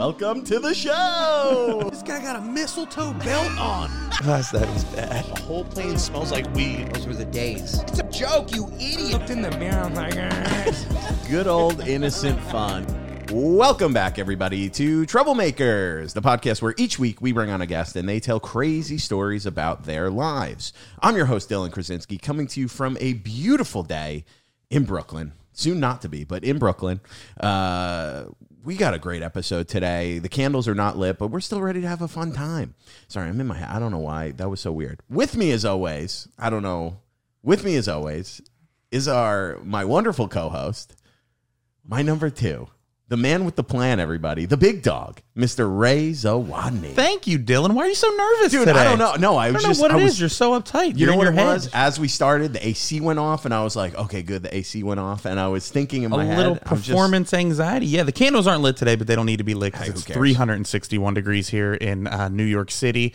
[0.00, 1.86] Welcome to the show.
[1.90, 3.90] This guy got a mistletoe belt on.
[4.24, 5.26] Gosh, that is bad.
[5.26, 6.90] The whole plane smells like weed.
[6.94, 7.80] Those were the days.
[7.80, 9.12] It's a joke, you idiot.
[9.12, 12.86] Looked in the mirror, I'm like, "Ah." Good old innocent fun.
[13.30, 17.94] Welcome back, everybody, to Troublemakers, the podcast where each week we bring on a guest
[17.94, 20.72] and they tell crazy stories about their lives.
[21.02, 24.24] I'm your host, Dylan Krasinski, coming to you from a beautiful day
[24.70, 25.34] in Brooklyn.
[25.52, 27.00] Soon not to be, but in Brooklyn.
[27.38, 28.24] Uh,
[28.64, 30.18] we got a great episode today.
[30.18, 32.74] The candles are not lit, but we're still ready to have a fun time.
[33.08, 33.68] Sorry, I'm in my head.
[33.70, 34.32] I don't know why.
[34.32, 35.00] That was so weird.
[35.08, 37.00] With me, as always, I don't know.
[37.42, 38.42] With me, as always,
[38.90, 40.94] is our my wonderful co-host,
[41.86, 42.68] my number two,
[43.10, 45.66] the man with the plan, everybody, the big dog, Mr.
[45.68, 46.94] Ray Zawodni.
[46.94, 47.72] Thank you, Dylan.
[47.72, 48.78] Why are you so nervous Dude, today?
[48.78, 49.14] I don't know.
[49.16, 50.20] No, I I was don't know just what I it was, is.
[50.20, 50.90] You're so uptight.
[50.96, 51.46] You You're know in what your it head.
[51.54, 51.70] was?
[51.74, 54.44] As we started, the AC went off, and I was like, okay, good.
[54.44, 56.88] The AC went off, and I was thinking in A my head, little I'm just-
[56.88, 57.86] performance anxiety.
[57.86, 60.04] Yeah, the candles aren't lit today, but they don't need to be lit because it's
[60.04, 60.16] cares?
[60.16, 63.12] 361 degrees here in uh, New York City.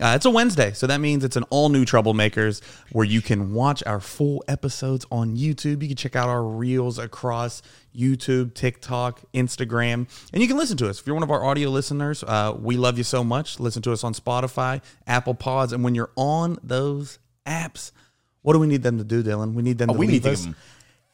[0.00, 3.52] Uh, it's a Wednesday, so that means it's an all new Troublemakers where you can
[3.52, 5.82] watch our full episodes on YouTube.
[5.82, 7.62] You can check out our reels across
[7.96, 11.00] YouTube, TikTok, Instagram, and you can listen to us.
[11.00, 13.58] If you're one of our audio listeners, uh, we love you so much.
[13.58, 17.90] Listen to us on Spotify, Apple Pods, and when you're on those apps,
[18.42, 19.54] what do we need them to do, Dylan?
[19.54, 20.54] We need them Oh, to we need leave to us them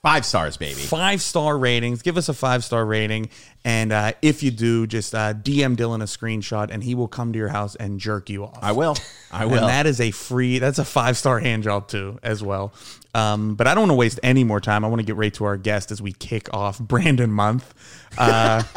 [0.05, 0.75] five stars, baby.
[0.81, 2.03] five star ratings.
[2.03, 3.31] Give us a five star rating,
[3.65, 7.33] and uh, if you do, just uh, DM Dylan a screenshot, and he will come
[7.33, 8.59] to your house and jerk you off.
[8.63, 8.97] I will.
[9.33, 9.67] I And will.
[9.67, 10.59] that is a free.
[10.61, 12.73] That's a five star hand job too, as well.
[13.15, 14.85] Um, but I don't want to waste any more time.
[14.85, 17.73] I want to get right to our guest as we kick off Brandon Month.
[18.19, 18.63] Uh,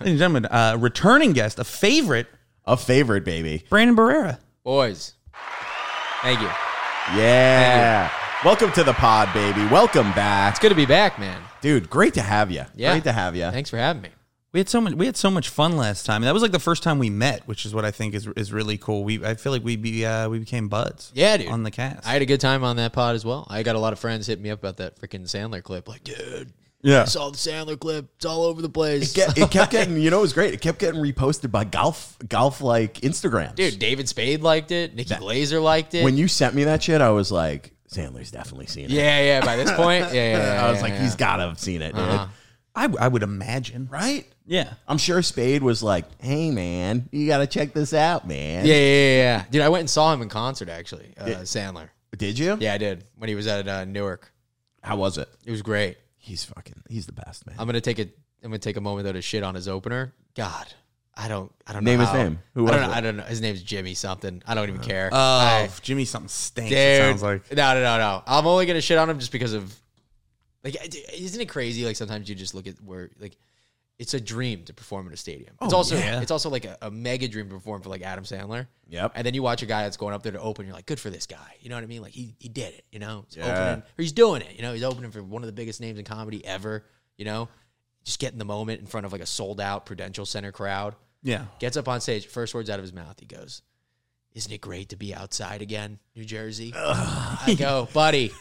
[0.00, 2.28] ladies and gentlemen, uh, returning guest, a favorite,
[2.64, 3.64] a favorite, baby.
[3.68, 4.38] Brandon Barrera.
[4.64, 5.14] Boys.
[6.22, 6.50] Thank you.
[7.16, 8.10] Yeah.
[8.44, 9.66] Welcome to the pod, baby.
[9.66, 11.40] Welcome back, It's good to be back, man.
[11.60, 11.90] dude.
[11.90, 12.62] Great to have you.
[12.76, 12.92] Yeah.
[12.92, 13.50] Great to have you.
[13.50, 14.10] Thanks for having me.
[14.52, 14.94] We had so much.
[14.94, 16.22] We had so much fun last time.
[16.22, 18.52] That was like the first time we met, which is what I think is is
[18.52, 19.02] really cool.
[19.04, 21.10] We I feel like we be uh, we became buds.
[21.14, 21.48] Yeah, dude.
[21.48, 22.06] On the cast.
[22.06, 23.46] I had a good time on that pod as well.
[23.50, 25.86] I got a lot of friends hit me up about that freaking Sandler clip.
[25.88, 27.02] Like, dude, yeah.
[27.02, 28.06] I saw the Sandler clip.
[28.16, 29.10] It's all over the place.
[29.12, 30.54] It, get- it kept getting, you know, it was great.
[30.54, 33.56] It kept getting reposted by golf, golf like Instagrams.
[33.56, 34.94] dude, David Spade liked it.
[34.94, 36.04] Nikki Glazer liked it.
[36.04, 38.90] when you sent me that shit, I was like, Sandler's definitely seen it.
[38.90, 39.44] yeah, yeah.
[39.44, 40.54] By this point, yeah, yeah.
[40.54, 41.02] yeah I was yeah, like, yeah.
[41.02, 42.04] he's got to have seen it, dude.
[42.04, 42.26] Uh-huh.
[42.74, 43.88] I, I would imagine.
[43.90, 44.26] Right?
[44.46, 44.72] Yeah.
[44.86, 48.64] I'm sure Spade was like, hey, man, you got to check this out, man.
[48.64, 49.44] Yeah, yeah, yeah, yeah.
[49.50, 51.14] Dude, I went and saw him in concert actually.
[51.18, 51.88] Uh, Sandler.
[52.16, 52.56] Did you?
[52.60, 54.32] Yeah, I did when he was at uh, Newark.
[54.82, 55.28] How was it?
[55.44, 55.98] It was great.
[56.16, 57.56] He's fucking, he's the best, man.
[57.58, 58.08] I'm gonna take a
[58.42, 60.12] I'm gonna take a moment though to shit on his opener.
[60.34, 60.72] God,
[61.20, 62.38] I don't I don't know Name his how- name.
[62.54, 62.88] Who I was don't know.
[62.92, 62.96] it?
[62.96, 63.22] I don't know.
[63.24, 64.40] His name's Jimmy something.
[64.46, 65.10] I don't even uh, care.
[65.12, 66.70] Oh, I- Jimmy something stinks.
[66.70, 67.50] dude, It sounds like.
[67.52, 68.22] no, no, no, no.
[68.26, 69.74] I'm only gonna shit on him just because of
[70.64, 70.76] like,
[71.14, 71.84] isn't it crazy?
[71.84, 73.36] Like sometimes you just look at where like.
[74.00, 75.54] It's a dream to perform in a stadium.
[75.60, 76.20] It's Oh, also yeah.
[76.20, 78.68] it's also like a, a mega dream to perform for like Adam Sandler.
[78.86, 79.10] Yep.
[79.16, 80.66] And then you watch a guy that's going up there to open.
[80.66, 81.56] You're like, good for this guy.
[81.58, 82.00] You know what I mean?
[82.02, 82.84] Like he he did it.
[82.92, 83.46] You know, he's Yeah.
[83.50, 84.54] opening or he's doing it.
[84.54, 86.84] You know, he's opening for one of the biggest names in comedy ever.
[87.16, 87.48] You know,
[88.04, 90.94] just getting the moment in front of like a sold out Prudential Center crowd.
[91.22, 91.44] Yeah.
[91.58, 92.26] Gets up on stage.
[92.26, 93.62] First words out of his mouth, he goes,
[94.34, 98.32] "Isn't it great to be outside again, New Jersey?" I go, buddy.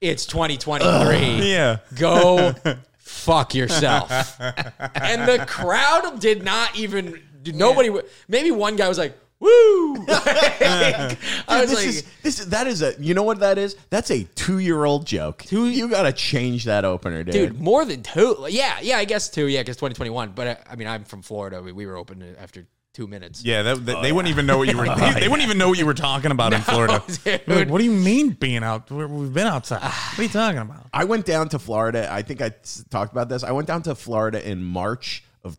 [0.00, 1.50] It's 2023.
[1.50, 1.78] Yeah.
[1.98, 2.54] Go
[2.98, 4.38] fuck yourself.
[4.40, 7.22] and the crowd did not even.
[7.46, 7.88] Nobody.
[7.88, 11.16] w Maybe one guy was like, "Woo!" I
[11.60, 13.76] was this like, is this is that is a you know what that is?
[13.90, 15.42] That's a two year old joke.
[15.44, 17.32] Two, you got to change that opener, dude.
[17.34, 18.46] dude, more than two.
[18.48, 19.46] Yeah, yeah, I guess two.
[19.46, 20.32] Yeah, because 2021.
[20.34, 21.62] But uh, I mean, I'm from Florida.
[21.62, 23.44] We, we were open after two minutes.
[23.44, 24.86] Yeah, that, that- they wouldn't even know what you were.
[24.96, 27.02] They, they wouldn't even know what you were talking about in Florida.
[27.06, 27.42] dude.
[27.46, 28.90] They're like, what do you mean being out?
[28.90, 29.82] We're- We've been outside.
[29.82, 30.86] What are you talking about?
[30.94, 32.08] I went down to Florida.
[32.10, 33.44] I think I s- talked about this.
[33.44, 35.58] I went down to Florida in March of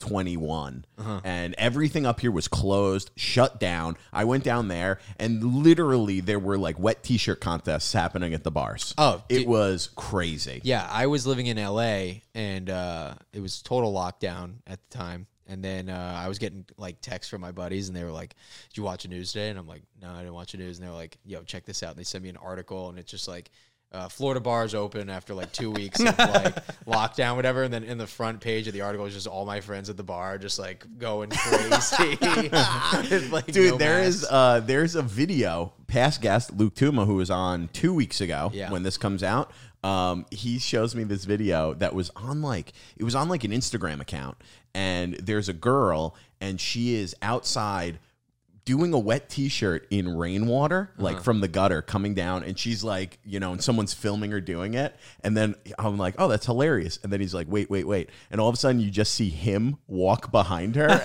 [0.00, 1.20] 2021, Uh-huh.
[1.24, 3.96] and everything up here was closed, shut down.
[4.12, 8.50] I went down there, and literally there were like wet T-shirt contests happening at the
[8.50, 8.94] bars.
[8.98, 9.46] Oh, it dude.
[9.48, 10.60] was crazy.
[10.64, 15.26] Yeah, I was living in LA and uh, it was total lockdown at the time.
[15.46, 18.34] And then uh, I was getting like texts from my buddies, and they were like,
[18.70, 20.78] "Did you watch the news today?" And I'm like, "No, I didn't watch the news."
[20.78, 22.98] And they were like, "Yo, check this out." And they sent me an article, and
[22.98, 23.50] it's just like.
[23.92, 26.54] Uh, Florida bars open after like two weeks of like
[26.86, 29.60] lockdown, whatever, and then in the front page of the article is just all my
[29.60, 32.18] friends at the bar, just like going crazy.
[33.30, 35.72] Like, Dude, no there is uh, there's a video.
[35.88, 38.70] Past guest Luke Tuma, who was on two weeks ago Yeah.
[38.70, 39.50] when this comes out,
[39.84, 43.50] um, he shows me this video that was on like it was on like an
[43.50, 44.38] Instagram account,
[44.74, 47.98] and there's a girl, and she is outside
[48.64, 51.22] doing a wet t-shirt in rainwater like uh-huh.
[51.22, 54.74] from the gutter coming down and she's like you know and someone's filming her doing
[54.74, 54.94] it
[55.24, 56.98] and then i'm like oh that's hilarious.
[57.02, 58.10] And then he's like wait wait wait.
[58.30, 60.88] And all of a sudden you just see him walk behind her.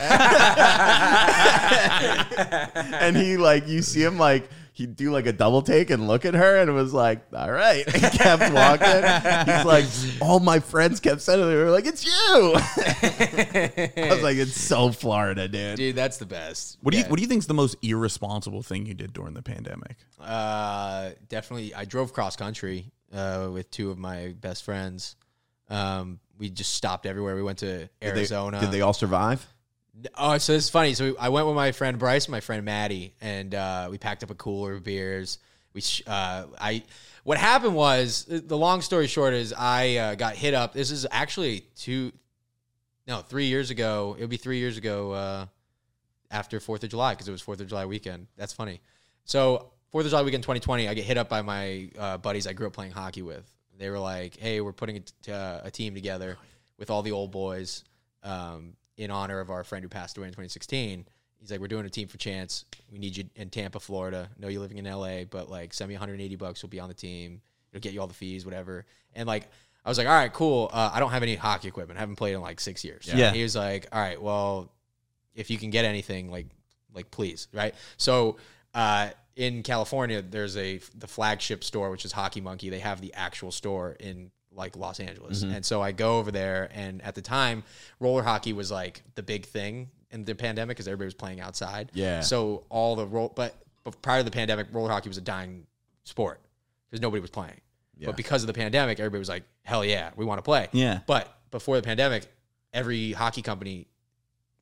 [3.00, 6.24] And he like you see him like he'd do like a double take and look
[6.24, 9.86] at her and it was like all right and kept walking he's like
[10.22, 12.12] all my friends kept saying they were like it's you
[12.56, 16.78] i was like it's so florida dude Dude, that's the best.
[16.82, 17.10] What do you Yeah.
[17.10, 19.98] What do you think's the most irresponsible thing you did during the pandemic?
[20.20, 21.74] Uh, definitely.
[21.76, 25.16] I drove cross country uh, with two of my best friends.
[25.70, 27.36] Um, we just stopped everywhere.
[27.36, 28.60] We went to Did they- Arizona.
[28.60, 29.46] did they all survive
[30.16, 30.94] Oh, so it's funny.
[30.94, 34.30] So I went with my friend Bryce, my friend Maddie, and uh, we packed up
[34.30, 35.40] a cooler of beers.
[35.74, 36.84] We, uh, I,
[37.24, 40.74] what happened was the long story short is I uh, got hit up.
[40.74, 42.12] This is actually two,
[43.08, 44.16] no, three years ago.
[44.18, 45.46] It would be three years ago uh,
[46.30, 48.28] after Fourth of July because it was Fourth of July weekend.
[48.38, 48.82] That's funny.
[49.26, 52.54] So Fourth of July weekend 2020, I get hit up by my uh, buddies I
[52.54, 53.52] grew up playing hockey with.
[53.78, 56.38] They were like, "Hey, we're putting a, uh, a team together
[56.80, 57.84] with all the old boys
[58.24, 61.08] um, in honor of our friend who passed away in 2016."
[61.40, 62.66] He's like, "We're doing a team for chance.
[62.92, 64.30] We need you in Tampa, Florida.
[64.38, 66.64] know you're living in LA, but like, send me 180 bucks.
[66.64, 67.42] We'll be on the team.
[67.72, 69.48] It'll get you all the fees, whatever." And like,
[69.86, 70.70] I was like, "All right, cool.
[70.74, 71.98] Uh, I don't have any hockey equipment.
[71.98, 73.32] I haven't played in like six years." Yeah.
[73.32, 74.72] He was like, "All right, well,
[75.36, 76.48] if you can get anything, like,
[76.94, 78.38] like please, right?" So,
[78.74, 82.70] uh, in California, there's a the flagship store, which is Hockey Monkey.
[82.70, 85.56] They have the actual store in like Los Angeles, mm-hmm.
[85.56, 86.70] and so I go over there.
[86.74, 87.64] And at the time,
[88.00, 91.92] roller hockey was like the big thing in the pandemic because everybody was playing outside.
[91.94, 92.22] Yeah.
[92.22, 95.68] So all the roll, but, but prior to the pandemic, roller hockey was a dying
[96.04, 96.42] sport
[96.90, 97.60] because nobody was playing.
[97.98, 98.08] Yeah.
[98.08, 101.00] But because of the pandemic, everybody was like, "Hell yeah, we want to play." Yeah.
[101.08, 102.28] But before the pandemic,
[102.74, 103.88] every hockey company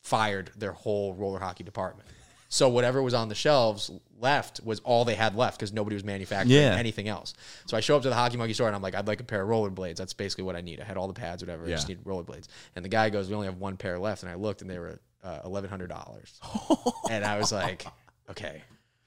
[0.01, 2.07] fired their whole roller hockey department.
[2.55, 6.05] So whatever was on the shelves left was all they had left because nobody was
[6.05, 6.75] manufacturing Yeah.
[6.77, 7.33] anything else.
[7.65, 9.25] So I show up to the hockey monkey store and I'm like, I'd like a
[9.25, 9.97] pair of rollerblades.
[9.97, 10.79] That's basically what I need.
[10.79, 11.65] I had all the pads, whatever.
[11.65, 12.47] I just need rollerblades.
[12.77, 14.23] And the guy goes, We only have one pair left.
[14.23, 16.39] And I looked and they were uh, eleven hundred dollars.
[17.11, 17.85] and I was like,
[18.31, 18.61] Okay,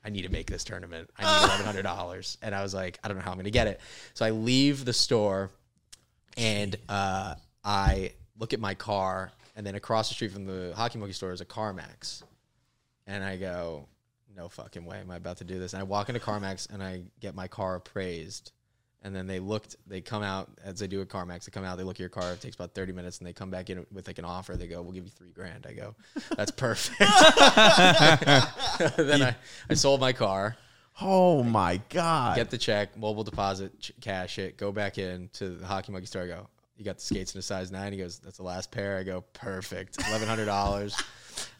[0.05, 1.09] I need to make this tournament.
[1.19, 2.37] I need eleven hundred dollars.
[2.43, 3.81] And I was like, I don't know how I'm gonna get it.
[4.12, 5.51] So I leave the store
[6.37, 7.35] and uh,
[7.65, 11.33] I look at my car, and then across the street from the hockey monkey store
[11.33, 12.23] is a CarMax,
[13.08, 13.88] and I go,
[14.37, 16.81] "No fucking way, am I about to do this?" And I walk into CarMax and
[16.82, 18.52] I get my car appraised,
[19.02, 21.44] and then they looked, they come out as they do at CarMax.
[21.46, 22.32] They come out, they look at your car.
[22.32, 24.56] It takes about thirty minutes, and they come back in with like an offer.
[24.56, 25.96] They go, "We'll give you three grand." I go,
[26.37, 26.99] "That's perfect."
[28.96, 29.34] then I,
[29.69, 30.56] I sold my car
[31.00, 35.50] oh my god get the check, mobile deposit, ch- cash it, go back in to
[35.50, 36.22] the hockey monkey store.
[36.22, 37.93] I go, you got the skates in a size nine.
[37.93, 38.99] He goes, that's the last pair.
[38.99, 40.96] I go, perfect, eleven hundred dollars.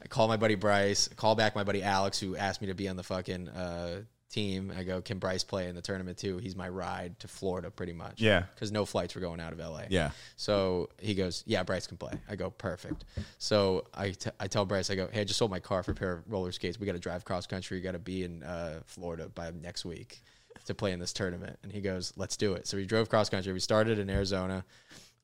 [0.02, 1.08] I call my buddy Bryce.
[1.10, 4.00] I call back my buddy Alex, who asked me to be on the fucking uh,
[4.30, 4.72] team.
[4.76, 6.38] I go, can Bryce play in the tournament too?
[6.38, 8.20] He's my ride to Florida, pretty much.
[8.20, 8.44] Yeah.
[8.54, 9.82] because no flights were going out of LA.
[9.88, 10.10] Yeah.
[10.36, 12.12] So he goes, yeah, Bryce can play.
[12.28, 13.04] I go, perfect.
[13.38, 15.92] So I, t- I tell Bryce, I go, hey, I just sold my car for
[15.92, 16.78] a pair of roller skates.
[16.78, 17.78] We got to drive cross country.
[17.78, 20.20] We got to be in uh, Florida by next week
[20.66, 21.58] to play in this tournament.
[21.62, 22.66] And he goes, let's do it.
[22.66, 23.52] So we drove cross country.
[23.52, 24.64] We started in Arizona,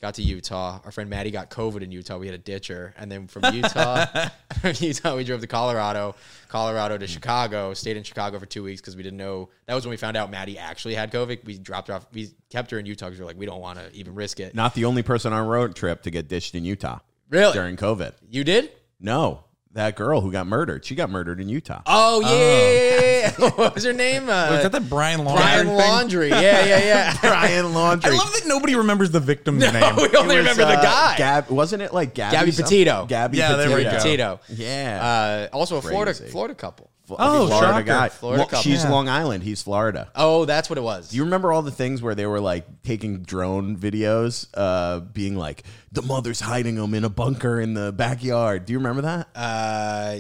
[0.01, 0.81] got to Utah.
[0.85, 2.19] Our friend Maddie got COVID in Utah.
[2.19, 2.95] We had a ditcher.
[2.99, 4.05] And then from Utah,
[4.61, 6.15] from Utah, we drove to Colorado,
[6.49, 9.49] Colorado to Chicago, stayed in Chicago for two weeks because we didn't know.
[9.67, 11.45] That was when we found out Maddie actually had COVID.
[11.45, 12.07] We dropped her off.
[12.13, 14.41] We kept her in Utah because we are like, we don't want to even risk
[14.41, 14.55] it.
[14.55, 16.99] not the only person on a road trip to get ditched in utah
[17.31, 17.53] Really?
[17.55, 18.71] during covid You did?
[19.01, 23.31] no that girl who got murdered she got murdered in utah Oh yeah.
[23.57, 24.25] what was her name?
[24.25, 25.77] Uh, Was that the Brian Laundrie Brian thing?
[25.77, 26.31] Laundrie.
[26.31, 27.17] Yeah, yeah, yeah.
[27.21, 28.07] brian Laundrie.
[28.07, 29.97] I love that nobody remembers the victim's name.
[29.97, 31.15] we only was, remember the uh, guy.
[31.17, 32.71] Gab, wasn't it like Gabby, Gabby something?
[32.71, 33.07] Petito.
[33.07, 33.91] Gabby Yeah, there we go.
[33.91, 34.41] Petito.
[34.49, 35.49] Yeah.
[35.53, 36.91] Uh, also a Florida Florida couple.
[37.07, 37.83] Fl- oh, Florida shocker.
[37.85, 38.09] guy.
[38.09, 38.63] Florida Lo- couple.
[38.63, 38.91] She's Yeah.
[38.91, 39.43] Long Island.
[39.45, 40.09] He's Florida.
[40.17, 41.09] Oh, that's what it was.
[41.11, 45.37] Do you remember all the things where they were like taking drone videos, uh, being
[45.37, 48.65] like, the mother's hiding them in a bunker in the backyard?
[48.65, 49.29] Do you remember that?
[49.37, 50.19] uh,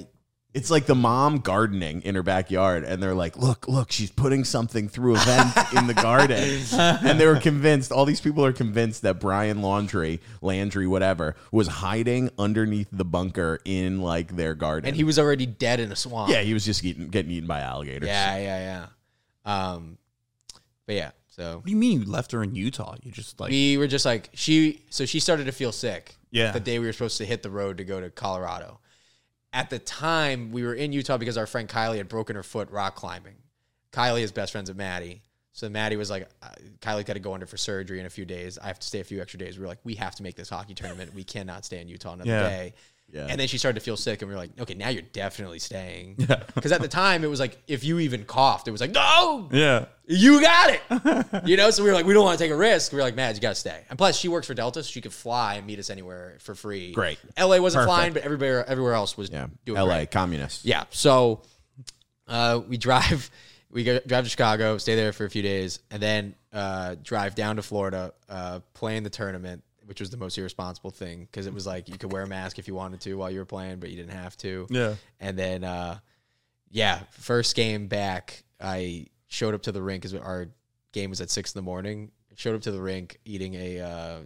[0.54, 4.44] It's like the mom gardening in her backyard, and they're like, "Look, look, she's putting
[4.44, 6.60] something through a vent in the garden."
[7.04, 7.90] And they were convinced.
[7.90, 13.58] All these people are convinced that Brian Laundrie, Landry, whatever, was hiding underneath the bunker
[13.64, 14.86] in like their garden.
[14.86, 16.30] and he was already dead in a swamp.
[16.30, 18.06] yeah, he was just eating, getting eaten by alligators.
[18.06, 18.86] yeah, yeah,
[19.44, 19.72] yeah.
[19.72, 19.98] Um,
[20.86, 22.94] but yeah, so What do you mean you left her in Utah?
[23.02, 24.82] You just like we were just like she.
[24.90, 26.14] So she started to feel sick.
[26.30, 26.50] Yeah.
[26.52, 28.78] the day we were supposed to hit the road to go to Colorado.
[29.54, 32.70] At the time, we were in Utah because our friend Kylie had broken her foot
[32.72, 33.36] rock climbing.
[33.92, 35.22] Kylie is best friends with Maddie.
[35.52, 36.48] So Maddie was like, uh,
[36.80, 38.58] Kylie got to go under for surgery in a few days.
[38.58, 39.56] I have to stay a few extra days.
[39.56, 41.14] We are like, we have to make this hockey tournament.
[41.14, 42.40] We cannot stay in Utah another Yeah.
[42.48, 42.74] day.
[43.14, 43.26] Yeah.
[43.30, 45.60] And then she started to feel sick, and we were like, okay, now you're definitely
[45.60, 46.16] staying.
[46.54, 49.48] Because at the time, it was like, if you even coughed, it was like, no,
[49.52, 49.84] Yeah.
[50.04, 51.26] you got it.
[51.46, 52.90] you know, so we were like, we don't want to take a risk.
[52.90, 53.82] We were like, Mads, you got to stay.
[53.88, 56.56] And plus, she works for Delta, so she could fly and meet us anywhere for
[56.56, 56.92] free.
[56.92, 57.18] Great.
[57.38, 57.86] LA wasn't Perfect.
[57.96, 59.46] flying, but everywhere, everywhere else was Yeah.
[59.64, 59.94] doing L.A.
[59.98, 60.10] great.
[60.10, 60.64] communist.
[60.64, 60.82] Yeah.
[60.90, 61.42] So
[62.26, 63.30] uh, we drive,
[63.70, 67.34] we go, drive to Chicago, stay there for a few days, and then uh, drive
[67.34, 71.46] down to Florida, uh, play in the tournament, which was the most irresponsible thing because
[71.46, 73.44] it was like you could wear a mask if you wanted to while you were
[73.44, 74.66] playing, but you didn't have to.
[74.70, 74.94] Yeah.
[75.20, 75.98] And then, uh,
[76.70, 80.48] yeah, first game back, I showed up to the rink because our
[80.92, 82.10] game was at six in the morning.
[82.36, 84.18] Showed up to the rink eating a uh,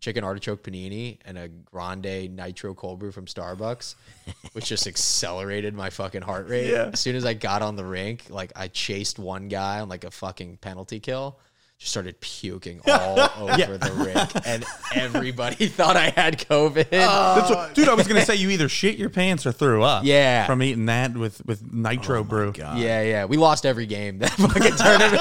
[0.00, 3.94] chicken artichoke panini and a grande nitro cold brew from Starbucks,
[4.52, 6.70] which just accelerated my fucking heart rate.
[6.70, 6.90] Yeah.
[6.92, 10.04] As soon as I got on the rink, like I chased one guy on like
[10.04, 11.38] a fucking penalty kill.
[11.78, 14.64] Just started puking all over the rink, and
[14.94, 16.88] everybody thought I had COVID.
[16.88, 20.02] That's what, dude, I was gonna say you either shit your pants or threw up.
[20.02, 20.46] Yeah.
[20.46, 22.54] From eating that with with nitro oh brew.
[22.56, 25.20] yeah, yeah, we lost every game that fucking tournament.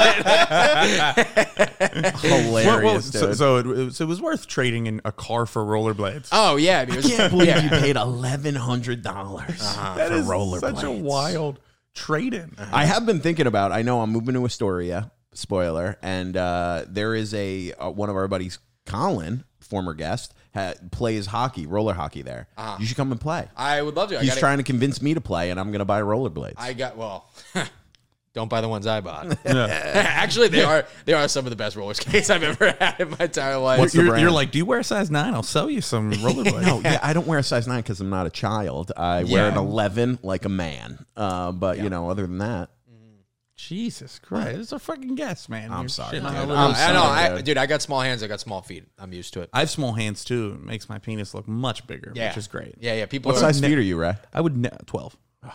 [2.21, 3.37] Hilarious, Well, well, so, dude.
[3.37, 6.29] so it, it was, it was worth trading in a car for rollerblades.
[6.31, 7.63] Oh yeah, I mean, it was, I can't believe yeah.
[7.63, 9.95] you paid eleven hundred dollars uh-huh.
[9.97, 10.75] that for is rollerblades.
[10.75, 11.59] such a wild
[11.93, 12.55] trade in.
[12.71, 13.73] I have been thinking about.
[13.73, 15.11] I know I'm moving to Astoria.
[15.35, 20.73] Spoiler, and uh, there is a uh, one of our buddies, Colin, former guest, ha-
[20.91, 22.47] plays hockey, roller hockey there.
[22.79, 23.47] You should come and play.
[23.55, 24.17] I would love to.
[24.17, 26.55] I He's got trying to convince me to play, and I'm going to buy rollerblades.
[26.57, 27.29] I got well.
[28.33, 29.37] Don't buy the ones I bought.
[29.45, 33.09] Actually, they are they are some of the best roller skates I've ever had in
[33.11, 33.79] my entire life.
[33.79, 34.21] What's the You're, brand?
[34.23, 35.33] you're like, do you wear a size nine?
[35.33, 36.61] I'll sell you some rollerblades.
[36.65, 38.91] no, yeah, I don't wear a size nine because I'm not a child.
[38.97, 39.59] I wear an Yeah.
[39.61, 41.05] 11 like a man.
[41.15, 42.71] Uh, but you know, other than that,
[43.55, 45.71] Jesus Christ, it's a fucking guess, man.
[45.71, 46.43] I'm You're sorry, shitting on dude.
[46.43, 47.45] a little- I'm I know, sorry, I, dude.
[47.45, 47.57] dude.
[47.57, 48.21] I got small hands.
[48.21, 48.83] I got small feet.
[48.99, 49.49] I'm used to it.
[49.53, 50.57] I have small hands too.
[50.61, 52.75] It makes my penis look much bigger, Yeah, which is great.
[52.79, 53.05] Yeah, yeah.
[53.05, 54.15] People what are size feet are you, Ray?
[54.33, 55.15] I would ne- twelve.
[55.43, 55.53] Oh,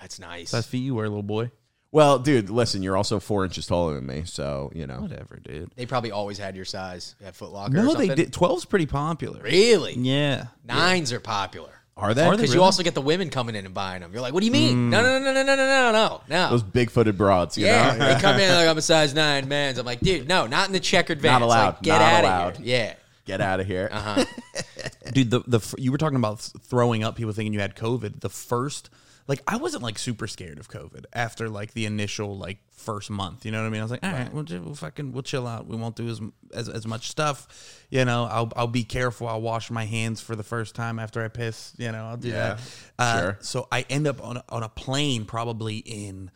[0.00, 0.50] that's nice.
[0.50, 1.50] Size feet you wear, little boy.
[1.92, 5.00] Well, dude, listen, you're also four inches taller than me, so you know.
[5.02, 5.70] Whatever, dude.
[5.76, 7.74] they probably always had your size at Foot Locker.
[7.78, 8.16] or No, they something.
[8.16, 8.32] did.
[8.32, 9.40] 12's pretty popular.
[9.42, 9.92] Really?
[9.94, 10.46] Yeah.
[10.64, 12.28] Nines are popular Are they?
[12.28, 14.12] Because you also get the women coming in and buying them.
[14.12, 14.90] You're like, what do you mean?
[14.90, 16.50] No, no, no, no, no, no, no, no, no.
[16.50, 18.14] Those big-footed broads, you yeah, know.
[18.14, 19.78] they come in like I'm a size nine man's.
[19.78, 21.34] I'm like, dude, no, not in the checkered vans.
[21.34, 21.66] Not allowed.
[21.74, 22.48] Like, get Not out allowed.
[22.58, 22.66] of here.
[22.66, 22.94] Yeah.
[23.26, 23.88] Get out of here.
[23.92, 24.24] Uh-huh.
[25.12, 28.28] dude the the you were talking about throwing up people thinking you had covid the
[28.28, 28.90] first
[29.26, 33.46] like i wasn't like super scared of covid after like the initial like first month
[33.46, 33.80] you know what i mean?
[33.80, 35.66] I was like all right we'll, we'll fucking we'll chill out.
[35.66, 36.20] We won't do as,
[36.52, 37.48] as as much stuff
[37.88, 38.24] you know?
[38.30, 39.26] I'll i'll be careful.
[39.28, 42.04] I'll wash my hands for the first time after i piss you know?
[42.06, 42.60] I'll do Yeah, that.
[42.98, 43.38] Uh, sure.
[43.40, 46.30] so i end up on a, on a plane probably in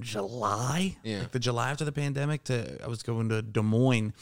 [0.00, 1.20] July, Yeah.
[1.20, 2.44] like the July after the pandemic.
[2.44, 4.12] To I was going to Des Moines,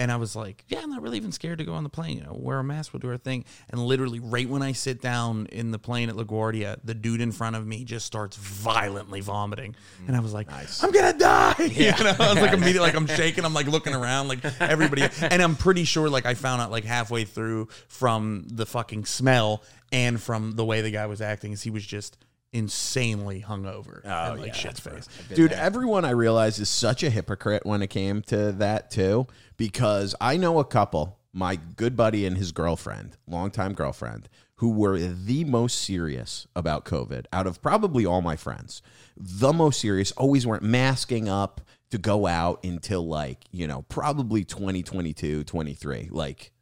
[0.00, 2.16] and I was like, "Yeah, I'm not really even scared to go on the plane.
[2.16, 5.02] You know, wear a mask, we'll do our thing." And literally, right when I sit
[5.02, 9.20] down in the plane at LaGuardia, the dude in front of me just starts violently
[9.20, 9.76] vomiting,
[10.08, 10.48] and I was like,
[10.82, 13.44] "I'm gonna die!" You know, I was like immediately, like I'm shaking.
[13.44, 16.84] I'm like looking around, like everybody, and I'm pretty sure, like I found out like
[16.84, 21.62] halfway through from the fucking smell and from the way the guy was acting, is
[21.62, 22.16] he was just
[22.52, 24.00] insanely hungover.
[24.04, 25.08] Oh, and, like yeah, shit's face.
[25.34, 29.26] Dude, everyone I realize is such a hypocrite when it came to that too,
[29.56, 34.98] because I know a couple, my good buddy and his girlfriend, longtime girlfriend, who were
[34.98, 38.82] the most serious about COVID out of probably all my friends.
[39.16, 44.44] The most serious, always weren't masking up to go out until like, you know, probably
[44.44, 46.08] 2022, 23.
[46.10, 46.52] Like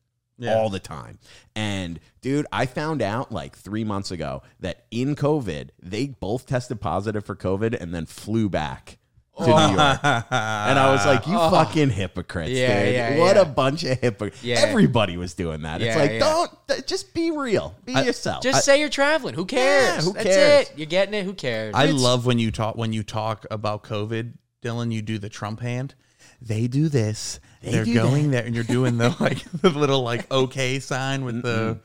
[0.46, 1.18] all the time.
[1.56, 6.80] And dude, I found out like three months ago that in COVID, they both tested
[6.80, 8.98] positive for COVID and then flew back
[9.38, 9.68] to New oh.
[9.70, 10.04] York.
[10.04, 11.50] And I was like, you oh.
[11.50, 12.94] fucking hypocrites, Yeah, dude.
[12.94, 13.42] yeah, what yeah.
[13.42, 14.42] a bunch of hypocrites.
[14.42, 14.56] Yeah.
[14.60, 15.80] Everybody was doing that.
[15.80, 16.18] it's Yeah, like, yeah.
[16.18, 17.74] don't, th- just be real.
[17.84, 18.42] Be yourself.
[18.42, 19.34] Just say you're traveling.
[19.34, 20.04] Who cares?
[20.04, 20.68] who That's cares?
[20.70, 20.72] it.
[20.76, 21.24] You're getting it.
[21.24, 21.74] Who cares?
[21.74, 24.92] I love when you talk when you talk about COVID, Dylan.
[24.92, 25.94] You do the Trump hand.
[26.40, 27.40] They do this.
[27.62, 31.24] They are do going there, and you're doing the like the little like okay sign
[31.24, 31.80] with the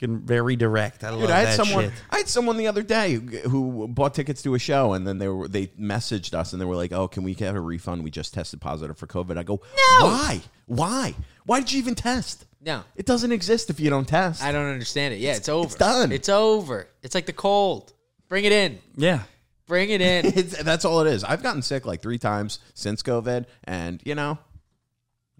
[0.00, 1.04] fucking very direct.
[1.04, 1.84] I love Dude, I had that someone.
[1.84, 1.92] shit.
[2.10, 5.18] I had someone the other day who, who bought tickets to a show, and then
[5.18, 8.04] they were they messaged us, and they were like, "Oh, can we get a refund?
[8.04, 10.40] We just tested positive for COVID." I go, "No, why?
[10.66, 11.14] Why?
[11.46, 12.46] Why did you even test?
[12.62, 12.82] No.
[12.94, 15.20] it doesn't exist if you don't test." I don't understand it.
[15.20, 15.66] Yeah, it's, over.
[15.66, 16.12] it's done.
[16.12, 16.88] It's over.
[17.02, 17.92] It's like the cold.
[18.28, 18.78] Bring it in.
[18.96, 19.22] Yeah,
[19.66, 20.26] Bring it in.
[20.36, 21.24] It's, that's all it is.
[21.24, 24.38] I've gotten sick like three times since COVID, and you know,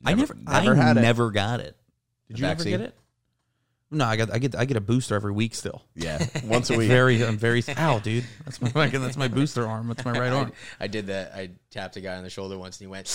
[0.05, 1.01] I never, never I had it.
[1.03, 1.77] never got it.
[2.29, 2.75] Did The you vaccine?
[2.75, 2.97] ever get it?
[3.93, 5.83] No, I got I get I get a booster every week still.
[5.97, 6.87] Yeah, once a week.
[6.87, 8.25] Very I'm very ow, dude.
[8.45, 9.89] That's my fucking that's my booster arm.
[9.89, 10.53] That's my right arm.
[10.79, 11.33] I did that.
[11.35, 13.09] I tapped a guy on the shoulder once, and he went,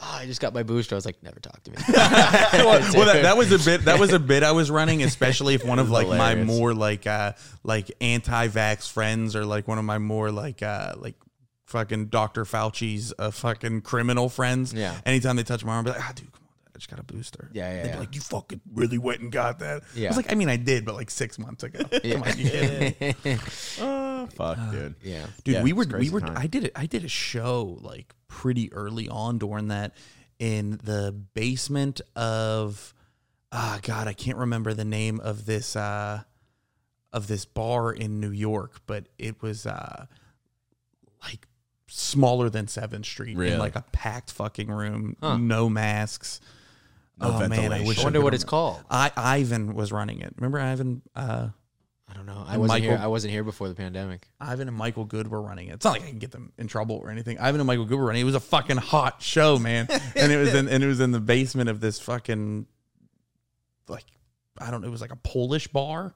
[0.00, 3.04] "Oh, I just got my booster." I was like, "Never talk to me." well, well,
[3.04, 5.78] that, that was a bit that was a bit I was running, especially if one
[5.78, 10.30] of like my more like uh like anti-vax friends or like one of my more
[10.32, 11.16] like uh like
[11.64, 12.44] fucking Dr.
[12.44, 14.72] Fauci's uh, fucking criminal friends.
[14.72, 14.94] Yeah.
[15.06, 16.98] Anytime they touch my arm, I'd be like, ah, dude, come on, I just got
[17.00, 17.50] a booster.
[17.52, 17.98] Yeah, yeah, They'd be yeah.
[18.00, 19.82] like, you fucking really went and got that.
[19.94, 20.08] Yeah.
[20.08, 21.80] I was like, I mean, I did, but like six months ago.
[21.84, 23.38] Come on, you kidding?
[23.80, 24.94] Oh, fuck, dude.
[25.02, 25.26] yeah.
[25.44, 26.36] dude Yeah, we were we were time.
[26.36, 29.92] i did it i did a show like pretty early on during that
[30.38, 32.94] in the basement of
[33.52, 36.22] ah god i can't remember the name of this uh
[37.12, 40.06] of this bar in new york but it was uh
[41.22, 41.46] like
[41.96, 43.52] smaller than 7th street Really?
[43.54, 45.36] in like a packed fucking room Huh.
[45.38, 46.40] no masks
[47.20, 48.50] No oh man i wish I I wonder could what it's remember.
[48.50, 48.84] called.
[48.90, 51.48] i ivan was running it remember ivan uh
[52.06, 52.44] I don't know.
[52.46, 52.98] I wasn't here.
[53.02, 54.28] I wasn't here before the pandemic.
[54.38, 55.72] Ivan and Michael Good were running it.
[55.76, 57.38] It's not like I can get them in trouble or anything.
[57.40, 58.20] Ivan and Michael Good were running.
[58.20, 59.88] It It was a fucking hot show, man.
[60.14, 62.66] and it was in and it was in the basement of this fucking
[63.88, 64.04] like
[64.58, 66.14] I don't know, it was like a Polish bar.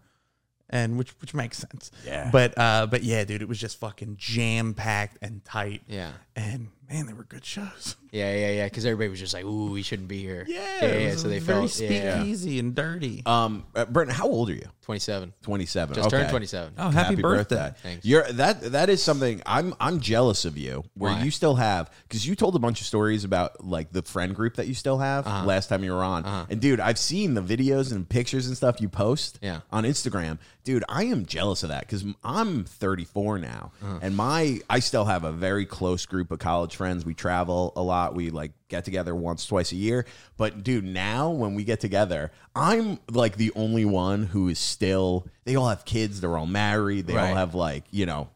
[0.70, 1.90] And which which makes sense.
[2.04, 2.28] Yeah.
[2.30, 5.82] But uh but yeah, dude, it was just fucking jam packed and tight.
[5.87, 6.12] Yeah.
[6.37, 7.97] And man, they were good shows.
[8.11, 8.64] Yeah, yeah, yeah.
[8.64, 10.62] Because everybody was just like, "Ooh, we shouldn't be here." Yeah.
[10.80, 10.97] yeah.
[10.97, 11.16] yeah.
[11.16, 12.14] So they very felt yeah.
[12.23, 13.23] speakeasy and dirty.
[13.26, 14.66] Um, uh, Brandon, how old are you?
[14.80, 15.35] Twenty-seven.
[15.42, 15.95] Twenty-seven.
[15.95, 16.16] Just okay.
[16.16, 16.73] turned twenty-seven.
[16.78, 17.75] oh, happy, birthday.
[17.83, 18.07] Thanks.
[18.07, 21.23] You're that that is something I'm I'm jealous of you where Why?
[21.23, 24.54] you still have because you told a bunch of stories about like the friend group
[24.54, 25.45] that you still have Uh-huh.
[25.45, 28.80] last time you were on and dude I've seen the videos and pictures and stuff
[28.80, 29.61] you post Yeah.
[29.71, 33.99] on Instagram dude I am jealous of that because I'm 34 now Uh-huh.
[34.00, 37.82] and my I still have a very close group of college friends we travel a
[37.82, 40.06] lot we like get together once twice a year.
[40.38, 45.26] But dude now when we get together I'm like the only one who is still
[45.44, 48.30] they all have kids they're all married they all have like you know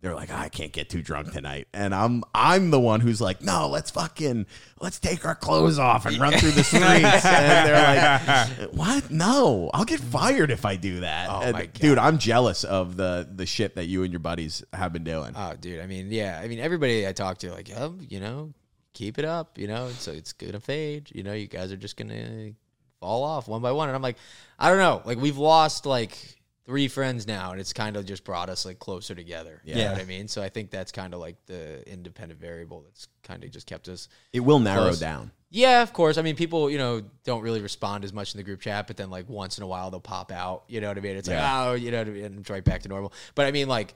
[0.00, 3.42] they're like I can't get too drunk tonight and I'm I'm the one who's like
[3.42, 4.46] no let's fucking
[4.80, 9.70] let's take our clothes off and run through the streets and they're like what no
[9.74, 11.72] I'll get fired if I do that Oh, And, my God.
[11.74, 15.32] dude I'm jealous of the the shit that you and your buddies have been doing
[15.36, 15.80] Oh, dude.
[15.80, 16.40] I mean, yeah.
[16.42, 18.52] I mean, everybody I talk to, like, oh, you know,
[18.94, 19.58] keep it up.
[19.58, 21.10] You know, so it's gonna fade.
[21.14, 22.52] You know, you guys are just gonna
[23.00, 23.88] fall off one by one.
[23.88, 24.16] And I'm like,
[24.58, 25.02] I don't know.
[25.04, 26.16] Like, we've lost like
[26.68, 29.62] three friends now, and it's kind of just brought us like closer together.
[29.64, 29.92] You know Yeah.
[29.92, 30.28] what I mean?
[30.28, 33.88] So I think that's kind of like the independent variable that's kind of just kept
[33.88, 34.06] us.
[34.34, 35.00] it will narrow Close.
[35.00, 36.18] down Yeah, of course.
[36.18, 38.98] I mean, people, you know, don't really respond as much in the group chat, but
[38.98, 40.64] then like once in a while they'll pop out.
[40.68, 41.16] You know what I mean?
[41.16, 41.40] It's Yeah.
[41.42, 42.24] like, oh, you know what I mean?
[42.26, 43.14] And it's right back to normal.
[43.34, 43.94] But I mean, like,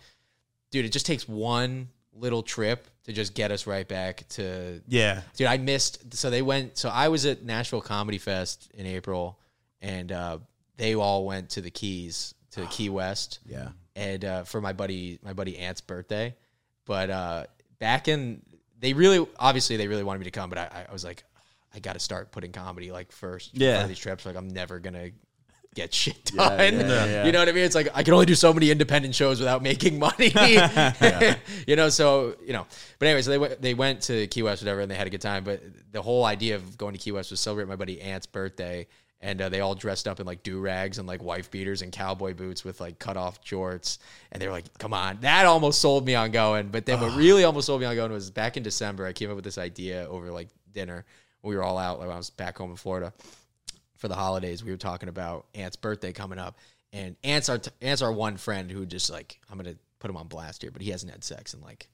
[0.71, 4.81] dude, it just takes one little trip to just get us right back to.
[4.89, 5.21] Yeah.
[5.37, 6.15] Dude, I missed.
[6.15, 6.79] So they went.
[6.79, 9.39] So I was at Nashville Comedy Fest in April,
[9.83, 10.39] and uh,
[10.79, 15.19] they all went to the Keys, to Key West yeah and uh, for my buddy
[15.23, 16.35] my buddy Ant's birthday.
[16.85, 17.45] But uh,
[17.79, 18.43] back in
[18.79, 21.25] they really obviously they really wanted me to come, but I, I was like,
[21.75, 23.57] I got to start putting comedy like first.
[23.57, 23.87] Yeah.
[23.87, 24.27] these trips.
[24.27, 25.11] Like I'm never gonna
[25.75, 26.59] get shit done.
[26.59, 27.25] yeah, yeah.
[27.25, 27.65] You know what I mean?
[27.65, 30.33] It's like I can only do so many independent shows without making money.
[31.67, 32.67] you know, so you know.
[32.99, 35.11] But anyway, so they went they went to Key West, whatever, and they had a
[35.11, 35.45] good time.
[35.45, 35.63] But
[35.93, 38.87] the whole idea of going to Key West was celebrate my buddy Ant's birthday.
[39.23, 41.93] And uh, they all dressed up in like do rags and like wife beaters and
[41.93, 43.99] cowboy boots with like cut off jorts.
[44.33, 45.19] And they were like, come on.
[45.21, 46.69] That almost sold me on going.
[46.69, 49.31] But then what really almost sold me on going was back in December, I came
[49.31, 51.05] up with this idea over like dinner.
[51.43, 53.13] We were all out, like I was back home in Florida
[54.03, 56.59] for the holidays, we were talking about Ant's birthday coming up,
[56.93, 60.27] and Ant's our Ant's our one friend who just like I'm gonna put him on
[60.27, 61.89] blast here, but he hasn't had sex in like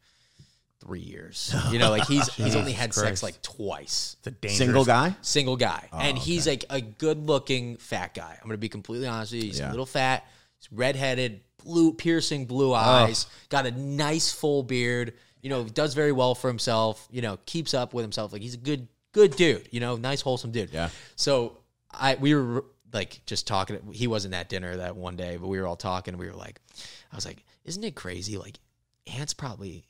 [0.80, 1.54] three years.
[1.70, 4.16] You know, like he's he's only had sex like twice.
[4.20, 8.38] It's a dangerous single guy Single guy, oh, and he's like a good-looking fat guy.
[8.40, 9.48] I'm gonna be completely honest with you.
[9.48, 9.68] He's Yeah.
[9.68, 10.26] a little fat.
[10.58, 13.26] He's redheaded, blue, piercing blue eyes.
[13.48, 15.14] Got a nice full beard.
[15.42, 17.06] You know, does very well for himself.
[17.10, 18.32] You know, keeps up with himself.
[18.32, 19.68] Like he's a good, good dude.
[19.70, 20.70] You know, nice, wholesome dude.
[20.72, 20.88] Yeah.
[21.16, 21.58] So
[21.92, 23.78] I we were like just talking.
[23.92, 26.16] He wasn't at dinner that one day, but we were all talking.
[26.18, 26.60] We were like,
[27.12, 28.36] I was like, isn't it crazy?
[28.38, 28.58] Like,
[29.06, 29.84] Ant's probably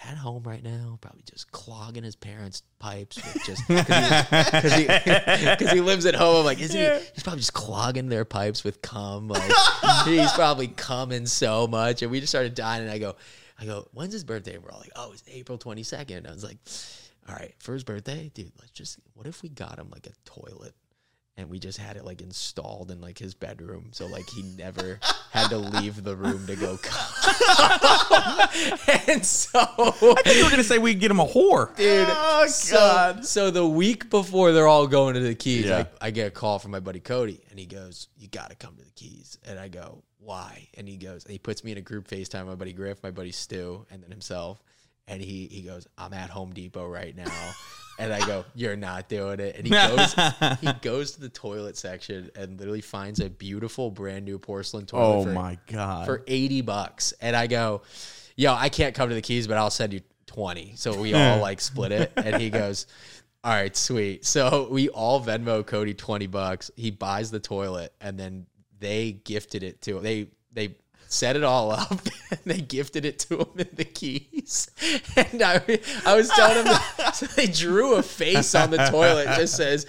[0.00, 4.84] at home right now, probably just clogging his parents' pipes with just because he,
[5.56, 6.36] 'cause he lives at home.
[6.40, 7.06] I'm like, isn't he?
[7.14, 9.28] He's probably just clogging their pipes with cum.
[9.28, 9.50] Like,
[10.04, 12.02] he's probably coming so much.
[12.02, 12.82] And we just started dying.
[12.82, 13.16] And I go,
[13.58, 14.58] I go, when's his birthday?
[14.58, 16.28] We're all like, oh, it's April 22nd.
[16.28, 16.58] I was like,
[17.28, 20.12] all right, for his birthday, dude, let's just, what if we got him like a
[20.24, 20.74] toilet?
[21.38, 24.98] And we just had it like installed in like his bedroom, so like he never
[25.30, 26.78] had to leave the room to go.
[26.82, 27.12] Come.
[29.08, 31.74] and so, I think you were gonna say we would get him a whore.
[31.76, 33.24] dude, Oh, so, God.
[33.26, 35.84] so the week before they're all going to the Keys, Yeah.
[36.00, 38.56] I, I get a call from my buddy Cody, and he goes, "You got to
[38.56, 41.72] come to the Keys." And I go, "Why?" And he goes, and he puts me
[41.72, 42.40] in a group FaceTime.
[42.40, 44.62] with My buddy Griff, my buddy Stu, and then himself.
[45.08, 47.52] And he he goes, "I'm at Home Depot right now."
[47.98, 50.14] And I go, "You're not doing it." And he goes,
[50.60, 55.04] he goes to the toilet section and literally finds a beautiful brand new porcelain toilet.
[55.04, 56.06] Oh for, my god.
[56.06, 57.14] for 80 bucks.
[57.20, 57.82] And I go,
[58.36, 60.74] yo, I can't come to the keys, but I'll send you 20.
[60.76, 62.12] So we all like split it.
[62.16, 62.86] And he goes,
[63.42, 64.24] all right, sweet.
[64.24, 66.70] So we all Venmo Cody 20 bucks.
[66.76, 68.46] He buys the toilet and then
[68.78, 70.76] they gifted it to They, they,
[71.08, 71.90] Set it all up
[72.30, 74.70] and they gifted it to him in the keys.
[75.16, 75.62] And I,
[76.04, 79.28] I was telling him, that, so they drew a face on the toilet.
[79.36, 79.86] Just says,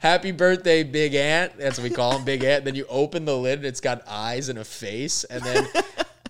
[0.00, 1.58] Happy birthday, Big Ant.
[1.58, 2.64] That's what we call him, Big Ant.
[2.64, 5.24] Then you open the lid and it's got eyes and a face.
[5.24, 5.68] And then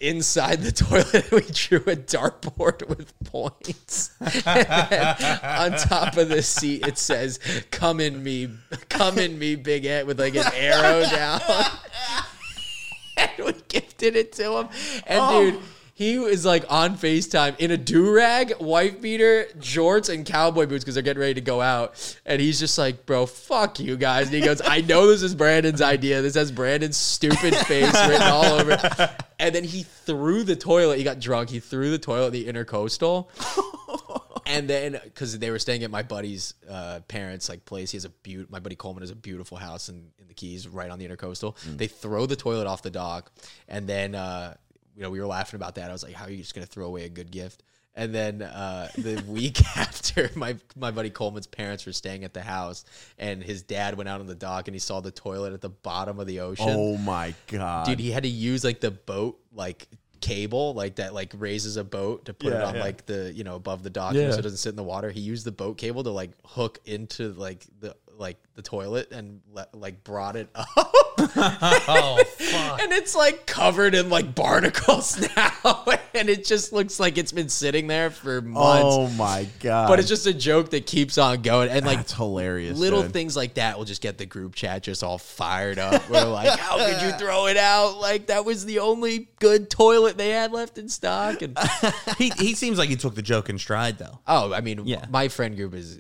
[0.01, 4.11] inside the toilet, we drew a dartboard with points.
[4.21, 4.33] And
[4.91, 7.39] then on top of the seat, it says,
[7.71, 8.51] Come in me,
[8.89, 11.41] come in me, Big Ant, with like an arrow down.
[13.37, 14.69] and we gifted it to him.
[15.07, 15.51] And Oh.
[15.51, 15.61] dude,
[16.01, 20.83] he was like on FaceTime in a do rag, wife beater, jorts, and cowboy boots
[20.83, 22.17] because they're getting ready to go out.
[22.25, 24.29] And he's just like, bro, fuck you guys.
[24.29, 26.23] And he goes, I know this is Brandon's idea.
[26.23, 29.11] This has Brandon's stupid face written all over it.
[29.39, 30.97] And then he threw the toilet.
[30.97, 31.51] He got drunk.
[31.51, 33.29] He threw the toilet the intercoastal.
[34.47, 38.07] And then, because they were staying at my buddy's uh, parents' like place, he has
[38.07, 38.51] a beaut.
[38.51, 41.57] My buddy Coleman has a beautiful house in, in the Keys, right on the intercoastal.
[41.77, 43.31] They throw the toilet off the dock,
[43.69, 44.55] and then uh,
[45.01, 45.89] you know we were laughing about that.
[45.89, 47.63] I was like, "How are you just gonna throw away a good gift?"
[47.95, 52.43] And then uh, the week after, my my buddy Coleman's parents were staying at the
[52.43, 52.85] house,
[53.19, 55.71] and his dad went out on the dock and he saw the toilet at the
[55.71, 57.87] bottom of the ocean oh my god.
[57.87, 59.89] dude he had to use like the boat like
[60.21, 62.83] cable like that like raises a boat to put it on yeah.
[62.83, 64.31] like the you know above the dock Yeah.
[64.31, 66.79] so it doesn't sit in the water he used the boat cable to like hook
[66.85, 70.69] into like the like the toilet and le- like brought it up
[71.33, 72.81] Oh, fuck.
[72.83, 77.49] and it's like covered in like barnacles now and it just looks like it's been
[77.49, 79.89] sitting there for months oh my god.
[79.89, 82.79] but it's just a joke that keeps on going and like that's hilarious.
[82.79, 83.13] little dude.
[83.13, 86.09] things like that will just get the group chat just all fired up.
[86.11, 87.99] We're like, how could you throw it out?
[87.99, 91.43] Like that was the only good toilet they had left in stock.
[91.43, 91.59] And
[92.19, 94.21] he he seems like he took the joke in stride though.
[94.27, 95.05] oh, I mean, Yeah.
[95.11, 95.99] my friend group is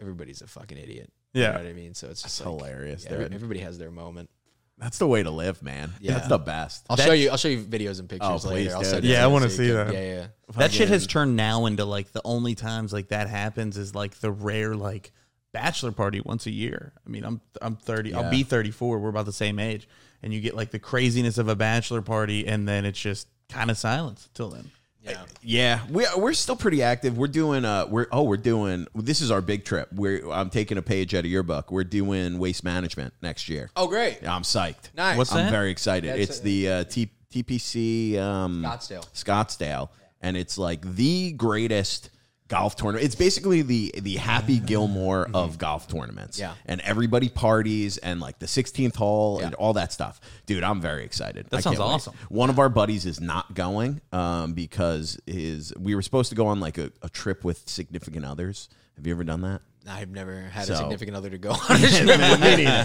[0.00, 1.10] everybody's a fucking idiot.
[1.32, 1.46] Yeah.
[1.48, 1.94] you know what I mean.
[1.94, 3.34] So it's just That's like, hilarious, yeah, dude.
[3.34, 4.30] everybody has their moment.
[4.78, 5.92] That's the way to live, man.
[6.00, 6.14] Yeah.
[6.14, 6.84] That's the best.
[6.90, 7.30] I'll show you.
[7.30, 8.64] I'll show you videos and pictures Oh, later.
[8.68, 8.90] please, I'll dude.
[8.90, 9.94] send Yeah, I wanna so see you can- that.
[9.94, 10.26] Yeah, yeah.
[10.56, 14.16] That shit has turned now into like the only times like that happens is like
[14.20, 15.12] the rare like
[15.52, 16.92] bachelor party once a year.
[17.06, 18.10] I mean, I'm I'm 30.
[18.10, 18.20] Yeah.
[18.20, 18.98] I'll be 34.
[18.98, 19.88] We're about the same age,
[20.22, 23.70] and you get like the craziness of a bachelor party, and then it's just kind
[23.70, 24.70] of silence till then.
[25.06, 25.22] Yeah.
[25.42, 27.16] Yeah, we we're still pretty active.
[27.16, 29.88] We're doing uh we're oh we're doing this is our big trip.
[29.92, 31.70] We're I'm taking a page out of your book.
[31.70, 33.70] We're doing waste management next year.
[33.76, 34.26] Oh, great.
[34.26, 34.94] I'm psyched.
[34.96, 35.16] Nice.
[35.16, 35.50] What's I'm that?
[35.50, 36.10] very excited.
[36.10, 39.06] That's it's a- the uh, T- TPC um, Scottsdale.
[39.14, 39.88] Scottsdale,
[40.20, 42.10] and it's like the greatest
[42.48, 43.04] golf tournament.
[43.04, 46.38] It's basically the the Happy Gilmore of golf tournaments.
[46.38, 46.54] Yeah.
[46.66, 50.20] and everybody parties and like the 16th hole and all that stuff.
[50.46, 51.46] Dude, I'm very excited.
[51.50, 51.94] That I sounds can't wait.
[51.94, 52.14] awesome.
[52.28, 56.46] One of our buddies is not going um, because his we were supposed to go
[56.46, 58.68] on like a, a trip with significant others.
[58.96, 59.60] Have you ever done that?
[59.88, 62.06] I've never had So- a significant other to go on a trip.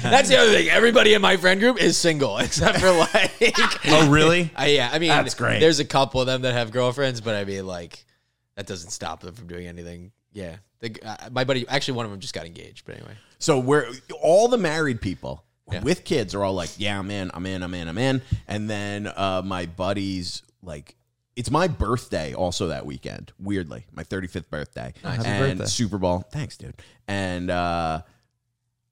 [0.03, 0.69] That's the other thing.
[0.69, 3.31] Everybody in my friend group is single except for like
[3.87, 4.51] Oh, really?
[4.55, 5.59] I, yeah, I mean, That's great.
[5.59, 8.05] There's a couple of them that have girlfriends, but I mean, like,
[8.61, 10.11] that doesn't stop them from doing anything.
[10.33, 12.85] Yeah, the, uh, my buddy, actually, one of them just got engaged.
[12.85, 13.87] But anyway, So we're
[14.21, 15.81] all the married people Yeah.
[15.81, 18.69] with kids are all like, "Yeah, I'm in, I'm in, I'm in, I'm in." And
[18.69, 20.95] then uh, my buddies like.
[21.37, 23.31] It's my birthday also that weekend.
[23.39, 25.65] Weirdly, my 35th birthday, Happy and birthday.
[25.71, 26.19] Super Bowl.
[26.29, 26.75] Thanks, dude.
[27.07, 28.01] And uh,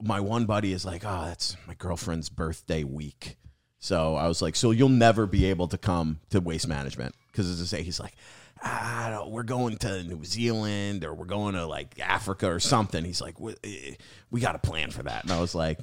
[0.01, 3.36] my one buddy is like, "Oh, that's my girlfriend's birthday week."
[3.79, 7.49] So I was like, "So you'll never be able to come to Waste Management because
[7.49, 8.15] as I say, he's like,
[8.62, 13.04] I don't- we're going to New Zealand or we're going to like Africa or something."
[13.06, 13.95] He's like, "We, eh,
[14.32, 15.80] we got a plan for that," and I was like,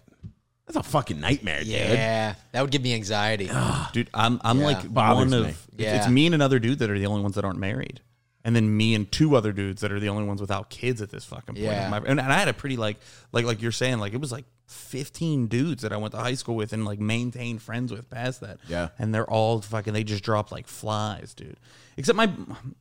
[0.67, 3.51] "That's a fucking nightmare, dude." yeah, that would give me anxiety.
[3.93, 4.65] Dude, I'm I'm Yeah.
[4.67, 5.51] like Bothers one of me.
[5.51, 5.97] it's- Yeah.
[5.97, 8.01] it's me and another dude that are the only ones that aren't married.
[8.45, 11.11] And then me and two other dudes that are the only ones without kids at
[11.11, 11.59] this fucking point.
[11.59, 11.89] Yeah.
[11.89, 12.99] My- and, and I had a pretty like
[13.33, 16.35] like like you're saying like it was like 15 dudes that I went to high
[16.35, 18.59] school with and like maintained friends with past that.
[18.69, 18.89] Yeah.
[18.99, 21.59] And they're all fucking they just drop like flies, dude.
[21.97, 22.31] Except my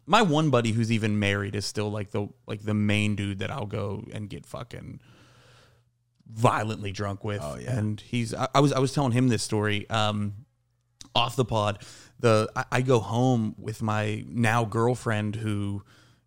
[0.05, 3.51] my one buddy who's even married is still like the like the main dude that
[3.51, 4.99] I'll go and get fucking
[6.27, 7.41] violently drunk with.
[7.43, 7.77] Oh, yeah.
[7.77, 10.33] and he's I, I was I was telling him this story um,
[11.13, 11.83] off the pod.
[12.19, 15.83] The I, I go home with my now girlfriend who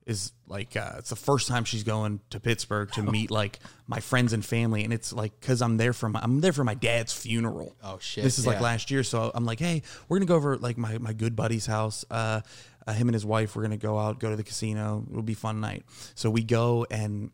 [0.09, 4.01] is like uh, it's the first time she's going to Pittsburgh to meet like my
[4.01, 6.75] friends and family, and it's like because I'm there for my I'm there for my
[6.75, 7.77] dad's funeral.
[7.85, 8.63] Oh, shit, This is like yeah.
[8.63, 11.67] last year, so I'm like, hey, we're gonna go over like my my good buddy's
[11.67, 12.07] house.
[12.11, 12.41] Uh,
[12.87, 15.05] uh, him and his wife, we're gonna go out, go to the casino.
[15.11, 15.85] It'll be a fun night.
[16.15, 17.31] So we go and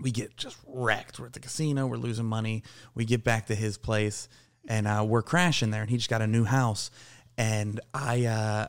[0.00, 1.20] we get just wrecked.
[1.20, 1.86] We're at the casino.
[1.86, 2.62] We're losing money.
[2.94, 4.28] We get back to his place
[4.66, 5.82] and uh, we're crashing there.
[5.82, 6.90] And he just got a new house.
[7.36, 8.66] And I uh,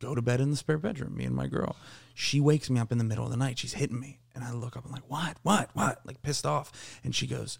[0.00, 1.76] go to bed in the spare bedroom, me and my girl.
[2.14, 3.58] She wakes me up in the middle of the night.
[3.58, 4.18] She's hitting me.
[4.34, 4.84] And I look up.
[4.84, 5.36] And I'm like, what?
[5.42, 5.70] What?
[5.74, 6.00] What?
[6.04, 6.72] Like pissed off.
[7.04, 7.58] And she goes,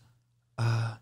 [0.59, 0.97] uh,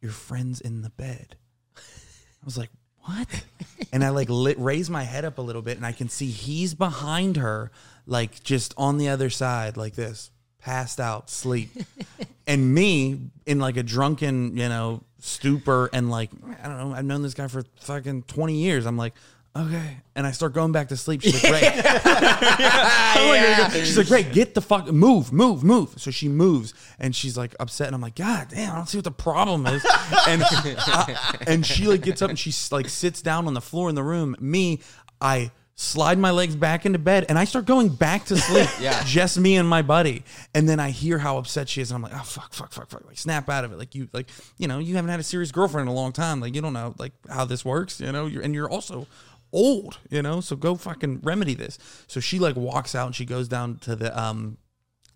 [0.00, 1.36] your friend's in the bed.
[1.76, 2.70] I was like,
[3.00, 3.44] what?
[3.92, 6.30] and I like lit, raise my head up a little bit and I can see
[6.30, 7.70] he's behind her,
[8.06, 11.70] like just on the other side, like this, passed out, sleep.
[12.46, 16.30] and me in like a drunken, you know, stupor and like,
[16.62, 18.86] I don't know, I've known this guy for fucking 20 years.
[18.86, 19.14] I'm like,
[19.58, 19.96] okay.
[20.14, 21.22] And I start going back to sleep.
[21.22, 21.84] She's like, great.
[21.84, 25.94] Like, She's like, great, get the fuck, move, move, move.
[25.96, 27.86] So she moves and she's like upset.
[27.88, 29.84] And I'm like, God damn, I don't see what the problem is.
[30.28, 33.88] And, I- and she like gets up and she like sits down on the floor
[33.88, 34.36] in the room.
[34.40, 34.80] Me,
[35.20, 38.68] I slide my legs back into bed and I start going back to sleep.
[38.80, 39.02] Yeah.
[39.04, 40.24] Just me and my buddy.
[40.54, 41.90] And then I hear how upset she is.
[41.90, 43.04] And I'm like, oh, fuck, fuck, fuck, fuck.
[43.06, 43.78] Like, snap out of it.
[43.78, 46.40] Like, you, like, you know, you haven't had a serious girlfriend in a long time.
[46.40, 48.26] Like, you don't know, like, how this works, you know?
[48.26, 49.06] You're, and you're also
[49.52, 50.40] old, you know?
[50.40, 51.78] So go fucking remedy this.
[52.06, 54.58] So she, like, walks out and she goes down to the, um,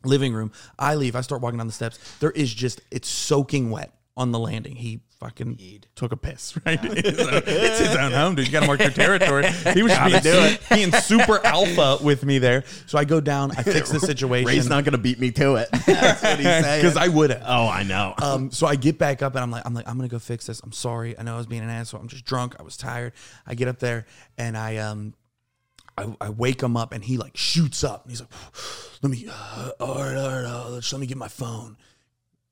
[0.05, 0.53] living room.
[0.79, 1.17] I leave.
[1.17, 1.99] I start walking down the steps.
[2.19, 4.77] There is just it's soaking wet on the landing.
[4.77, 6.59] He fucking took a piss.
[6.65, 8.47] Right, it's his own home, dude.
[8.47, 9.47] You got to mark your territory.
[9.75, 10.23] He was just
[10.69, 12.65] being, being super alpha with me there.
[12.87, 13.51] So I go down.
[13.57, 14.47] I fix the situation.
[14.47, 15.69] Ray's not going to beat me to it.
[15.87, 16.83] That's what he's saying.
[16.83, 17.43] because I would have.
[17.45, 18.15] Oh, I know.
[18.23, 20.47] Um, so I get back up and I'm like, I'm like, I'm gonna go fix
[20.47, 20.61] this.
[20.61, 21.19] I'm sorry.
[21.19, 22.01] I know I was being an asshole.
[22.01, 22.55] I'm just drunk.
[22.61, 23.13] I was tired.
[23.47, 24.07] I get up there
[24.39, 25.15] and I um,
[25.99, 28.05] I, I wake him up and he like shoots up.
[28.05, 28.31] And he's like,
[29.03, 31.77] let me, uh, all right, all right, uh, let's, let me get my phone.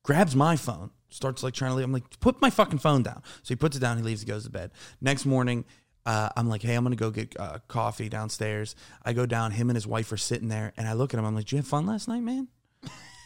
[0.03, 1.85] Grabs my phone, starts like trying to leave.
[1.85, 3.21] I'm like, put my fucking phone down.
[3.43, 3.97] So he puts it down.
[3.97, 4.21] He leaves.
[4.21, 4.71] He goes to bed.
[4.99, 5.65] Next morning.
[6.03, 8.75] Uh, I'm like, hey, I'm gonna go get uh, coffee downstairs.
[9.05, 9.51] I go down.
[9.51, 11.25] Him and his wife are sitting there, and I look at him.
[11.25, 12.47] I'm like, "Did you have fun last night, man?"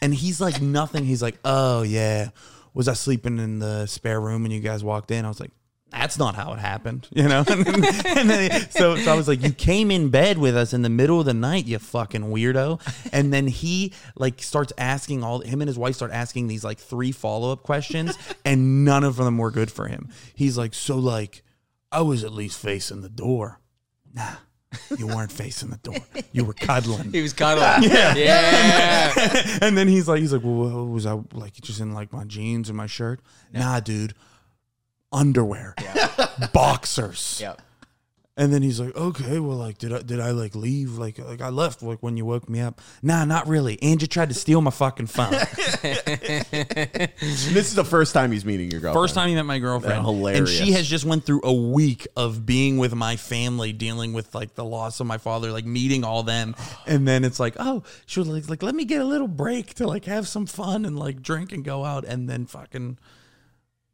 [0.02, 1.04] And he's like, nothing.
[1.04, 2.30] He's like, oh, yeah.
[2.74, 5.24] Was I sleeping in the spare room and you guys walked in?
[5.24, 5.52] I was like,
[5.98, 7.44] that's not how it happened, you know?
[7.48, 10.90] and then, so, so I was like, you came in bed with us in the
[10.90, 12.80] middle of the night, you fucking weirdo.
[13.12, 16.78] And then he like starts asking all, him and his wife start asking these like
[16.78, 20.08] three follow up questions, and none of them were good for him.
[20.34, 21.42] He's like, so like,
[21.90, 23.60] I was at least facing the door.
[24.12, 24.36] Nah,
[24.98, 25.96] you weren't facing the door.
[26.32, 27.12] You were cuddling.
[27.12, 27.90] He was cuddling.
[27.90, 28.14] Yeah.
[28.14, 29.58] Yeah.
[29.62, 32.24] and then he's like, he's like, well, what was I like just in like my
[32.24, 33.20] jeans and my shirt?
[33.52, 34.14] Nah, dude,
[35.12, 36.48] underwear, yeah.
[36.52, 37.38] boxers.
[37.40, 37.62] Yep.
[38.38, 40.98] And then he's like, okay, well, like, did I did I like leave?
[40.98, 42.82] Like, like I left like when you woke me up.
[43.02, 43.82] Nah, not really.
[43.82, 45.30] Andrew tried to steal my fucking phone.
[45.80, 49.02] this is the first time he's meeting your girlfriend.
[49.04, 50.38] First time he met my girlfriend, Yeah, hilarious.
[50.40, 54.34] and she has just went through a week of being with my family, dealing with
[54.34, 56.54] like the loss of my father, like meeting all them,
[56.86, 59.72] and then it's like, oh, she was like, like let me get a little break
[59.74, 62.98] to like have some fun and like drink and go out, and then fucking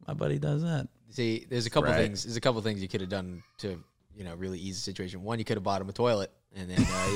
[0.05, 0.89] my buddy does that.
[1.13, 1.97] See, there's a couple Right.
[1.97, 2.23] things.
[2.23, 3.81] There's a couple things you could have done to,
[4.17, 5.23] you know, really ease the situation.
[5.23, 7.13] One, you could have bought him a toilet, and then uh,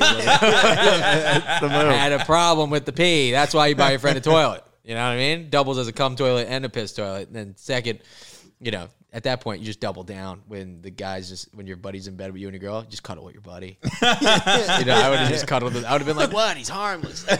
[1.61, 3.31] would've had a problem with the pee.
[3.31, 4.63] That's why you buy your friend a toilet.
[4.83, 5.49] You know what I mean?
[5.49, 7.27] Doubles as a cum toilet and a piss toilet.
[7.27, 7.99] And then second,
[8.61, 11.75] you know, at that point, you just double down when the guys just when your
[11.75, 13.79] buddy's in bed with you and your girl, just cuddle with your buddy.
[13.83, 13.89] you
[14.85, 15.73] know, I would have just cuddled.
[15.73, 16.55] With, I would have been like, "What?
[16.55, 17.25] He's harmless."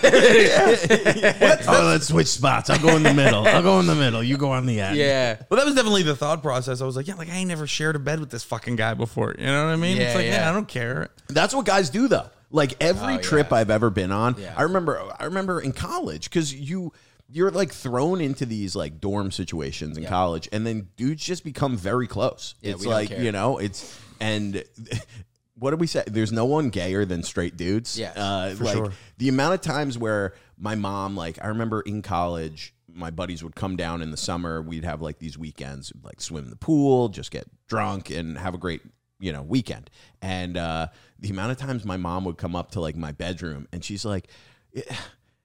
[1.69, 2.69] Oh, let's switch spots.
[2.69, 3.47] I'll go in the middle.
[3.47, 4.23] I'll go in the middle.
[4.23, 4.97] You go on the end.
[4.97, 5.41] yeah.
[5.49, 6.81] Well, that was definitely the thought process.
[6.81, 8.93] I was like, yeah, like I ain't never shared a bed with this fucking guy
[8.95, 9.35] before.
[9.37, 9.97] You know what I mean?
[9.97, 10.41] Yeah, it's like, yeah.
[10.43, 10.49] yeah.
[10.49, 11.09] I don't care.
[11.27, 12.29] That's what guys do though.
[12.49, 13.57] Like every Oh, trip yeah.
[13.57, 14.53] I've ever been on, Yeah.
[14.57, 16.93] I remember I remember in college cuz you
[17.29, 21.75] you're like thrown into these like dorm situations in college and then dudes just become
[21.75, 22.55] very close.
[22.61, 24.63] Yeah, it's like, you know, it's and
[25.59, 26.03] what did we say?
[26.07, 27.97] There's no one gayer than straight dudes.
[27.99, 28.91] Yeah, uh, like sure.
[29.17, 33.55] the amount of times where my mom, like, I remember in college, my buddies would
[33.55, 34.61] come down in the summer.
[34.61, 38.53] We'd have like these weekends, like swim in the pool, just get drunk and have
[38.53, 38.81] a great,
[39.19, 39.89] you know, weekend.
[40.21, 40.87] And uh,
[41.19, 44.03] the amount of times my mom would come up to like my bedroom and she's
[44.05, 44.29] like,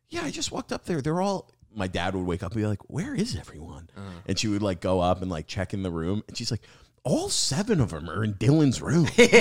[0.08, 1.00] Yeah, I just walked up there.
[1.00, 1.50] They're all.
[1.74, 4.08] My dad would wake up and be like, "Where is everyone?" Uh-huh.
[4.26, 6.62] And she would like go up and like check in the room, and she's like,
[7.04, 9.32] "All seven of them are in Dylan's room." She's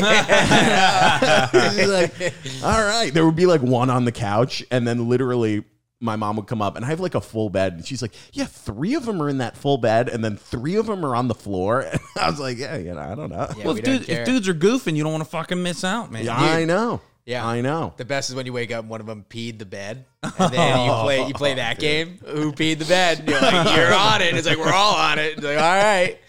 [1.89, 3.11] like, all right.
[3.13, 5.63] There would be like one on the couch, and then literally
[6.01, 8.13] my mom would come up and I have like a full bed and she's like,
[8.33, 11.15] "Yeah, three of them are in that full bed and then three of them are
[11.15, 13.73] on the floor." And I was like, "Yeah, you know, I don't know." Yeah, well,
[13.75, 16.11] we if, don't dude, if dudes are goofing, you don't want to fucking miss out,
[16.11, 16.25] man.
[16.25, 17.01] Yeah, I know.
[17.25, 17.45] Yeah.
[17.45, 17.93] I know.
[17.97, 20.53] The best is when you wake up and one of them peed the bed, and
[20.53, 20.85] then oh.
[20.85, 22.19] you play you play that game.
[22.25, 23.19] Who peed the bed?
[23.19, 24.35] And you're like, you're on it.
[24.35, 25.37] It's like we're all on it.
[25.37, 26.19] It's like, all right.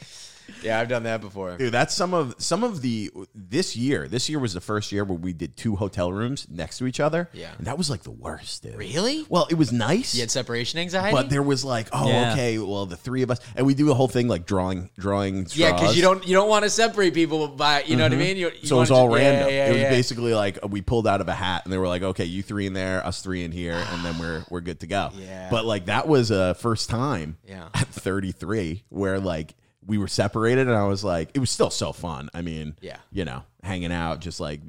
[0.63, 1.57] Yeah, I've done that before.
[1.57, 4.09] Dude, that's some of some of the this year.
[4.09, 7.01] This year was the first year where we did two hotel rooms next to each
[7.01, 7.29] other.
[7.33, 7.53] Yeah.
[7.59, 8.63] and that was like the worst.
[8.63, 8.77] Dude.
[8.77, 9.27] Really?
[9.29, 10.15] Well, it was nice.
[10.15, 11.15] You had separation anxiety.
[11.15, 12.33] but there was like, oh, Yeah.
[12.33, 15.47] okay, well, the three of us, and we do the whole thing like drawing, drawing.
[15.51, 18.17] yeah, because you don't you don't want to separate people by you know what I
[18.17, 18.25] mm-hmm.
[18.25, 18.37] mean.
[18.37, 19.49] You, you So it was wanna all ju- yeah, random.
[19.49, 19.91] yeah, it was yeah.
[19.91, 22.67] basically like we pulled out of a hat, and they were like, "Okay, you three
[22.67, 25.49] in there, us three in here, and then we're we're good to go." Yeah.
[25.51, 27.37] But like that was a first time.
[27.47, 27.69] Yeah.
[27.75, 29.55] At 33, where like
[29.87, 32.29] we were separated, and I was like, it was still so fun.
[32.35, 32.99] I mean, Yeah.
[33.11, 34.61] you know, hanging out, just like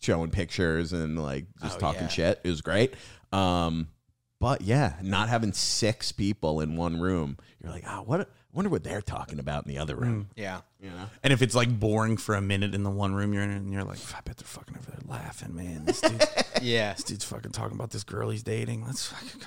[0.00, 2.08] showing pictures and like just Oh, talking yeah.
[2.08, 2.40] shit.
[2.44, 2.94] It was great.
[3.32, 3.88] Um,
[4.40, 8.28] but yeah, not having six people in one room, you're like, ah, what?
[8.52, 10.28] I wonder what they're talking about in the other room.
[10.36, 10.42] Mm.
[10.42, 10.60] yeah.
[10.78, 11.08] You know.
[11.22, 13.72] And if it's like boring for a minute in the one room you're in, and
[13.72, 15.86] you're like, I bet they're fucking over there laughing, man.
[15.86, 16.22] This, dude,
[16.62, 16.92] Yeah.
[16.92, 18.84] this dude's fucking talking about this girl he's dating.
[18.84, 19.46] Let's fucking go.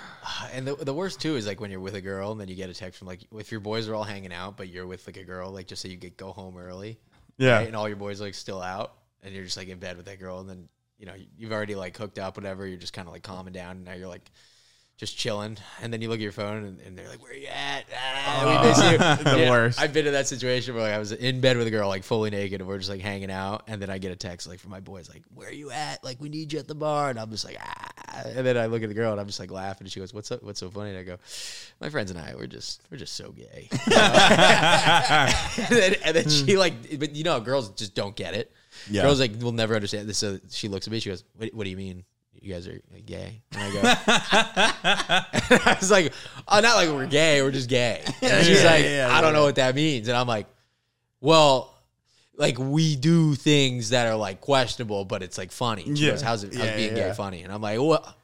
[0.53, 2.55] And the, the worst too is like when you're with a girl and then you
[2.55, 5.05] get a text from like if your boys are all hanging out but you're with
[5.05, 6.97] like a girl like just so you get go home early.
[7.37, 7.57] Yeah.
[7.57, 7.67] right?
[7.67, 10.19] And all your boys like still out and you're just like in bed with that
[10.19, 13.13] girl and then you know you've already like hooked up whatever you're just kind of
[13.13, 14.31] like calming down and now you're like
[14.97, 15.57] just chilling.
[15.81, 17.83] And then you look at your phone and, and they're like where are you at?
[17.93, 18.97] Ah, we miss you.
[19.31, 19.79] the Yeah, worst.
[19.79, 22.03] I've been in that situation where like, I was in bed with a girl like
[22.03, 23.63] fully naked and we're just like hanging out.
[23.67, 26.01] And then I get a text like from my boys like where are you at?
[26.03, 27.09] Like we need you at the bar.
[27.09, 27.91] And I'm just like ah.
[28.25, 29.85] And then I look at the girl and I'm just like laughing.
[29.85, 30.41] And she goes what's up?
[30.43, 30.91] What's so funny?
[30.91, 31.17] And I go
[31.81, 33.69] my friends and I we're just we're just so gay.
[35.57, 38.51] And, then, and then she like but you know girls just don't get it.
[38.89, 39.01] Yeah.
[39.03, 40.07] girls like will never understand.
[40.07, 42.05] This so she looks at me she goes what, what do you mean
[42.45, 43.81] you guys are gay and I go
[45.65, 46.13] I was like,
[46.47, 48.01] oh, not like we're gay, we're just gay.
[48.21, 50.07] And she's Yeah, like, yeah, I don't know what that means.
[50.07, 50.47] And I'm like,
[51.21, 51.73] well,
[52.37, 55.83] like we do things that are like questionable, but it's like funny.
[55.87, 56.11] And she Yeah.
[56.11, 57.09] goes, how's it how's Yeah, being yeah.
[57.09, 57.43] gay funny?
[57.43, 58.15] And I'm like, well,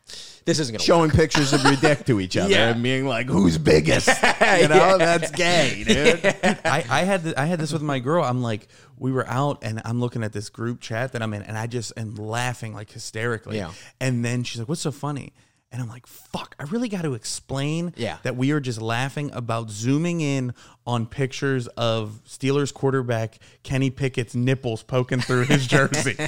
[0.44, 2.70] this isn't gonna showing pictures of your dick to each other Yeah.
[2.72, 6.26] and being like, "Who's biggest?" You know, that's gay, dude.
[6.66, 8.24] I, I had th- I had this with my girl.
[8.24, 8.68] I'm like,
[9.02, 11.66] we were out and I'm looking at this group chat that I'm in, and I
[11.68, 13.58] just am laughing like hysterically.
[13.58, 13.72] Yeah.
[14.00, 15.34] And then she's like, "What's so funny?"
[15.72, 16.56] And I'm like, "Fuck!
[16.60, 18.18] I really got to explain Yeah.
[18.24, 20.54] that we are just laughing about zooming in
[20.88, 26.16] on pictures of Steelers quarterback Kenny Pickett's nipples poking through his jersey.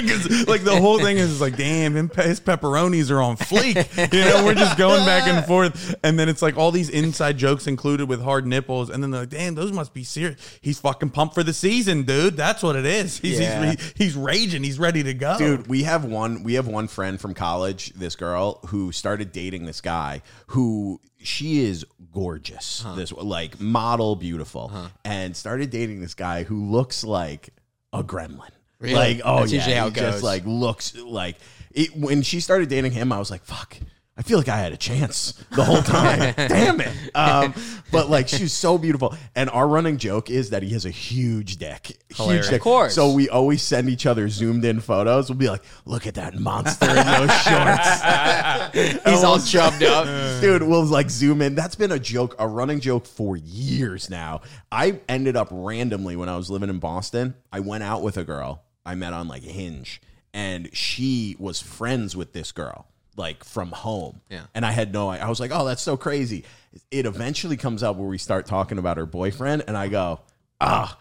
[0.00, 4.12] Because like the whole thing is like, damn, his pepperonis are on fleek.
[4.12, 7.36] You know, we're just going back and forth, and then it's like all these inside
[7.36, 10.58] jokes included with hard nipples, and then they're like, damn, those must be serious.
[10.62, 12.36] He's fucking pumped for the season, dude.
[12.36, 13.18] That's what it is.
[13.18, 13.72] He's Yeah.
[13.72, 14.62] he's, he's raging.
[14.62, 18.16] He's ready to go, Dude, we have one we have one friend from college, this
[18.16, 22.84] girl who started dating this guy who she is gorgeous.
[22.96, 24.72] This like model beautiful
[25.04, 27.50] and started dating this guy who looks like
[27.92, 28.50] a gremlin.
[28.78, 28.94] Really?
[28.94, 31.36] Like, oh That's yeah, usually how he it just like looks like
[31.72, 33.76] it when she started dating him, I was like, fuck.
[34.20, 36.34] I feel like I had a chance the whole time.
[36.36, 36.92] Damn it.
[37.14, 37.54] Um,
[37.90, 39.16] but like she's so beautiful.
[39.34, 41.96] And our running joke is that he has a huge dick.
[42.14, 42.44] Hilarious.
[42.44, 42.60] Huge dick.
[42.60, 42.94] Of course.
[42.94, 45.30] So we always send each other zoomed in photos.
[45.30, 47.32] We'll be like, look at that monster in those
[48.74, 49.04] shorts.
[49.06, 50.04] He's all chubbed up.
[50.42, 51.54] Dude, we'll like zoom in.
[51.54, 54.42] That's been a joke, a running joke for years now.
[54.70, 57.36] I ended up randomly when I was living in Boston.
[57.50, 60.02] I went out with a girl I met on like Hinge,
[60.34, 64.20] and she was friends with this girl, like from home.
[64.30, 64.42] Yeah.
[64.54, 66.44] And I had no I was like, oh, that's so crazy.
[66.90, 70.20] It eventually comes up where we start talking about her boyfriend, and I go,
[70.60, 70.96] ah,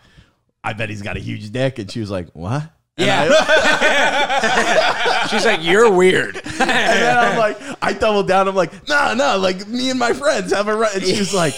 [0.64, 1.78] I bet he's got a huge dick.
[1.80, 2.64] And she was like, what?
[2.98, 3.28] And Yeah.
[3.32, 6.36] I- She's like, you're weird.
[6.46, 8.48] and then I'm like, I doubled down.
[8.48, 10.92] I'm like, no, no, like me and my friends have a run.
[10.96, 11.54] And she's like,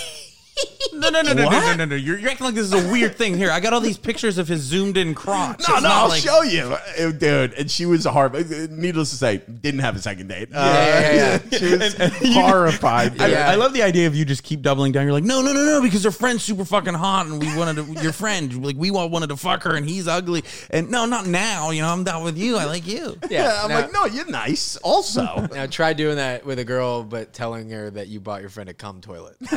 [0.93, 1.95] No, no, no, no, no, no, no, no.
[1.95, 3.35] You're, you're acting like this is a weird thing.
[3.37, 5.59] Here, I got all these pictures of his zoomed in crotch.
[5.67, 7.53] no, It's no, not I'll like- show you, Uh, dude.
[7.53, 8.33] And she was hard.
[8.71, 10.49] Needless to say, didn't have a second date.
[10.53, 11.57] Uh, yeah, yeah.
[11.57, 11.95] she was
[12.35, 13.19] horrified.
[13.21, 13.37] I, dude.
[13.37, 15.03] I love the idea of you just keep doubling down.
[15.05, 17.77] You're like, no, no, no, no, because her friend's super fucking hot, and we wanted
[17.85, 21.05] to, your friend, like we all wanted to fuck her, and he's ugly, and no,
[21.05, 21.69] not now.
[21.71, 22.57] You know, I'm down with you.
[22.57, 23.17] I like you.
[23.29, 24.75] Yeah, I'm now- like, no, you're nice.
[24.77, 28.49] Also, Now try doing that with a girl, but telling her that you bought your
[28.49, 29.35] friend a cum toilet.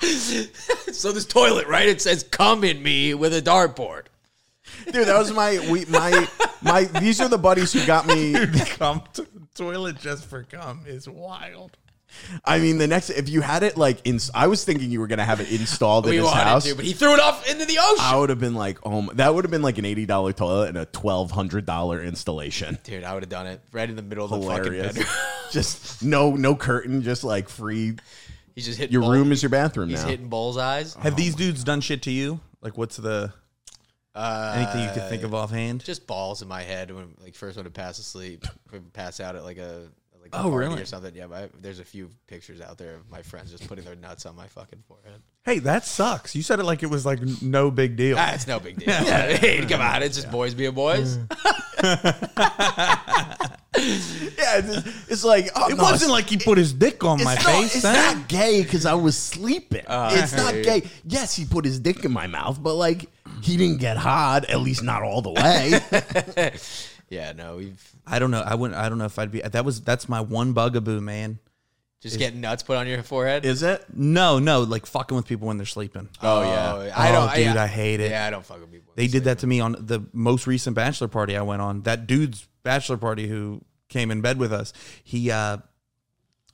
[0.92, 1.88] so this toilet, right?
[1.88, 4.04] It says "Come in me" with a dartboard.
[4.90, 6.28] dude, that was my we my
[6.62, 6.84] my.
[6.84, 8.34] These are the buddies who got me.
[8.78, 11.76] Come to toilet just for cum is wild.
[12.44, 15.06] I mean, the next if you had it like in, I was thinking you were
[15.06, 16.64] gonna have it installed in his wanted house.
[16.64, 18.04] to, but he threw it off into the ocean.
[18.04, 20.32] I would have been like, oh, my, that would have been like an eighty dollar
[20.32, 22.78] toilet and a twelve hundred dollar installation.
[22.84, 24.94] Dude, I would have done it right in the middle of Hilarious.
[24.94, 25.06] the fucking bedroom.
[25.52, 27.96] just no no curtain, just like free.
[28.56, 29.94] He's just hitting Your bull- room is your bathroom now.
[29.96, 30.10] He's now.
[30.10, 30.94] hitting bullseyes.
[30.96, 32.40] Have these dudes done shit to you?
[32.62, 33.32] Like, what's the
[34.14, 35.84] Uh, anything you could think of offhand?
[35.84, 39.36] Just balls in my head when like first when to pass asleep, would pass out
[39.36, 39.88] at like a
[40.22, 40.82] like a Oh, party really?
[40.82, 41.14] or something.
[41.14, 43.94] Yeah, but I, there's a few pictures out there of my friends just putting their
[43.94, 45.20] nuts on my fucking forehead.
[45.46, 46.34] Hey, that sucks.
[46.34, 48.16] You said it like it was like no big deal.
[48.18, 48.92] Ah, it's no big deal.
[48.94, 51.18] Hey, come on, it's just boys being boys.
[51.18, 52.16] Yeah,
[53.76, 57.34] it's, it's like oh, it no, wasn't it's- like he put his dick on my
[57.36, 57.76] not, face.
[57.76, 57.92] It's huh?
[57.92, 59.84] not gay because I was sleeping.
[59.88, 60.82] it's not gay.
[61.04, 63.08] Yes, he put his dick in my mouth, but like
[63.40, 64.46] he didn't get hard.
[64.46, 65.80] At least not all the way.
[67.08, 68.42] yeah, no, we've I don't know.
[68.44, 68.78] I wouldn't.
[68.80, 69.42] I don't know if I'd be.
[69.42, 71.38] That was that's my one bugaboo, man.
[72.00, 73.44] Just getting nuts put on your forehead.
[73.44, 73.84] Is it?
[73.92, 76.08] No, no, like fucking with people when they're sleeping.
[76.22, 76.92] Oh, yeah.
[76.96, 78.10] I don't, Oh, dude, I hate it.
[78.10, 78.92] Yeah, I don't fuck with people.
[78.96, 81.82] They did that to me on the most recent bachelor party I went on.
[81.82, 84.72] That dude's bachelor party who came in bed with us.
[85.04, 85.58] He uh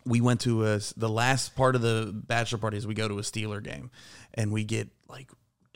[0.04, 3.18] we went to a the last part of the bachelor party is we go to
[3.18, 3.90] a Steeler game
[4.34, 5.30] and we get like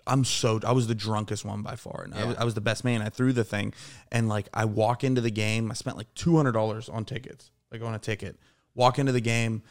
[0.06, 2.60] I'm so I was the drunkest one by far and I, was, I was the
[2.60, 3.02] best man.
[3.02, 3.72] I threw the thing
[4.12, 5.70] and like I walk into the game.
[5.70, 8.36] I spent like two hundred dollars on tickets, like on a ticket.
[8.76, 9.62] Walk into the game,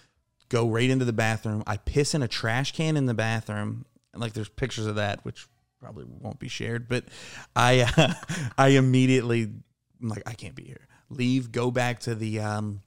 [0.49, 1.63] go right into the bathroom.
[1.65, 5.23] I piss in a trash can in the bathroom, and like there's pictures of that,
[5.23, 5.47] which
[5.79, 6.87] probably won't be shared.
[6.87, 7.05] But
[7.55, 8.13] I, uh,
[8.57, 9.43] I immediately,
[10.01, 10.87] I'm like, I can't be here.
[11.09, 12.81] Leave, go back to the, um,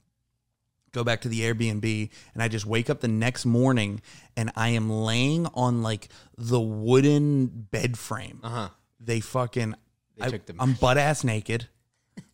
[0.91, 4.01] go back to the Airbnb, and I just wake up the next morning,
[4.35, 8.41] and I am laying on like the wooden bed frame.
[8.43, 8.69] Uh huh.
[8.99, 9.75] They fucking,
[10.17, 11.69] They I, I'm butt ass naked.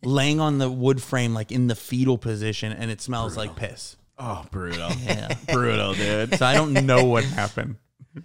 [0.02, 3.96] Laying on the wood frame, like in the fetal position, and it smells like piss.
[4.18, 4.90] Oh, brutal.
[5.02, 5.34] Yeah.
[5.52, 6.34] brutal, dude.
[6.36, 7.76] So I don't know what happened.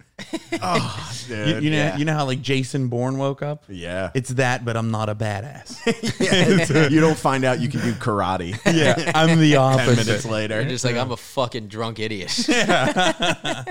[0.64, 1.64] Oh, You, dude.
[1.64, 1.96] you know, yeah.
[1.96, 3.64] you know how like Jason Bourne woke up.
[3.68, 4.10] yeah.
[4.14, 6.90] It's that, but I'm not a badass.
[6.90, 10.06] you don't find out you can do karate yeah, I'm the ten opposite.
[10.06, 10.60] minutes later.
[10.60, 12.46] You're just like I'm a fucking drunk idiot.
[12.48, 13.64] Yeah.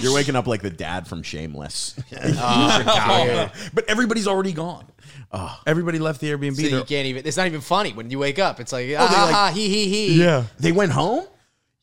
[0.00, 1.96] You're waking up like the dad from Shameless.
[2.12, 4.86] Oh, but everybody's already gone.
[5.32, 5.58] Oh.
[5.66, 6.56] Everybody left the Airbnb.
[6.56, 7.26] so you can't even.
[7.26, 8.60] It's not even funny when you wake up.
[8.60, 10.22] It's like ah, Oh, they ha, like- ha, he he he.
[10.22, 11.26] yeah, they went home.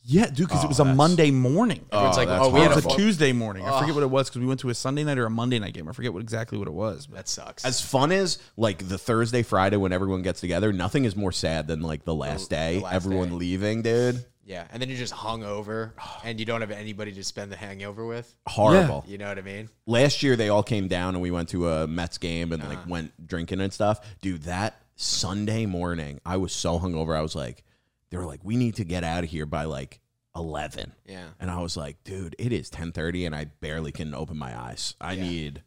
[0.10, 1.86] Yeah, dude, because it was a Monday morning.
[1.91, 2.95] It's like, that's oh, we It had was a a horrible.
[2.95, 3.66] Tuesday morning.
[3.66, 5.60] I forget what it was because we went to a Sunday night or a Monday
[5.60, 5.88] night game.
[5.88, 7.08] I forget what exactly what it was.
[7.08, 7.66] But That sucks.
[7.66, 11.68] As fun as like the Thursday, Friday when everyone gets together, nothing is more sad
[11.68, 13.36] than like the last day, last everyone day.
[13.36, 14.24] leaving, dude.
[14.45, 15.93] yeah, and then you're just hung over,
[16.24, 18.34] and you don't have anybody to spend the hangover with.
[18.47, 19.03] Horrible.
[19.08, 19.68] You know what I mean?
[19.86, 22.72] Last year they all came down and we went to a Mets game and Uh-huh.
[22.74, 23.99] like went drinking and stuff.
[24.22, 27.16] Dude, that Sunday morning, I was so hungover.
[27.16, 27.64] I was like,
[28.10, 29.99] they were like, we need to get out of here by like
[30.36, 30.93] eleven.
[31.05, 31.26] Yeah.
[31.39, 34.58] And I was like, dude, it is ten thirty and I barely can open my
[34.58, 34.95] eyes.
[35.01, 35.64] I need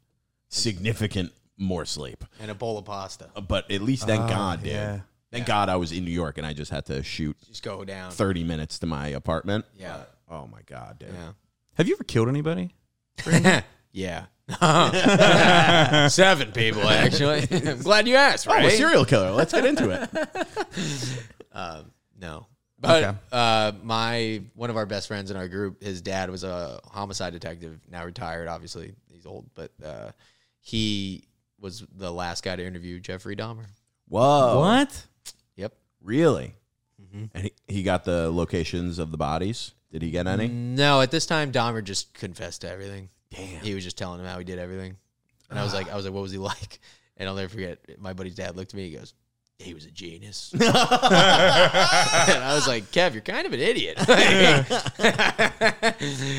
[0.48, 2.24] significant more sleep.
[2.40, 3.28] And a bowl of pasta.
[3.46, 4.72] But at least thank God, dude.
[4.72, 5.00] yeah.
[5.32, 7.84] Thank God I was in New York and I just had to shoot Just go
[7.84, 8.10] down.
[8.10, 9.64] 30 minutes to my apartment.
[9.76, 10.02] Yeah.
[10.28, 11.14] Oh my God, dude.
[11.74, 12.74] Have you ever killed anybody?
[13.92, 14.26] Yeah.
[14.48, 16.06] yeah.
[16.08, 17.46] Seven people actually.
[17.68, 18.46] I'm glad you asked.
[18.48, 18.66] Oh, Right?
[18.66, 19.32] a serial killer.
[19.32, 20.08] Let's get into it.
[21.52, 22.46] Um, no.
[22.78, 23.18] But Okay.
[23.30, 27.32] uh, my one of our best friends in our group, his dad was a homicide
[27.34, 28.48] detective, now retired.
[28.48, 30.12] Obviously, he's old, but uh,
[30.60, 31.24] he
[31.60, 33.66] was the last guy to interview Jeffrey Dahmer.
[34.08, 34.60] Whoa.
[34.60, 35.06] What?
[35.56, 35.74] Yep.
[36.02, 36.54] Really?
[37.34, 39.72] And he, he got the locations of the bodies.
[39.92, 40.46] Did he get any?
[40.48, 43.08] No, at this time, Dahmer just confessed to everything.
[43.30, 43.60] Damn.
[43.62, 44.96] He was just telling him how he did everything,
[45.50, 46.78] and I was like, I was like, what was he like?
[47.18, 47.78] And I'll never forget.
[48.00, 48.88] My buddy's dad looked at me.
[48.88, 49.12] He goes,
[49.60, 53.98] "He was a genius." and I was like, Kev, you're kind of an idiot.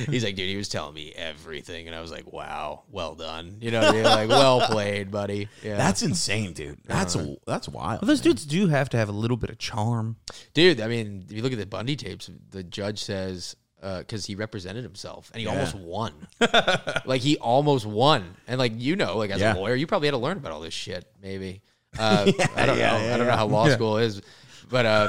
[0.09, 3.57] He's like, dude, he was telling me everything, and I was like, wow, well done.
[3.61, 4.03] You know, what I mean?
[4.03, 5.47] like, well played, buddy.
[5.63, 6.79] Yeah, That's insane, dude.
[6.85, 7.35] That's uh-huh.
[7.45, 8.01] that's wild.
[8.01, 10.17] Well, those dudes do have to have a little bit of charm.
[10.53, 10.81] dude.
[10.81, 13.55] I mean, if you look at the Bundy tapes, the judge says.
[13.83, 16.13] Uh, because he represented himself and he almost won,
[17.03, 19.55] like he almost won, and like you know, like as Yeah.
[19.55, 21.11] a lawyer, you probably had to learn about all this shit.
[21.19, 21.63] Maybe
[21.99, 22.31] uh, I
[22.65, 23.05] don't yeah, know.
[23.05, 24.21] yeah, I don't know how law school is,
[24.69, 25.07] but uh,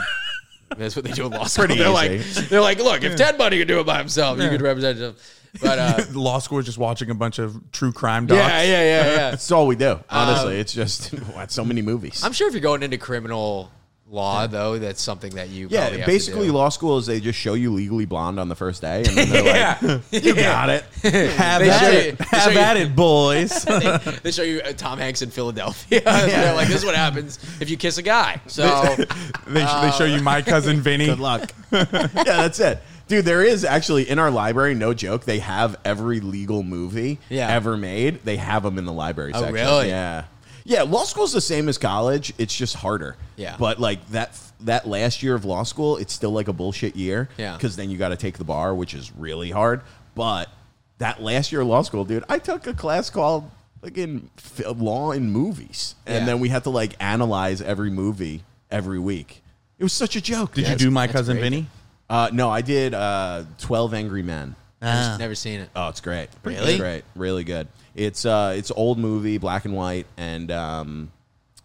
[0.77, 1.67] that's what they do in law school.
[1.67, 2.41] Pretty they're easy.
[2.41, 4.99] like, they're like, look, if Ted Bundy could do it by himself, you could represent
[4.99, 5.15] him.
[5.61, 8.39] But uh, Law school is just watching a bunch of true crime docs.
[8.39, 9.17] yeah, yeah, yeah, yeah.
[9.33, 10.01] That's all we do.
[10.09, 12.25] Honestly, it's just watch so many movies.
[12.25, 13.71] I'm sure if you're going into criminal
[14.13, 16.53] law, though, that's something that you yeah, have to basically, do.
[16.53, 19.29] law school is they just show you legally blonde on the first day, and then
[19.31, 22.19] they're like, "You got it." Have They at show it.
[22.19, 23.65] they Have show you- at it, boys.
[23.65, 26.01] they, they show you uh, Tom Hanks in Philadelphia.
[26.03, 28.41] They're like, this is what happens if you kiss a guy.
[28.47, 28.63] So
[29.47, 31.07] they, they show you my cousin Vinny.
[31.07, 31.51] Good luck.
[31.73, 31.85] yeah,
[32.23, 32.81] that's it.
[33.09, 37.49] Dude, there is actually in our library, no joke, they have every legal movie Yeah.
[37.49, 38.23] ever made.
[38.25, 39.55] They have them in the library Oh, section.
[39.55, 39.89] really?
[39.89, 40.25] Yeah.
[40.65, 42.33] Yeah, law school's the same as college.
[42.39, 43.17] It's just harder.
[43.37, 43.57] Yeah.
[43.59, 47.29] But like that that last year of law school, it's still like a bullshit year.
[47.37, 47.57] Yeah.
[47.57, 49.81] Because then you got to take the bar, which is really hard.
[50.15, 50.49] But
[50.99, 53.51] that last year of law school, dude, I took a class called
[53.83, 54.31] like in
[54.77, 56.25] law in movies, and Yeah.
[56.27, 59.43] then we had to like analyze every movie every week.
[59.79, 60.55] It was such a joke.
[60.55, 60.71] Did dude.
[60.81, 61.43] you do my cousin great.
[61.51, 61.67] Vinny?
[62.09, 64.55] Uh, no, I did uh, Twelve Angry Men.
[64.83, 65.17] Ah.
[65.19, 65.71] Never seen it.
[65.77, 66.29] Oh, it's great.
[66.45, 66.73] Really?
[66.73, 67.05] It's great.
[67.15, 67.69] Really good.
[67.95, 71.13] It's uh it's old movie, black and white, and um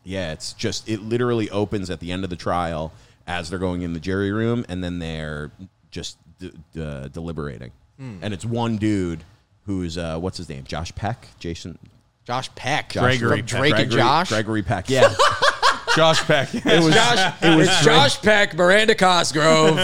[0.04, 2.94] yeah, it's just it literally opens at the end of the trial
[3.26, 5.52] as they're going in the jury room and then they're
[5.92, 7.72] just d- d- deliberating.
[7.98, 8.18] Hmm.
[8.22, 9.24] And it's one dude
[9.66, 10.64] who's uh what's his name?
[10.66, 11.28] Josh Peck?
[11.40, 11.78] Jason
[12.26, 12.90] Josh Peck.
[12.90, 13.46] Josh Gregory Peck.
[13.48, 14.30] Drake and Josh.
[14.30, 14.90] Gregory Peck.
[14.90, 15.14] Yeah.
[15.96, 16.54] Josh Peck.
[16.54, 19.76] it was Josh, it was it's Josh Peck, Miranda Cosgrove,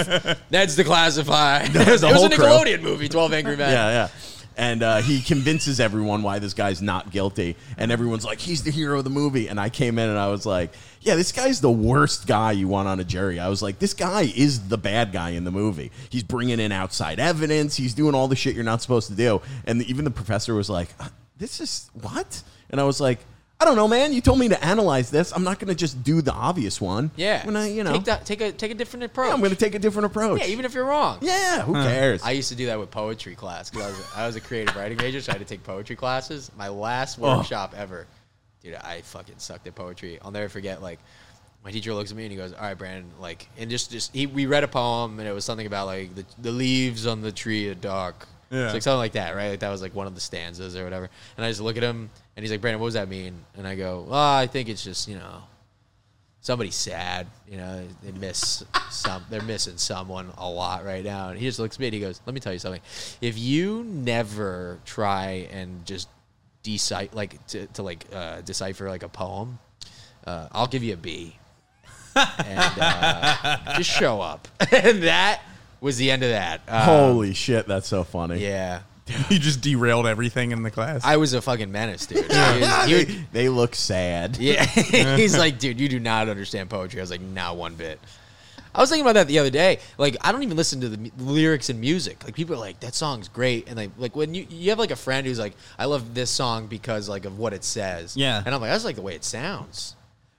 [0.51, 1.75] Ned's Declassified.
[1.75, 2.45] it was the a whole crew.
[2.45, 3.71] Nickelodeon movie, Twelve Angry Men.
[3.71, 4.07] Yeah, yeah.
[4.55, 7.55] And uh, he convinces everyone why this guy's not guilty.
[7.77, 9.47] And everyone's like, he's the hero of the movie.
[9.47, 12.67] And I came in and I was like, yeah, this guy's the worst guy you
[12.67, 13.39] want on a jury.
[13.39, 15.91] I was like, this guy is the bad guy in the movie.
[16.09, 17.75] He's bringing in outside evidence.
[17.75, 19.41] He's doing all the shit you're not supposed to do.
[19.65, 22.43] And even the professor was like, "Uh, this is what?
[22.69, 23.19] And I was like,
[23.63, 24.11] I don't know, man.
[24.11, 25.31] You told me to analyze this.
[25.31, 27.11] I'm not going to just do the obvious one.
[27.15, 27.45] Yeah.
[27.45, 29.31] When I, you know, take that, take a take a different approach.
[29.31, 30.41] I'm going to take a different approach.
[30.41, 31.19] yeah, even if you're wrong.
[31.21, 32.21] Yeah, who cares?
[32.23, 34.75] I used to do that with poetry class because I was I was a creative
[34.75, 36.51] writing major, so I had to take poetry classes.
[36.57, 37.37] My last Oh.
[37.37, 38.05] workshop ever,
[38.61, 40.19] dude, I fucking sucked at poetry.
[40.21, 40.81] I'll never forget.
[40.81, 40.99] Like,
[41.63, 44.13] my teacher looks at me and he goes, "All right, Brandon," like, and just just
[44.13, 47.21] he we read a poem and it was something about like the the leaves on
[47.21, 48.27] the tree are dark.
[48.53, 48.65] Yeah.
[48.65, 49.49] It's like something like that, right?
[49.49, 51.09] Like that was like one of the stanzas or whatever.
[51.37, 53.67] And I just look at him and he's like, "Brandon, what does that mean?" And
[53.67, 55.43] I go, "Oh, I think it's just you know."
[56.43, 57.25] somebody's sad.
[57.49, 59.25] You know, they miss some.
[59.29, 61.29] They're missing someone a lot right now.
[61.29, 62.81] And he just looks at me and he goes, "Let me tell you something.
[63.21, 66.07] If you never try and just
[66.61, 69.57] decipher, like to, to like uh, decipher like a poem,
[70.27, 71.37] uh, I'll give you a B.
[72.15, 75.41] and uh, just show up." and that
[75.83, 76.61] was the end of that.
[76.67, 78.39] Um, Holy shit, that's so funny.
[78.43, 78.81] yeah.
[79.29, 81.03] you just derailed everything in the class.
[81.03, 82.19] I was a fucking menace, dude.
[82.31, 84.37] He was- he they, would- they look sad.
[84.37, 84.63] Yeah.
[85.17, 87.01] He's like, dude, you do not understand poetry.
[87.01, 87.99] I was like, not one bit.
[88.73, 89.79] I was thinking about that the other day.
[89.97, 92.23] Like, I don't even listen to the mu- lyrics and music.
[92.23, 93.67] Like, people are like, that song's great.
[93.67, 96.29] And like, like when you you have like a friend who's like, I love this
[96.31, 98.15] song because like of what it says.
[98.17, 98.41] Yeah.
[98.43, 99.95] And I'm like, I just like the way it sounds.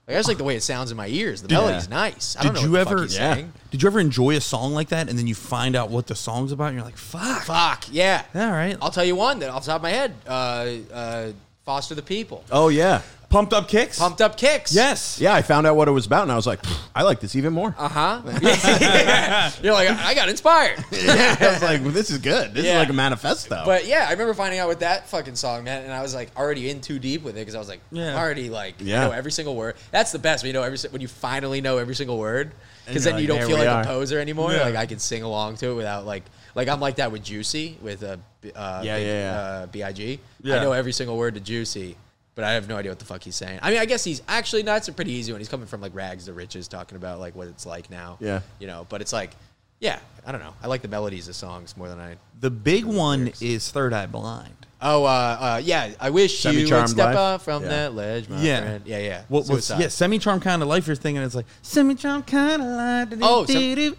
[0.07, 1.41] Like, I just like the way it sounds in my ears.
[1.41, 2.35] The melody's nice.
[2.37, 2.89] I don't did know you what ever?
[2.91, 3.53] the fuck he's saying.
[3.71, 6.15] Did you ever enjoy a song like that, and then you find out what the
[6.15, 8.23] song's about, and you're like, "Fuck." Fuck yeah.
[8.35, 8.77] All right.
[8.81, 10.13] I'll tell you one that off the top of my head.
[10.27, 11.31] Uh, uh,
[11.65, 12.43] Foster the People.
[12.51, 13.01] Oh yeah,
[13.35, 13.99] Pumped up kicks.
[13.99, 14.73] Pumped up kicks.
[14.73, 15.19] Yes.
[15.19, 15.33] yeah.
[15.33, 16.61] I found out what it was about, and I was like,
[16.95, 17.75] I like this even more.
[17.77, 18.21] Uh huh.
[19.61, 20.79] You're like, I got inspired.
[20.93, 22.53] I was like, well, this is good.
[22.53, 22.79] This is Yeah.
[22.79, 23.63] like a manifesto.
[23.65, 26.31] But yeah, I remember finding out with that fucking song, man, and I was like
[26.37, 28.13] already in too deep with it because I was like, Yeah.
[28.13, 29.03] I'm already like, Yeah.
[29.03, 29.75] you know every single word.
[29.91, 32.53] That's the best when you know every si- when you finally know every single word
[32.85, 33.81] because you're then you don't there feel we like are.
[33.81, 34.53] a poser anymore.
[34.53, 34.63] Yeah.
[34.63, 36.23] Like I can sing along to it without like
[36.55, 39.39] like I'm like that with Juicy with uh, B- uh Yeah, Big- yeah, yeah.
[39.39, 40.19] Uh, Big.
[40.41, 40.55] Yeah.
[40.55, 41.97] I know every single word to Juicy.
[42.35, 43.59] But I have no idea what the fuck he's saying.
[43.61, 45.39] I mean, I guess he's actually no, that's a pretty easy one.
[45.39, 48.17] He's coming from like rags to riches, talking about like what it's like now.
[48.19, 48.41] Yeah.
[48.59, 48.85] you know.
[48.89, 49.31] But it's like,
[49.79, 50.53] yeah, I don't know.
[50.61, 54.05] I like the melodies of songs more than I The big one is Third Eye
[54.05, 54.53] Blind.
[54.81, 55.91] Oh, uh, uh, yeah.
[56.01, 57.15] I wish you Semi-charmed would step life?
[57.15, 57.69] up from Yeah.
[57.69, 58.61] that ledge, my Yeah.
[58.61, 58.81] friend.
[58.85, 59.21] Yeah, yeah.
[59.29, 59.79] What was Suicide.
[59.79, 63.07] yeah, semi charm kind of life you're thinking it's like semi charm kind of life.
[63.21, 63.45] Oh,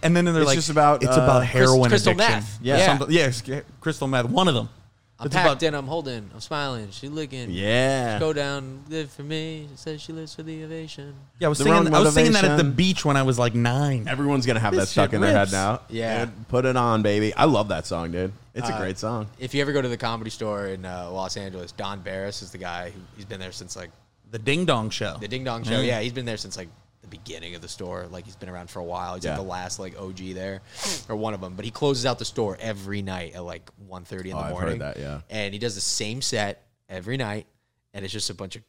[0.02, 2.34] and then they're It's like just about, it's uh, about heroin crystal addiction.
[2.34, 2.58] meth.
[2.62, 2.76] Yeah.
[2.76, 2.86] Yeah.
[2.86, 4.26] Something- yes, g- crystal meth.
[4.26, 4.68] One of them.
[5.18, 7.50] I'm It's packed about- in, I'm holding, I'm smiling, she looking.
[7.50, 9.66] yeah, Go down, live for me.
[9.70, 11.14] She says she lives for the ovation.
[11.38, 11.84] Yeah, I was The singing.
[11.84, 12.72] wrong I was singing that at the motivation.
[12.76, 14.06] beach when I was like nine.
[14.08, 15.52] everyone's gonna have that stuck shit in their head rips.
[15.52, 15.80] now.
[15.88, 16.26] Yeah.
[16.26, 17.32] Dude, put it on, baby.
[17.34, 18.32] I love that song, dude.
[18.54, 19.26] It's a Uh, great song.
[19.38, 22.50] If you ever go to the comedy store in uh, Los Angeles, Don Barris is
[22.50, 22.90] the guy.
[22.90, 23.90] Who, he's been there since like
[24.32, 25.16] The Ding Dong Show.
[25.18, 25.80] the Ding Dong Show.
[25.80, 26.68] Yeah, he's been there since like
[27.10, 28.06] the beginning of the store.
[28.10, 29.14] Like he's been around for a while.
[29.14, 29.32] He's Yeah.
[29.32, 30.62] like the last like OG there,
[31.08, 31.54] or one of them.
[31.54, 34.52] But he closes out the store every night at like 1.30 in Oh, the I've
[34.54, 34.78] heard morning.
[34.80, 35.20] that, yeah.
[35.30, 37.46] And he does the same set every night,
[37.94, 38.62] and it's just a bunch of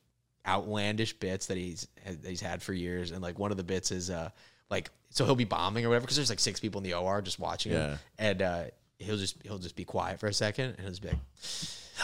[0.45, 3.11] outlandish bits that he's that he's had for years.
[3.11, 4.29] And like one of the bits is uh
[4.69, 7.21] like so he'll be bombing or whatever because there's like six people in the OR
[7.21, 7.87] just watching Yeah.
[7.91, 8.63] him, and uh,
[8.99, 11.17] he'll just he'll just be quiet for a second, and he'll just be like.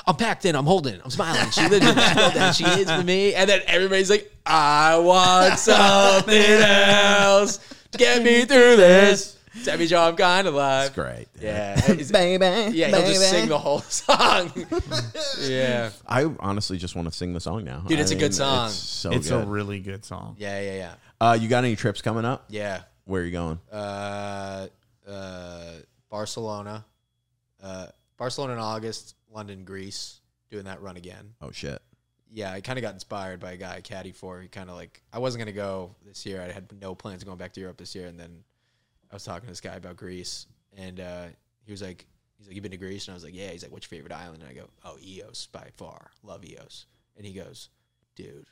[0.07, 0.55] I'm packed in.
[0.55, 0.99] I'm holding.
[1.03, 1.51] I'm smiling.
[1.51, 2.51] She lives in this building.
[2.53, 3.35] She is for me.
[3.35, 7.59] And then everybody's like, I want something else
[7.91, 9.37] to get me through this.
[9.63, 10.87] Tell me, Joe, I'm kind of alive.
[10.87, 11.27] It's great.
[11.35, 11.43] dude.
[11.43, 11.79] Yeah.
[11.79, 12.75] He's- baby.
[12.75, 14.51] yeah, he'll just sing the whole song.
[15.41, 15.91] yeah.
[16.07, 18.69] I honestly just want to sing the song now, Dude, it's a a good song.
[18.69, 19.43] It's so it's good.
[19.43, 20.35] a really good song.
[20.39, 20.93] Yeah, yeah, yeah.
[21.21, 22.45] uh, you got any trips coming up?
[22.49, 22.81] Yeah.
[23.05, 23.59] Where are you going?
[23.71, 24.67] Uh,
[25.07, 25.71] uh,
[26.13, 26.85] Barcelona.
[27.59, 27.87] Uh,
[28.17, 31.33] Barcelona in August, London, Greece, doing that run again.
[31.41, 31.81] Oh shit.
[32.31, 34.39] yeah, I kind of got inspired by a guy I caddy for.
[34.39, 36.39] He kind of like I wasn't gonna go this year.
[36.39, 38.43] I had no plans of going back to Europe this year, and then
[39.11, 40.45] I was talking to this guy about Greece,
[40.77, 41.25] and uh,
[41.65, 42.05] he was like,
[42.37, 43.07] he's like, you been to Greece?
[43.07, 43.49] And I was like, yeah.
[43.49, 44.43] He's like, what's your favorite island?
[44.43, 46.11] And I go, oh, Ios by far.
[46.21, 46.85] Love Ios.
[47.17, 47.69] And he goes,
[48.15, 48.45] dude,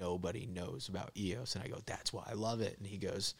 [0.00, 1.54] nobody knows about Ios.
[1.54, 2.76] And I go, that's why I love it.
[2.78, 3.34] And he goes,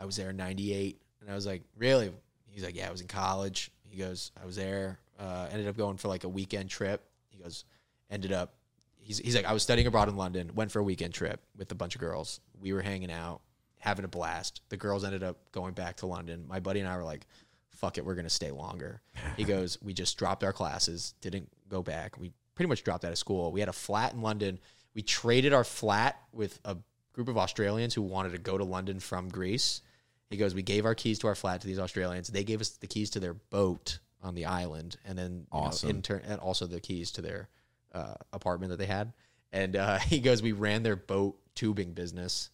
[0.00, 2.10] I was there in '98, and I was like, really?
[2.54, 3.70] He's like, yeah, I was in college.
[3.88, 4.98] He goes, I was there.
[5.18, 7.04] Uh, ended up going for like a weekend trip.
[7.28, 7.64] He goes,
[8.10, 8.54] ended up.
[8.96, 10.50] He's, he's like, I was studying abroad in London.
[10.54, 12.40] Went for a weekend trip with a bunch of girls.
[12.60, 13.40] We were hanging out,
[13.78, 14.62] having a blast.
[14.68, 16.44] The girls ended up going back to London.
[16.48, 17.26] My buddy and I were like,
[17.70, 19.02] fuck it, we're gonna stay longer.
[19.36, 22.18] He goes, we just dropped our classes, didn't go back.
[22.18, 23.50] We pretty much dropped out of school.
[23.50, 24.60] We had a flat in London.
[24.94, 26.76] We traded our flat with a
[27.12, 29.82] group of Australians who wanted to go to London from Greece.
[30.34, 32.26] He goes, we gave our keys to our flat to these Australians.
[32.28, 35.66] They gave us the keys to their boat on the island, and then you know,
[35.66, 35.90] Awesome.
[35.90, 37.48] in turn, and also the keys to their
[37.92, 39.12] uh, apartment that they had.
[39.52, 42.50] And uh, he goes, we ran their boat tubing business,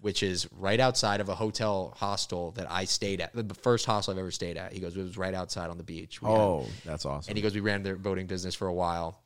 [0.00, 3.32] which is right outside of a hotel hostel that I stayed at.
[3.34, 4.72] The first hostel I've ever stayed at.
[4.72, 6.22] He goes, it was right outside on the beach.
[6.22, 7.30] We had- Oh, that's awesome.
[7.32, 9.20] and he goes, we ran their boating business for a while,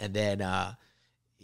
[0.00, 0.74] and then uh,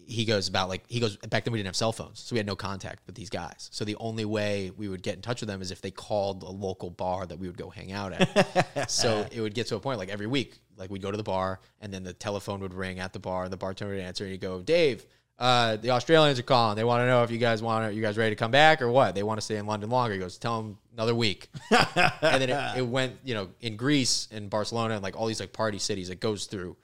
[0.07, 2.39] he goes about like he goes back then we didn't have cell phones, so we
[2.39, 3.69] had no contact with these guys.
[3.73, 6.43] So the only way we would get in touch with them is if they called
[6.43, 8.91] a local bar that we would go hang out at.
[8.91, 11.23] so it would get to a point like every week, like we'd go to the
[11.23, 14.25] bar, and then the telephone would ring at the bar, and the bartender would answer,
[14.25, 15.05] and he'd go, Dave.
[15.39, 16.77] Uh, the Australians are calling.
[16.77, 18.81] They want to know if you guys want to, you guys ready to come back
[18.81, 19.17] or what?
[19.17, 20.13] They want to stay in London longer.
[20.15, 24.29] He goes, tell them another week and then it, it went, you know, in Greece
[24.31, 26.77] and Barcelona and like all these like party cities, it goes through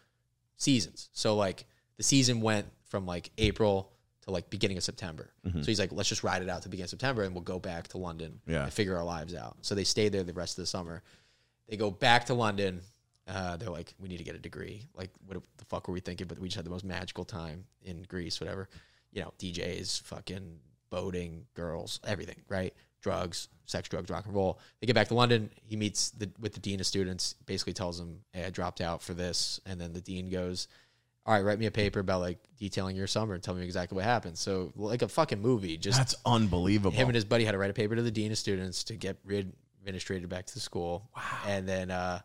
[0.57, 1.09] seasons.
[1.13, 1.67] So like
[1.99, 5.31] the season went from like April to like beginning of September.
[5.53, 7.59] So he's like, let's just ride it out to begin of September and we'll go
[7.59, 8.65] back to London Yeah.
[8.65, 9.57] and figure our lives out.
[9.63, 11.03] So they stay there the rest of the summer.
[11.69, 12.81] They go back to London.
[13.27, 14.83] Uh, they're like, we need to get a degree.
[14.95, 16.27] Like, what the fuck were we thinking?
[16.27, 18.69] But we just had the most magical time in Greece, whatever.
[19.13, 20.59] You know, DJs, fucking
[20.91, 22.73] boating, girls, everything, right?
[23.03, 24.59] Drugs, sex, drugs, rock and roll.
[24.81, 25.51] They get back to London.
[25.65, 29.03] He meets the, with the dean of students, basically tells him, hey, I dropped out
[29.03, 29.61] for this.
[29.67, 30.69] And then the dean goes,
[31.29, 33.95] all right, write me a paper about like detailing your summer and tell me exactly
[33.95, 34.39] what happened.
[34.39, 36.97] So, like a fucking movie, just that's unbelievable.
[36.97, 38.97] him and his buddy had to write a paper to the dean of students to
[38.97, 39.53] get rid
[39.83, 41.11] administrated back to the school.
[41.15, 41.23] Wow.
[41.47, 42.21] And then uh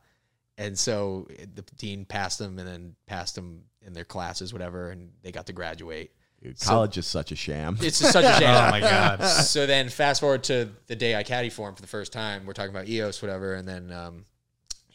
[0.57, 5.11] and so the dean passed them and then passed them in their classes, whatever, and
[5.21, 6.11] they got to graduate.
[6.41, 7.77] Dude, college is such a sham.
[7.81, 8.49] It's such a shame.
[8.49, 9.21] Oh my god.
[9.21, 12.45] so then fast forward to the day I caddy for him for the first time.
[12.45, 14.23] We're talking about Ios, whatever, and then um,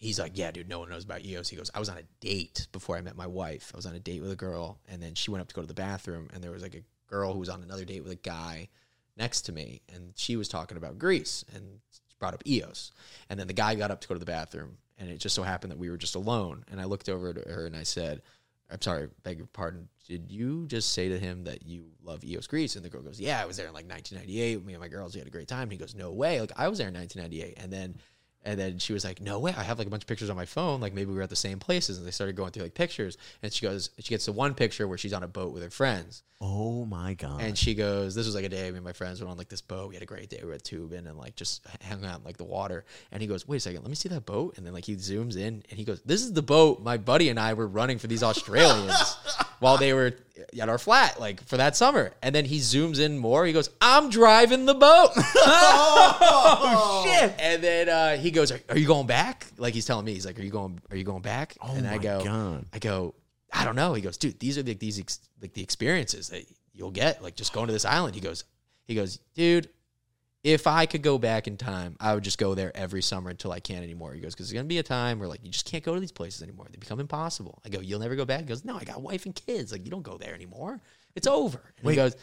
[0.01, 2.03] he's like, "Yeah, dude, no one knows about Ios." He goes, "I was on a
[2.20, 3.70] date before I met my wife.
[3.74, 5.61] I was on a date with a girl, and then she went up to go
[5.61, 8.12] to the bathroom, and there was like a girl who was on another date with
[8.12, 8.68] a guy
[9.16, 11.80] next to me, and she was talking about Greece and
[12.18, 12.90] brought up Ios,
[13.28, 15.42] and then the guy got up to go to the bathroom, and it just so
[15.42, 18.22] happened that we were just alone, and I looked over at her and I said."
[18.70, 19.88] I'm sorry, beg your pardon.
[20.07, 22.76] Did you just say to him that you love Ios Greece?
[22.76, 24.64] And the girl goes, Yeah, I was there in like 1998.
[24.64, 25.62] Me and my girls, we had a great time.
[25.62, 26.40] And he goes, No way.
[26.40, 27.62] Like I was there in 1998.
[27.62, 27.96] And then,
[28.49, 29.53] and then she was like, No way.
[29.55, 30.80] I have like a bunch of pictures on my phone.
[30.80, 31.99] Like maybe we were at the same places.
[31.99, 33.18] And they started going through like pictures.
[33.42, 35.68] And she goes, she gets to one picture where she's on a boat with her
[35.68, 36.22] friends.
[36.40, 37.42] oh my god.
[37.42, 39.51] And she goes, This was like a day me and my friends went on like
[39.51, 39.90] this boat.
[39.90, 40.40] We had a great day.
[40.42, 42.86] We were tubing and like just hung out in like the water.
[43.12, 44.57] And he goes, Wait a second, let me see that boat.
[44.57, 47.28] And then like he zooms in and he goes, This is the boat my buddy
[47.28, 49.18] and I were running for these Australians
[49.59, 50.14] while they were
[50.59, 52.12] at our flat, like for that summer.
[52.22, 53.44] And then he zooms in more.
[53.44, 55.11] He goes, I'm driving the boat.
[55.16, 57.34] oh shit.
[57.38, 59.47] And then uh, he goes, are, are you going back?
[59.57, 61.57] Like he's telling me, he's like, Are you going are you going back?
[61.61, 62.66] Oh and I go, God.
[62.72, 63.14] I go,
[63.53, 63.95] I don't know.
[63.95, 67.36] He goes, dude, these are like these ex- like the experiences that you'll get, like
[67.36, 68.14] just going to this island.
[68.14, 68.45] He goes,
[68.86, 69.68] he goes, dude,
[70.45, 73.53] if I could go back in time, I would just go there every summer until
[73.53, 74.14] I can't anymore.
[74.14, 76.01] He goes, because there's gonna be a time where like you just can't go to
[76.01, 76.66] these places anymore.
[76.70, 77.61] They become impossible.
[77.64, 78.41] I go, you'll never go back.
[78.41, 79.72] He goes, no, I got wife and kids.
[79.72, 80.80] Like you don't go there anymore.
[81.16, 81.61] It's over.
[81.80, 82.16] And he goes.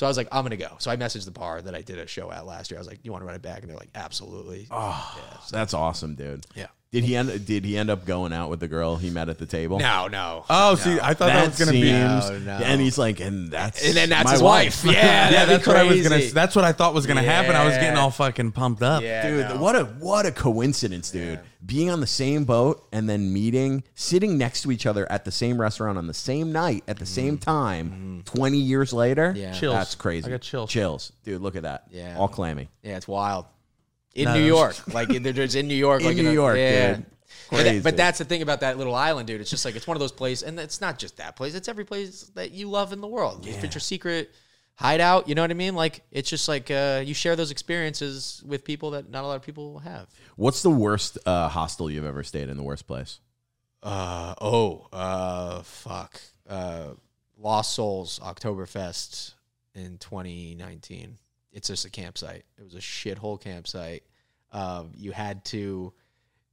[0.00, 0.76] So I was like, I'm gonna go.
[0.78, 2.78] So I messaged the bar that I did a show at last year.
[2.78, 3.60] I was like, you want to run it back?
[3.60, 4.66] And they're like, absolutely.
[4.70, 5.20] oh,
[5.50, 6.46] that's awesome, dude.
[6.54, 6.68] Yeah.
[6.92, 7.46] Did he end?
[7.46, 9.78] Did he end up going out with the girl he met at the table?
[9.78, 10.44] No, no.
[10.50, 12.44] Oh, see, I thought that, That was gonna seems, be.
[12.44, 12.64] No, no.
[12.64, 14.84] and he's like, and that's And then that's my his wife.
[14.84, 16.16] Yeah, Yeah, that'd be that's what I was gonna.
[16.16, 16.32] crazy.
[16.32, 17.54] That's what I thought was gonna happen.
[17.54, 17.80] I was Yeah.
[17.82, 19.04] getting all fucking pumped up.
[19.04, 19.62] Yeah, Dude, no.
[19.62, 21.38] what a what a coincidence, dude.
[21.64, 25.30] Being on the same boat and then meeting, sitting next to each other at the
[25.30, 29.28] same restaurant on the same night at the same time, twenty years later.
[29.28, 29.36] Mm-hmm.
[29.36, 29.52] Yeah.
[29.52, 29.74] Chills.
[29.74, 30.26] that's crazy.
[30.26, 30.68] I got chills.
[30.70, 31.40] Chills, dude.
[31.40, 31.84] Look at that.
[31.92, 32.16] Yeah.
[32.18, 32.68] all clammy.
[32.82, 33.46] Yeah, it's wild.
[34.14, 34.44] In No, New.
[34.44, 36.94] York, like in- there's in New York, In like New a- York, yeah.
[36.96, 37.06] dude.
[37.50, 39.40] But, that- but that's the thing about that little island, dude.
[39.40, 41.54] It's just like it's one of those places, and it's not just that place.
[41.54, 43.46] It's every place that you love in the world.
[43.46, 44.30] If it's your secret
[44.76, 45.74] hideout, you know what I mean?
[45.74, 49.36] Like it's just like uh, you share those experiences with people that not a lot
[49.36, 50.08] of people have.
[50.36, 52.56] What's the worst uh, hostel you've ever stayed in?
[52.56, 53.20] The worst place?
[53.82, 56.20] Uh oh, uh fuck.
[56.48, 56.88] Uh
[57.38, 59.32] Lost Souls Oktoberfest
[59.74, 61.16] in 2019.
[61.52, 62.44] It's just a campsite.
[62.58, 64.04] It was a shithole campsite.
[64.52, 65.92] Um, you had to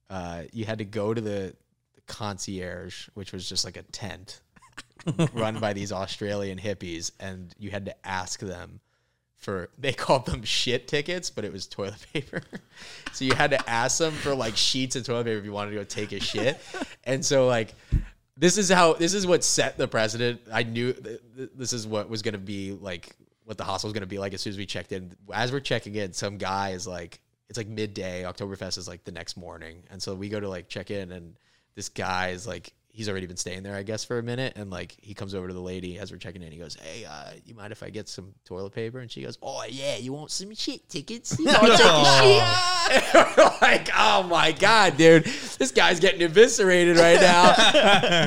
[0.09, 1.53] uh, you had to go to the,
[1.95, 4.41] the concierge, which was just like a tent
[5.33, 8.79] run by these Australian hippies, and you had to ask them
[9.35, 12.41] for they called them shit tickets, but it was toilet paper.
[13.13, 15.71] so you had to ask them for like sheets of toilet paper if you wanted
[15.71, 16.59] to go take a shit.
[17.03, 17.73] and so like
[18.35, 20.41] this is how this is what set the precedent.
[20.51, 23.15] I knew th- th- this is what was going to be like
[23.47, 25.13] what the hostel was going to be like as soon as we checked in.
[25.33, 28.23] As we're checking in, some guy is like it's like midday.
[28.23, 31.39] Oktoberfest is like the next morning, and so we go to like check in, and
[31.73, 34.71] this guy is like he's already been staying there, I guess, for a minute, and
[34.71, 36.51] like he comes over to the lady as we're checking in.
[36.51, 39.37] He goes, "Hey, uh, you mind if I get some toilet paper?" And she goes,
[39.43, 41.37] "Oh yeah, you want some shit tickets?
[41.39, 46.97] You want take shit?" And we're like, "Oh my god, dude, this guy's getting eviscerated
[46.97, 47.51] right now."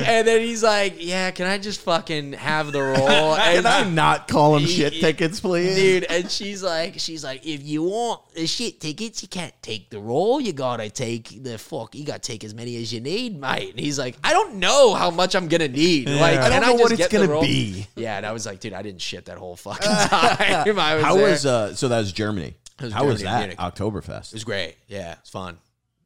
[0.05, 3.89] and then he's like, "Yeah, can I just fucking have the roll?" Can And I
[3.89, 5.75] not call them He- shit tickets, please?
[5.75, 9.89] dude and she's like she's like if you want the shit tickets you can't take
[9.89, 13.39] the roll you gotta take the fuck you gotta take as many as you need
[13.39, 16.61] mate and he's like i don't know how much i'm gonna need like I can
[16.61, 17.85] don't know just what it's gonna be.
[17.97, 21.03] yeah and i was like dude i didn't shit that whole fucking time I was
[21.03, 21.29] How there.
[21.29, 21.75] was uh?
[21.75, 22.55] So that was Germany.
[22.79, 23.57] was How was that Munich.
[23.57, 24.27] Oktoberfest?
[24.27, 25.57] it was great yeah it's fun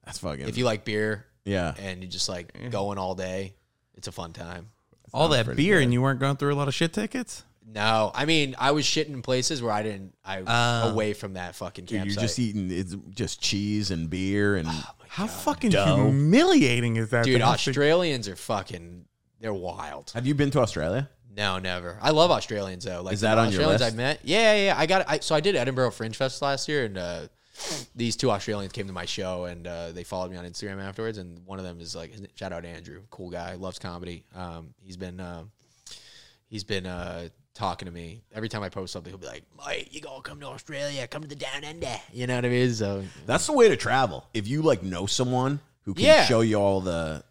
[0.05, 0.47] That's fucking.
[0.47, 3.53] if you like beer yeah, and you just like going all day
[3.93, 4.69] it's a fun time
[5.13, 5.83] All that beer good.
[5.83, 7.43] and you weren't going through a lot of shit tickets?
[7.67, 10.89] no i mean i was shitting in places where i didn't i Oh.
[10.91, 14.67] away from that fucking Dude, you're just eating it's just cheese and beer and
[15.15, 15.95] How fucking Dough.
[15.95, 17.23] humiliating is that?
[17.25, 19.05] dude to have to- australians are fucking
[19.39, 21.09] they're wild have you been to Australia?
[21.35, 21.97] No, never.
[22.01, 23.01] I love Australians though.
[23.01, 23.93] Like Is that the on your Australians list?
[23.93, 24.19] I met.
[24.23, 24.65] Yeah, yeah.
[24.67, 24.75] yeah.
[24.77, 25.09] I got.
[25.09, 27.27] I so I did Edinburgh Fringe Fest last year, and uh,
[27.93, 31.17] these two Australians came to my show, and uh, they followed me on Instagram afterwards.
[31.17, 34.23] And one of them is like, shout out Andrew, cool guy, loves comedy.
[34.33, 35.43] Um, he's been uh,
[36.47, 39.11] he's been uh, talking to me every time I post something.
[39.11, 42.27] He'll be like, "Mate, you gonna come to Australia, come to the down under." You
[42.27, 42.71] know what I mean?
[42.73, 44.27] So That's the way to travel.
[44.33, 46.25] If you like know someone who can Yeah.
[46.25, 47.23] show you all the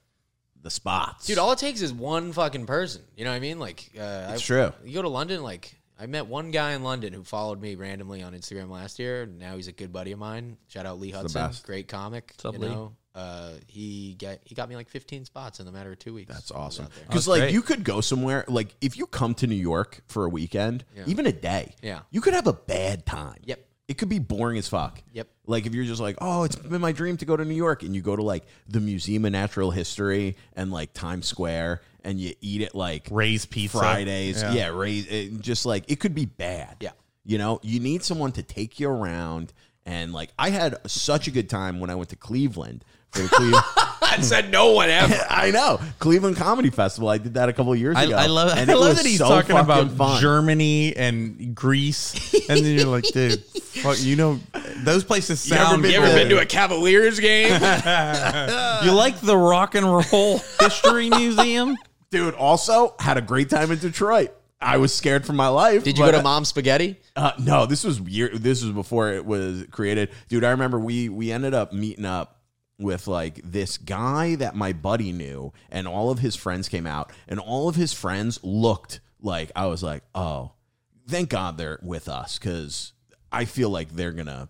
[0.63, 3.03] the spots, Dude, all it takes is one fucking person.
[3.17, 3.59] You know what I mean?
[3.59, 4.73] Like, uh, It's I, true.
[4.83, 8.23] You go to London, like, I met one guy in London who followed me randomly
[8.23, 9.25] on Instagram last year.
[9.25, 10.57] And now he's a good buddy of mine.
[10.69, 11.67] Shout out Lee Hudson, best.
[11.67, 12.33] great comic.
[12.47, 12.69] up, you Lee?
[12.71, 16.15] know, uh, he got he got me like 15 spots in the matter of two
[16.15, 16.33] weeks.
[16.33, 16.89] That's awesome.
[17.07, 17.53] Because like great.
[17.53, 21.05] you could go somewhere like if you come to New York for a weekend, Yeah.
[21.07, 22.01] even a day, Yeah.
[22.11, 23.39] you could have a bad time.
[23.45, 23.61] Yep.
[23.87, 25.03] It could be boring as fuck.
[25.13, 25.29] Yep.
[25.47, 27.83] Like if you're just like, oh, it's been my dream to go to New York,
[27.83, 32.19] and you go to like the Museum of Natural History and like Times Square, and
[32.19, 33.79] you eat it like Ray's Pizza.
[33.79, 34.41] Fridays.
[34.41, 34.53] Yeah.
[34.55, 36.79] Yeah, raise it, just like it could be bad.
[36.81, 36.93] Yeah.
[37.25, 39.53] You know, you need someone to take you around.
[39.87, 42.83] And like I had such a good time when I went to Cleveland for the
[42.83, 42.87] Cleveland.
[44.03, 45.15] I said no one ever.
[45.31, 47.09] I know Cleveland Comedy Festival.
[47.09, 48.17] I did that a couple of years I, ago.
[48.17, 50.21] I love, and I it love that he's so talking about fun.
[50.21, 54.39] Germany and Greece, and then you're like, dude, fuck, you know,
[54.85, 55.83] those places You ever sound.
[55.83, 57.53] been- You ever been to a Cavaliers game?
[57.53, 61.77] You like the Rock and Roll History Museum?
[62.11, 64.31] Dude, also had a great time in Detroit.
[64.61, 65.85] I was scared for my life.
[65.85, 66.97] Did you go to Mom's Spaghetti?
[67.17, 68.31] Uh, no, this was year.
[68.33, 70.43] This was before it was created, dude.
[70.45, 72.34] I remember we we ended up meeting up
[72.85, 77.11] with like this guy that my buddy knew, and all of his friends came out,
[77.27, 80.53] and all of his friends looked like I was like, oh,
[81.09, 82.93] thank God they're with us because
[83.33, 84.49] I feel like they're gonna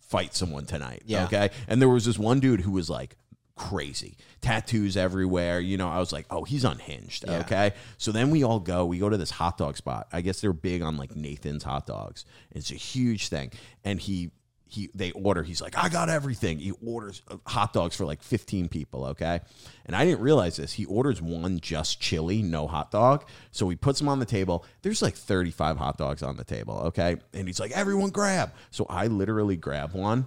[0.00, 1.02] fight someone tonight.
[1.06, 1.24] Yeah.
[1.24, 1.50] Okay.
[1.68, 3.16] And there was this one dude who was like
[3.56, 5.60] crazy, tattoos everywhere.
[5.60, 7.24] You know, I was like, oh, he's unhinged.
[7.26, 7.40] Yeah.
[7.40, 7.72] Okay.
[7.98, 8.86] So then we all go.
[8.86, 10.08] We go to this hot dog spot.
[10.12, 12.24] I guess they're big on like Nathan's hot dogs.
[12.50, 13.52] It's a huge thing.
[13.84, 14.30] And he
[14.68, 15.42] he they order.
[15.42, 16.58] He's like, I got everything.
[16.58, 19.06] He orders uh, hot dogs for like 15 people.
[19.06, 19.40] Okay.
[19.84, 20.72] And I didn't realize this.
[20.72, 23.26] He orders one just chili, no hot dog.
[23.52, 24.64] So he puts them on the table.
[24.82, 26.74] There's like 35 hot dogs on the table.
[26.86, 27.16] Okay.
[27.32, 28.52] And he's like, everyone grab.
[28.70, 30.26] So I literally grab one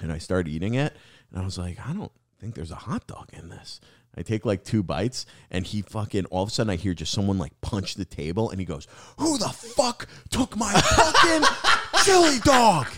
[0.00, 0.94] and I start eating it.
[1.30, 3.80] And I was like, I don't think there's a hot dog in this.
[4.16, 7.12] I take like two bites, and he fucking all of a sudden I hear just
[7.12, 8.88] someone like punch the table, and he goes,
[9.18, 11.48] "Who the fuck took my fucking
[12.04, 12.88] chili dog?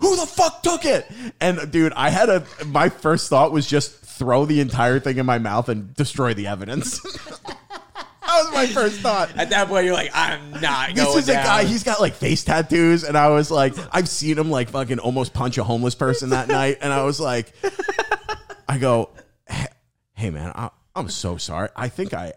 [0.00, 1.06] Who the fuck took it?"
[1.40, 5.26] And dude, I had a my first thought was just throw the entire thing in
[5.26, 7.00] my mouth and destroy the evidence.
[7.46, 9.36] that was my first thought.
[9.36, 11.64] At that point, you're like, I'm not This is a guy.
[11.64, 15.34] He's got like face tattoos, and I was like, I've seen him like fucking almost
[15.34, 17.52] punch a homeless person that night, and I was like,
[18.68, 19.10] I go,
[19.46, 19.66] "Hey-
[20.14, 21.68] hey man, I, I'm so sorry.
[21.76, 22.32] I think I,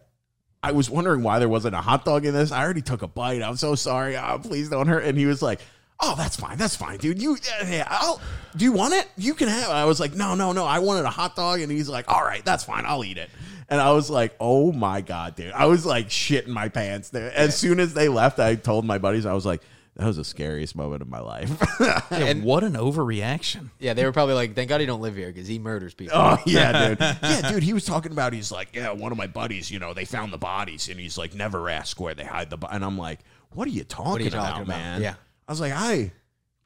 [0.61, 2.51] I was wondering why there wasn't a hot dog in this.
[2.51, 3.41] I already took a bite.
[3.41, 4.17] I'm so sorry.
[4.17, 5.03] Oh, please don't hurt.
[5.05, 5.59] And he was like.
[6.01, 6.57] Oh, that's fine.
[6.57, 7.21] That's fine, dude.
[7.21, 8.21] You, yeah, yeah, I'll,
[8.55, 9.07] do you want it?
[9.17, 9.69] You can have.
[9.69, 9.73] it.
[9.73, 10.65] I was like, no, no, no.
[10.65, 12.85] I wanted a hot dog, and he's like, all right, that's fine.
[12.85, 13.29] I'll eat it.
[13.67, 15.51] And I was like, oh my God, dude.
[15.51, 17.31] I was like shitting my pants there.
[17.35, 19.61] As soon as they left, I told my buddies, I was like,
[19.95, 21.51] that was the scariest moment of my life.
[22.11, 23.69] And what an overreaction.
[23.79, 26.17] Yeah, they were probably like, "Thank God he don't live here because he murders people."
[26.17, 26.99] oh, yeah, dude.
[26.99, 27.63] Yeah, dude.
[27.63, 30.31] He was talking about, he's like, yeah, one of my buddies, you know, they found
[30.33, 30.89] the bodies.
[30.89, 32.75] And he's like, never ask where they hide the bodies.
[32.75, 33.19] And I'm like,
[33.51, 34.77] what are you talking, you about, talking about?
[34.79, 35.01] man?
[35.01, 35.15] Yeah.
[35.49, 36.11] I was like, I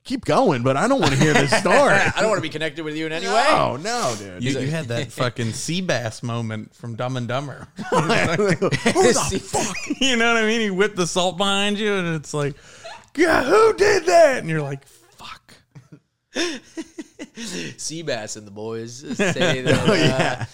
[0.04, 1.74] keep going, but I don't want to hear this story.
[1.94, 3.46] I don't want to be connected with you in any way.
[3.48, 4.44] Oh no, dude.
[4.44, 7.70] You, you had that fucking sea bass moment from Dumb and Dumber.
[7.90, 10.02] Who the fuck?
[10.02, 10.60] you know what I mean?
[10.60, 12.56] He whipped the salt behind you, and it's like,
[13.14, 14.40] God, who did that?
[14.40, 15.54] And you're like, fuck.
[17.38, 20.46] Seabass and the boys say that Oh, uh, yeah.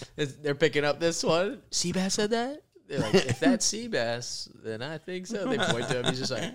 [0.44, 1.64] they're picking up this one.
[1.72, 2.62] Seabass said that.
[2.88, 5.48] They're like, if that's Seabass, then I think so.
[5.48, 6.06] They point to him.
[6.06, 6.54] He's just like,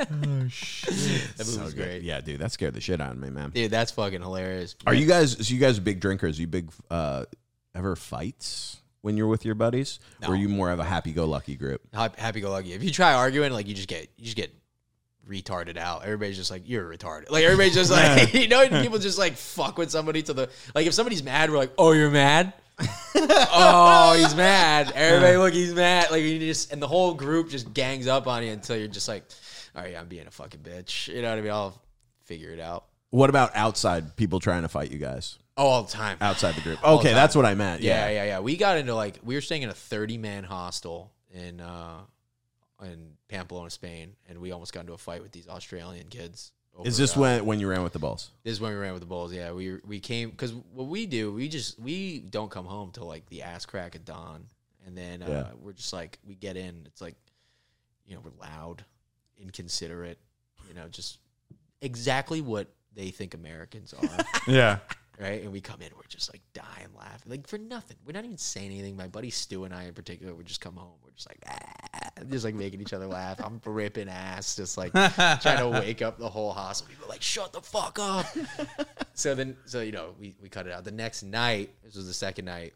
[0.00, 1.36] Oh shit!
[1.36, 2.02] that movie was great.
[2.02, 3.50] Yeah, dude, that scared the shit out of me, man.
[3.50, 4.74] Dude, that's fucking hilarious.
[4.86, 5.46] Are you guys?
[5.46, 6.38] So you guys are big drinkers?
[6.38, 7.24] You big uh,
[7.74, 11.82] ever fights when you're with your buddies, or are you more of a happy-go-lucky group?
[11.92, 12.72] happy go lucky?
[12.72, 14.54] If you try arguing, like you just get you just get
[15.28, 16.02] retarded out.
[16.04, 17.30] Everybody's just like you're retarded.
[17.30, 20.86] Like everybody's just like you know people just like fuck with somebody to the like
[20.86, 22.52] if somebody's mad, we're like, oh you're mad.
[23.14, 24.92] oh, he's mad.
[24.94, 26.10] Everybody look, he's mad.
[26.10, 29.08] Like you just and the whole group just gangs up on you until you're just
[29.08, 29.24] like,
[29.80, 31.08] all right, I'm being a fucking bitch.
[31.08, 31.50] You know what I mean?
[31.50, 31.80] I'll
[32.24, 32.84] figure it out.
[33.10, 36.16] What about outside people trying to fight you guys Oh, all the time.
[36.20, 36.80] outside the group?
[36.80, 37.82] The Okay, that's what I meant.
[37.82, 38.40] Yeah, Yeah, yeah, yeah.
[38.40, 42.00] We got into like we were staying in a thirty man hostel in uh
[42.82, 46.52] in Pamplona, Spain, and we almost got into a fight with these Australian kids.
[46.76, 48.30] over, Is this uh, when when you ran with the Bulls?
[48.44, 49.32] This is when we ran with the Bulls.
[49.32, 53.06] Yeah, we we came because what we do, we just we don't come home till
[53.06, 54.44] like the ass crack of dawn,
[54.86, 55.46] and then uh, Yeah.
[55.60, 56.82] we're just like we get in.
[56.86, 57.16] It's like
[58.06, 58.84] you know we're loud,
[59.40, 60.18] inconsiderate,
[60.68, 61.18] you know, just
[61.80, 64.24] exactly what they think Americans are.
[64.46, 64.78] Yeah.
[65.18, 65.42] right?
[65.42, 67.96] And we come in, we're just like dying laughing, like for nothing.
[68.06, 68.96] We're not even saying anything.
[68.96, 70.94] My buddy Stu and I, in particular, would just come home.
[71.04, 73.38] We're just like, ah, just like making each other laugh.
[73.42, 74.92] I'm ripping ass, just like
[75.40, 76.90] trying to wake up the whole hospital.
[76.94, 78.26] People are like, shut the fuck up.
[79.14, 80.84] so then, so you know, we we cut it out.
[80.84, 82.72] The next night, this was the second night.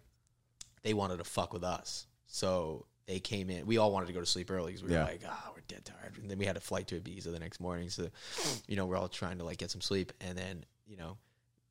[0.82, 3.66] They wanted to fuck with us, so they came in.
[3.66, 5.84] We all wanted to go to sleep early because we were like, ah, we're dead
[5.84, 6.18] tired.
[6.20, 8.08] And then we had a flight to Ibiza the next morning, so
[8.66, 10.12] you know, we're all trying to like get some sleep.
[10.20, 11.16] And then you know,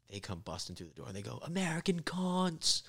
[0.10, 2.84] they come busting through the door and they go, American cons,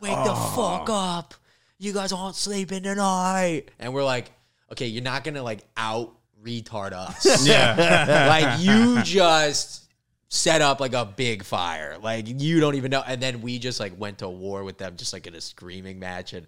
[0.00, 1.34] wake the fuck up.
[1.78, 3.70] You guys aren't sleeping tonight.
[3.78, 4.32] And we're like,
[4.72, 7.46] okay, you're not gonna like out retard us.
[7.46, 8.26] Yeah.
[8.28, 9.84] like you just
[10.28, 11.96] set up like a big fire.
[12.00, 13.02] Like you don't even know.
[13.06, 15.98] And then we just like went to war with them, just like in a screaming
[15.98, 16.32] match.
[16.32, 16.46] And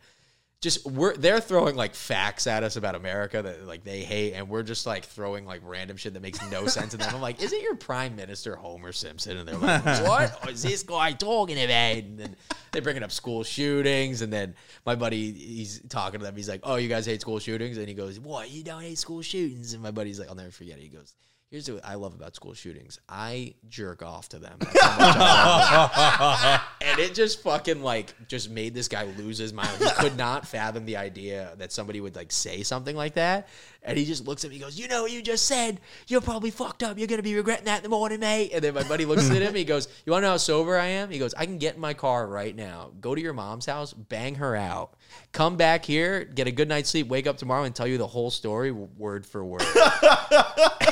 [0.62, 4.48] just we're they're throwing like facts at us about America that like they hate, and
[4.48, 7.14] we're just like throwing like random shit that makes no sense to them.
[7.14, 9.36] I'm like, isn't your prime minister Homer Simpson?
[9.36, 11.96] And they're like, what is this guy talking about?
[11.96, 12.36] And then
[12.72, 14.54] they bringing up school shootings, and then
[14.86, 16.34] my buddy he's talking to them.
[16.34, 17.76] He's like, oh, you guys hate school shootings?
[17.76, 18.50] And he goes, what?
[18.50, 19.74] You don't hate school shootings?
[19.74, 20.82] And my buddy's like, I'll never forget it.
[20.82, 21.14] He goes.
[21.50, 22.98] Here's what I love about school shootings.
[23.08, 24.58] I jerk off to them.
[24.60, 26.60] That's how much I love them
[26.96, 29.70] and it just fucking like just made this guy lose his mind.
[29.78, 33.48] He could not fathom the idea that somebody would like say something like that.
[33.82, 35.80] And he just looks at me, he goes, "You know what you just said?
[36.08, 36.98] You're probably fucked up.
[36.98, 39.40] You're gonna be regretting that in the morning, mate." And then my buddy looks at
[39.40, 41.58] him, he goes, "You want to know how sober I am?" He goes, "I can
[41.58, 44.94] get in my car right now, go to your mom's house, bang her out,
[45.30, 48.06] come back here, get a good night's sleep, wake up tomorrow, and tell you the
[48.08, 49.62] whole story word for word."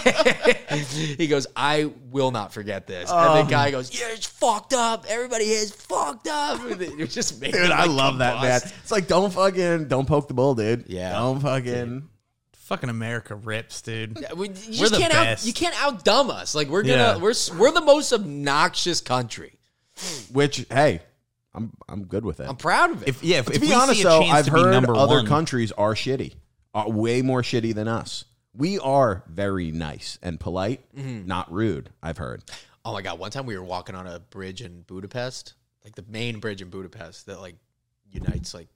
[0.70, 3.10] he goes, I will not forget this.
[3.10, 3.46] And the oh.
[3.48, 5.04] guy goes, Yeah, it's fucked up.
[5.08, 6.60] Everybody is fucked up.
[6.62, 8.60] And it it just made Dude, me, I like, love that, man.
[8.62, 10.84] It's like don't fucking don't poke the bull, dude.
[10.88, 11.12] Yeah.
[11.12, 12.08] don't fucking.
[12.52, 14.16] Fucking America rips, dude.
[14.34, 15.46] We, you We're just the can't out, best.
[15.46, 16.54] you can't outdumb us.
[16.54, 17.16] Like we're gonna Yeah.
[17.18, 19.58] we're we're the most obnoxious country.
[20.32, 21.02] Which hey,
[21.54, 22.48] I'm I'm good with it.
[22.48, 23.08] I'm proud of it.
[23.08, 24.70] If yeah, if, to if be we honest, see a though, I've to be heard
[24.70, 26.34] number other one, countries are shitty,
[26.74, 28.24] are way more shitty than us.
[28.56, 31.26] We are very nice and polite, Mm-hmm.
[31.26, 31.90] not rude.
[32.02, 32.42] I've heard.
[32.84, 36.04] oh my god, one time we were walking on a bridge in Budapest, like the
[36.08, 37.56] main bridge in Budapest that like
[38.10, 38.68] unites like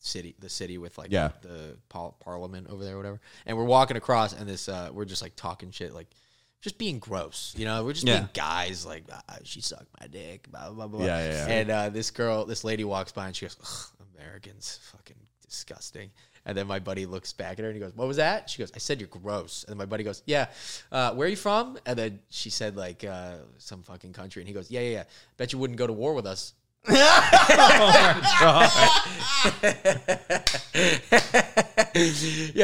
[0.00, 1.30] city the city with like Yeah.
[1.42, 3.20] the par- parliament over there or whatever.
[3.46, 6.08] And we're walking across and this uh we're just like talking shit like
[6.60, 7.84] just being gross, you know.
[7.84, 8.18] We're just Yeah.
[8.18, 11.04] being guys like ah, she sucked my dick, blah blah blah.
[11.04, 11.46] Yeah, yeah, yeah.
[11.54, 16.10] And uh, this girl, this lady walks by and she goes, "Americans, fucking disgusting."
[16.44, 18.58] And then my buddy looks back at her and he goes, "What was that?" She
[18.62, 20.48] goes, "I said you're gross." And then my buddy goes, "Yeah,
[20.92, 24.48] uh, where are you from?" And then she said like uh, some fucking country, and
[24.48, 25.04] he goes, "Yeah, yeah, yeah.
[25.36, 26.54] Bet you wouldn't go to war with us."
[26.88, 28.70] yeah,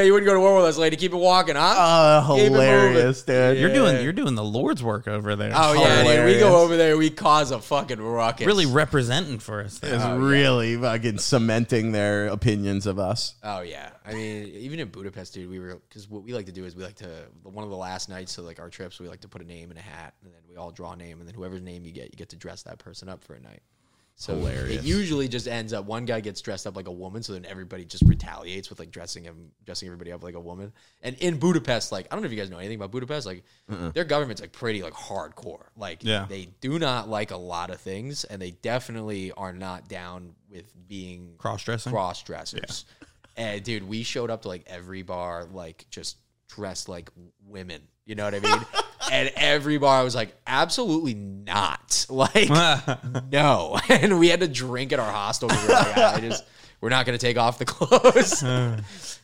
[0.02, 0.96] you wouldn't go to war with us, lady.
[0.96, 2.24] Keep it walking, huh?
[2.26, 3.52] Oh, Keep it hilarious, moving.
[3.52, 3.58] dude.
[3.58, 5.52] You're doing you're doing the Lord's work over there.
[5.54, 6.26] Oh yeah, dude.
[6.26, 8.46] We go over there, we cause a fucking ruckus.
[8.46, 9.78] really representing for us.
[9.78, 9.94] there.
[9.94, 13.34] It's oh, really fucking cementing their opinions of us.
[13.42, 16.52] Oh yeah, I mean, even in Budapest, dude, we were because what we like to
[16.52, 19.08] do is we like to one of the last nights of like our trips, we
[19.08, 21.18] like to put a name in a hat, and then we all draw a name,
[21.18, 23.40] and then whoever's name you get, you get to dress that person up for a
[23.40, 23.60] night.
[24.16, 24.76] So Hilarious.
[24.76, 27.44] it usually just ends up one guy gets dressed up like a woman, so then
[27.44, 30.72] everybody just retaliates with like dressing him, dressing everybody up like a woman.
[31.02, 33.42] And in Budapest, like I don't know if you guys know anything about Budapest, like
[33.92, 35.64] their government's like pretty like hardcore.
[35.76, 36.26] Like Yeah.
[36.28, 40.72] they do not like a lot of things, and they definitely are not down with
[40.86, 41.90] being Cross-dressing?
[41.90, 42.84] cross dressers.
[43.36, 47.10] And dude, we showed up to like every bar, like just dressed like
[47.44, 47.80] women.
[48.06, 48.60] You know what I mean?
[49.12, 52.07] and every bar I was like, absolutely not.
[52.11, 52.48] Like,
[53.32, 53.78] no.
[53.88, 55.48] And we had to drink at our hostel.
[55.48, 56.44] 'cause We were like, I just,
[56.80, 58.42] we're not going to take off the clothes.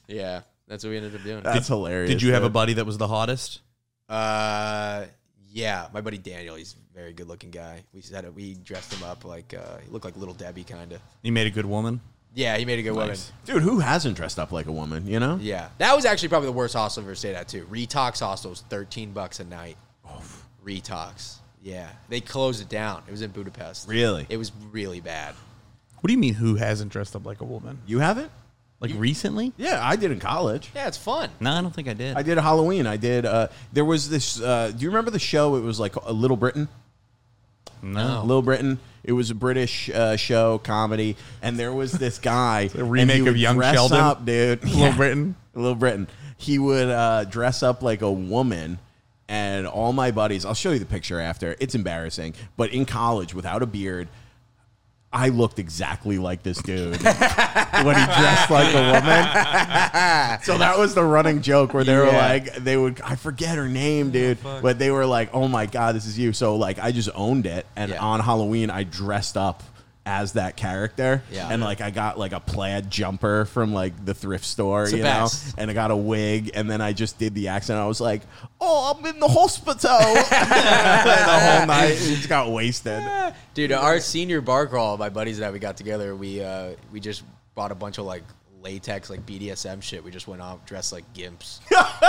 [0.09, 1.43] yeah, that's what we ended up doing.
[1.43, 2.11] That's hilarious.
[2.11, 2.53] Did you have a dude.
[2.55, 3.61] buddy that was the hottest?
[4.09, 5.05] Uh,
[5.53, 7.83] yeah, my buddy Daniel, he's a very good looking guy.
[7.93, 11.01] We said we dressed him up like, uh, he looked like little Debbie kind of.
[11.23, 12.01] You made a good woman.
[12.35, 13.09] Yeah, he made a good woman.
[13.09, 13.33] Nice.
[13.45, 13.63] dude?
[13.63, 15.07] Who hasn't dressed up like a woman?
[15.07, 15.39] You know?
[15.41, 17.67] Yeah, that was actually probably the worst hostel I've ever stayed at too.
[17.71, 19.77] Retox hostel was thirteen bucks a night.
[20.65, 23.03] Retox, yeah, they closed it down.
[23.09, 23.89] It was in Budapest.
[23.89, 24.27] Really?
[24.29, 25.35] It was really bad.
[26.01, 26.35] What do you mean?
[26.35, 27.79] Who hasn't dressed up like a woman?
[27.87, 28.31] You haven't?
[28.79, 29.53] Like recently?
[29.59, 30.71] Yeah, I did in college.
[30.75, 31.31] Yeah, it's fun.
[31.39, 32.17] No, I don't think I did.
[32.17, 32.87] I did a Halloween.
[32.87, 33.27] I did.
[33.27, 34.41] Uh, there was this.
[34.41, 35.57] Uh, do you remember the show?
[35.57, 36.69] It was like a Little Britain.
[37.83, 38.23] No.
[38.23, 38.79] Little Britain.
[39.03, 43.37] It was a British uh, show comedy, and there was this guy, a remake of
[43.37, 43.99] Young Sheldon?
[43.99, 44.63] Up, dude.
[44.65, 45.37] Little Britain?
[45.55, 46.07] Little Britain.
[46.37, 48.79] He would uh, dress up like a woman,
[49.29, 50.45] and all my buddies.
[50.45, 51.57] I'll show you the picture after.
[51.61, 54.09] It's embarrassing, but in college, without a beard.
[55.13, 60.43] I looked exactly like this dude when he dressed like a woman.
[60.45, 62.17] so that was the running joke where they were Yeah.
[62.29, 65.97] like, they would, I forget her name, dude, but they were like, oh my God,
[65.97, 66.33] this is you.
[66.33, 67.67] So like, I just owned it.
[67.75, 68.01] And Yeah.
[68.01, 69.65] on Halloween, I dressed up
[70.07, 71.23] as that character.
[71.31, 71.49] Yeah.
[71.51, 75.03] And like, I got like a plaid jumper from like the thrift store, the you
[75.03, 75.57] best.
[75.57, 76.51] know, and I got a wig.
[76.55, 77.79] And then I just did the accent.
[77.79, 78.23] I was like,
[78.61, 79.75] oh, I'm in the hospital.
[79.81, 83.03] the whole night, it just got wasted.
[83.55, 86.15] Dude, our senior bar crawl, my buddies and I, we got together.
[86.17, 87.23] We uh, we just
[87.55, 88.25] bought a bunch of like
[88.63, 90.03] latex, like BDSM shit.
[90.03, 91.61] We just went out dressed like gimps.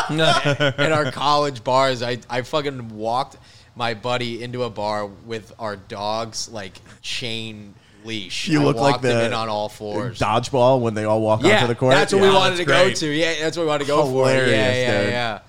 [0.80, 3.38] in our college bars, I I fucking walked
[3.76, 7.74] my buddy into a bar with our dog's like chain
[8.06, 8.48] leash.
[8.48, 10.20] You I look like the in on all fours.
[10.20, 11.94] Dodgeball when they all walk yeah, onto the court.
[11.94, 13.08] that's what we wanted to go to.
[13.08, 14.52] Yeah, that's what we wanted to go Hilarious, for.
[14.52, 15.10] Yeah, yeah, dude.
[15.12, 15.40] yeah,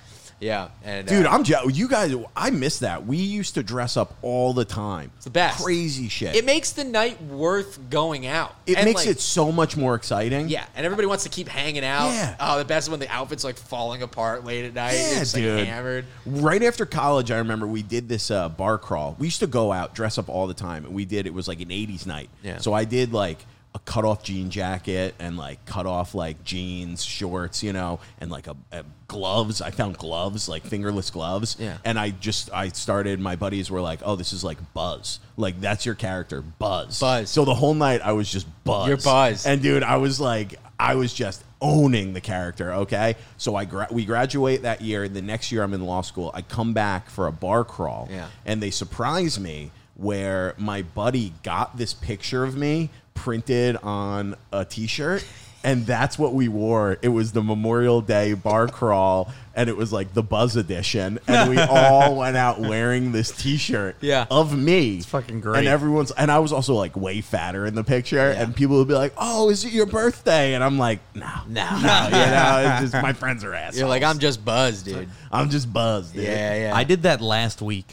[0.42, 0.68] yeah.
[0.84, 2.12] And Dude, uh, I'm je- you guys.
[2.36, 3.06] I miss that.
[3.06, 5.12] We used to dress up all the time.
[5.16, 5.62] It's the best.
[5.62, 6.34] Crazy shit.
[6.34, 8.54] it makes the night worth going out.
[8.66, 10.48] It And, makes like, it so much more exciting.
[10.48, 12.08] Yeah, and everybody wants to keep hanging out.
[12.08, 12.34] Yeah.
[12.40, 14.94] Oh, the best when the outfit's like falling apart late at night.
[14.94, 15.58] Yeah, it's dude.
[15.58, 16.04] like hammered.
[16.26, 19.14] Right after college, I remember we did this uh, bar crawl.
[19.20, 21.26] We used to go out, dress up all the time, and we did.
[21.26, 22.28] It was like an '80s night.
[22.42, 22.58] Yeah.
[22.58, 23.38] So I did like
[23.74, 28.30] a cut off jean jacket and like cut off like jeans, shorts, you know, and
[28.30, 29.62] like a, a gloves.
[29.62, 31.56] I found gloves, like fingerless gloves.
[31.58, 31.78] Yeah.
[31.84, 33.18] And I just I started.
[33.18, 35.20] My buddies were like, "Oh, this is like Buzz.
[35.38, 37.00] Like that's your character, Buzz.
[37.00, 37.30] Buzz.
[37.30, 38.88] So the whole night I was just Buzz.
[38.88, 39.46] You're Buzz.
[39.46, 42.72] And dude, I was like, I was just owning the character.
[42.74, 45.08] Okay, so I gra- we graduate that year.
[45.08, 46.30] The next year, I'm in law school.
[46.34, 48.28] I come back for a bar crawl, Yeah.
[48.44, 54.64] and they surprise me where my buddy got this picture of me printed on a
[54.64, 55.24] T-shirt.
[55.64, 56.98] And that's what we wore.
[57.02, 61.20] It was the Memorial Day bar crawl, and it was like the Buzz edition.
[61.28, 64.26] And we all went out wearing this T-shirt Yeah.
[64.28, 64.96] of me.
[64.96, 65.60] It's fucking great.
[65.60, 68.42] And everyone's and I was also like way fatter in the picture, Yeah.
[68.42, 71.62] and people would be like, "Oh, is it your birthday?" And I'm like, "No, No.
[71.62, 75.08] no, you know, it's just my friends are assholes." You're like, I'm just buzzed, dude.
[75.30, 76.14] I'm just buzzed.
[76.14, 76.24] Dude.
[76.24, 76.72] Yeah, yeah.
[76.76, 77.86] I did that last week.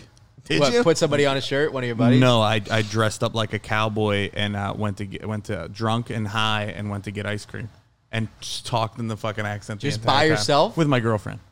[0.50, 0.84] Did What, you?
[0.84, 2.20] put somebody on a shirt, one of your buddies?
[2.20, 5.70] No, I, I dressed up like a cowboy and uh, went to get, went to
[5.72, 7.70] drunk and high and went to get ice cream
[8.12, 9.80] and just talked in the fucking accent.
[9.80, 10.76] Just entire by yourself?
[10.76, 11.40] with my girlfriend.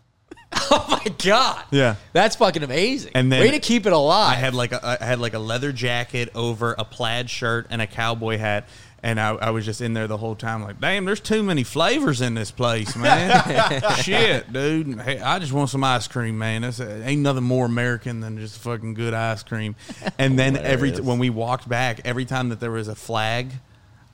[0.69, 1.63] Oh my god.
[1.71, 1.95] Yeah.
[2.13, 3.11] That's fucking amazing.
[3.15, 4.31] And then way to keep it alive.
[4.31, 7.81] I had like a I had like a leather jacket over a plaid shirt and
[7.81, 8.67] a cowboy hat.
[9.03, 11.63] And I, I was just in there the whole time, like, damn, there's too many
[11.63, 13.81] flavors in this place, man.
[14.01, 14.99] Shit, dude.
[15.01, 16.63] Hey, I just want some ice cream, man.
[16.63, 19.75] That's ain't nothing more American than just fucking good ice cream.
[20.19, 23.51] And then every t- when we walked back, every time that there was a flag,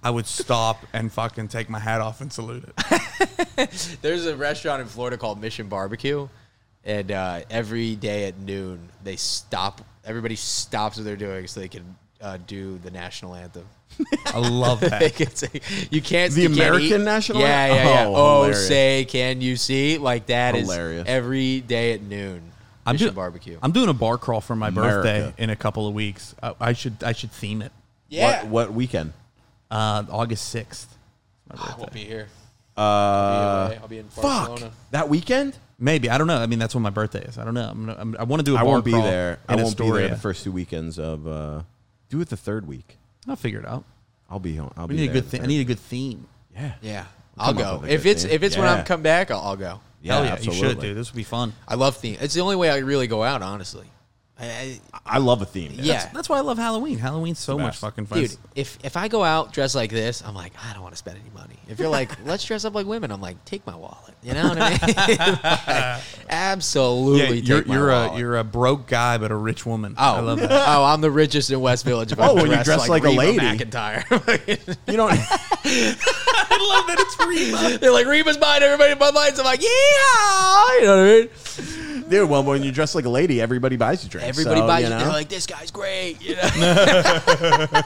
[0.04, 3.98] I would stop and fucking take my hat off and salute it.
[4.02, 6.28] There's a restaurant in Florida called Mission Barbecue,
[6.84, 9.82] and uh, every day at noon they stop.
[10.04, 13.66] Everybody stops what they're doing so they can uh, do the national anthem.
[14.26, 15.02] I love that.
[15.02, 16.32] you can't.
[16.32, 18.06] The you can't American national Yeah, yeah, yeah.
[18.08, 19.98] Oh, Oh, say, can you see?
[19.98, 21.06] Like that is Hilarious.
[21.08, 22.42] every day at noon.
[22.86, 23.58] I'm Mission do- barbecue.
[23.62, 25.04] I'm doing a bar crawl for my America.
[25.08, 26.36] birthday in a couple of weeks.
[26.44, 27.72] I, I should I should theme it.
[28.10, 29.14] yeah, What, what weekend?
[29.72, 30.94] Uh, August sixth.
[31.50, 32.28] I won't be here.
[32.76, 33.80] Uh, I'll be away.
[33.84, 34.24] I'll be in fuck.
[34.24, 34.72] Barcelona.
[34.92, 35.56] That weekend?
[35.80, 36.38] Maybe I don't know.
[36.38, 37.38] I mean, that's when my birthday is.
[37.38, 37.68] I don't know.
[37.70, 39.40] I'm, gonna- I'm, I want to do a I bar won't be there.
[39.48, 41.28] I won't be there the first two weekends of.
[41.28, 41.62] Uh,
[42.10, 42.98] do it the third week.
[43.28, 43.84] I'll figure it out.
[44.30, 44.72] I'll be home.
[44.76, 45.26] I'll We be need a there good.
[45.26, 45.40] the thing.
[45.42, 46.28] I third need a good theme.
[46.56, 46.74] Yeah.
[46.82, 47.06] Yeah,
[47.38, 47.78] We'll I'll come up go.
[47.82, 48.32] with a If good it's theme.
[48.32, 49.80] if it's when I'm come back, I'll, I'll go.
[50.02, 50.62] Yeah, Hell yeah, absolutely.
[50.62, 50.98] you should, dude.
[50.98, 51.54] This would be fun.
[51.68, 52.18] I love theme.
[52.20, 53.88] It's the only way I really go out, honestly.
[54.44, 55.72] I, I, love a theme.
[55.76, 55.94] Yeah.
[55.94, 56.98] That's, that's why I love Halloween.
[56.98, 58.20] Halloween's so much fucking fun.
[58.20, 60.98] dude, if if I go out dressed like this, I'm like, I don't want to
[60.98, 61.56] spend any money.
[61.68, 64.14] If you're like, let's dress up like women, I'm like, take my wallet.
[64.22, 64.80] You know what I mean?
[65.44, 67.40] Like, absolutely.
[67.40, 68.20] yeah, you're take you're a wallet.
[68.20, 69.96] you're a broke guy but a rich woman.
[69.98, 70.52] Oh, I love that.
[70.52, 72.12] oh, I'm the richest in West Village.
[72.12, 73.40] If Oh, when you dress like a Reba lady.
[73.40, 74.78] McEntire.
[74.88, 75.16] You know, I
[76.70, 77.78] love that it's Reba.
[77.80, 78.64] They're like Reba's mine.
[78.64, 79.40] Everybody Bud Lights.
[79.40, 79.70] I'm like, yeah.
[80.80, 81.30] You know what I mean?
[82.14, 82.30] Dude.
[82.30, 84.30] Well, when you dress like a lady, everybody buys you drinks.
[84.30, 84.90] Everybody so, buys you it.
[84.92, 85.00] know?
[85.00, 86.22] They're like, this guy's great.
[86.22, 87.82] You know?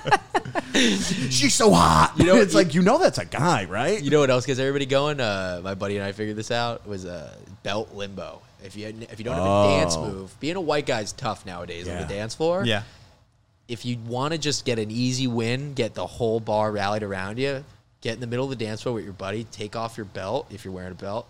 [0.74, 2.14] she's so hot.
[2.18, 4.02] You know, know, it's you- like you know that's a guy, right?
[4.02, 5.20] You know what else gets everybody going?
[5.20, 8.42] Uh, my buddy and I figured this out was uh, belt limbo.
[8.64, 10.10] If you if you don't have a dance Oh.
[10.10, 12.66] move, being a white guy's tough nowadays on the dance floor.
[12.66, 12.84] Yeah.
[13.68, 17.38] If you want to just get an easy win, get the whole bar rallied around
[17.38, 17.66] you,
[18.00, 20.48] get in the middle of the dance floor with your buddy, take off your belt
[20.52, 21.28] if you're wearing a belt,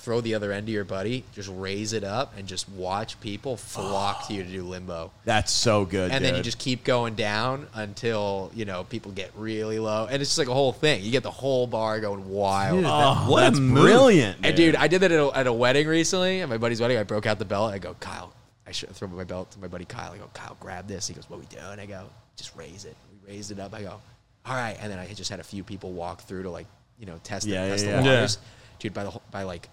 [0.00, 3.56] throw the other end to your buddy, just raise it up, and just watch people
[3.56, 4.68] flock to you to do oh.
[4.68, 5.10] limbo.
[5.24, 6.12] That's so good.
[6.12, 10.22] and then you just keep going down until you know people get really low, and
[10.22, 11.02] it's just like a whole thing.
[11.02, 12.78] You get the whole bar going wild.
[12.78, 13.82] Dude, Oh, what a that's move.
[13.82, 14.38] brilliant.
[14.42, 16.96] And dude, I did that at a, at a wedding recently, at my buddy's wedding.
[16.96, 17.72] I broke out the belt.
[17.74, 18.32] I go, Kyle,
[18.66, 20.12] I should throw my belt to my buddy Kyle.
[20.12, 21.08] I go, Kyle, grab this.
[21.08, 21.80] He goes, What we doing?
[21.80, 22.04] I go,
[22.36, 22.96] Just raise it.
[23.26, 23.74] We raised it up.
[23.74, 24.00] I go,
[24.46, 24.76] All right.
[24.80, 26.66] And then I just had a few people walk through to like,
[26.98, 28.14] you know, test Yeah, it, test yeah, the yeah.
[28.14, 28.38] waters.
[28.78, 29.68] Dude, by the by like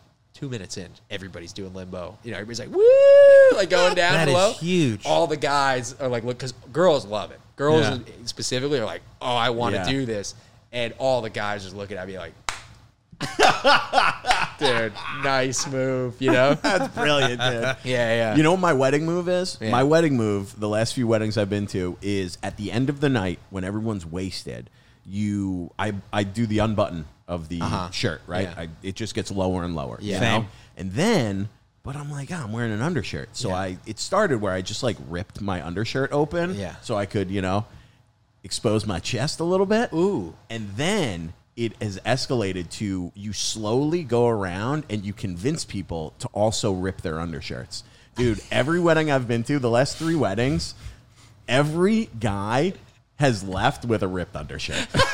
[0.45, 2.17] two minutes in, everybody's doing limbo.
[2.23, 3.57] You know, everybody's like, Woo!
[3.57, 4.53] Like going down That is below.
[4.53, 5.05] huge.
[5.05, 7.39] All the guys are like, Look, because girls love it.
[7.55, 7.97] Girls Yeah.
[8.25, 9.89] specifically are like, Oh, I want to Yeah.
[9.89, 10.35] do this.
[10.71, 12.33] And all the guys just looking at me like,
[14.59, 14.93] dude,
[15.23, 16.53] nice move, you know?
[16.61, 17.63] That's brilliant, dude.
[17.83, 18.35] Yeah, yeah.
[18.35, 19.57] You know what my wedding move is?
[19.61, 19.71] Yeah.
[19.71, 22.99] My wedding move, the last few weddings I've been to, is at the end of
[22.99, 24.69] the night when everyone's wasted.
[25.07, 27.89] You, I, I do the unbutton of the Uh-huh.
[27.91, 28.47] shirt, right?
[28.49, 28.61] Yeah.
[28.63, 29.97] I, it just gets lower and lower.
[30.01, 30.13] Yeah.
[30.15, 30.41] you Same.
[30.43, 30.47] know?
[30.77, 31.49] And then,
[31.83, 33.55] but I'm like, oh, I'm wearing an undershirt, so Yeah.
[33.55, 33.77] I.
[33.85, 36.75] It started where I just like ripped my undershirt open, Yeah.
[36.81, 37.65] so I could, you know,
[38.43, 39.91] expose my chest a little bit.
[39.93, 40.35] Ooh.
[40.49, 46.27] And then it has escalated to you slowly go around and you convince people to
[46.33, 47.83] also rip their undershirts.
[48.15, 50.75] Dude, every wedding I've been to, the last three weddings,
[51.47, 52.73] every guy
[53.17, 54.87] has left with a ripped undershirt.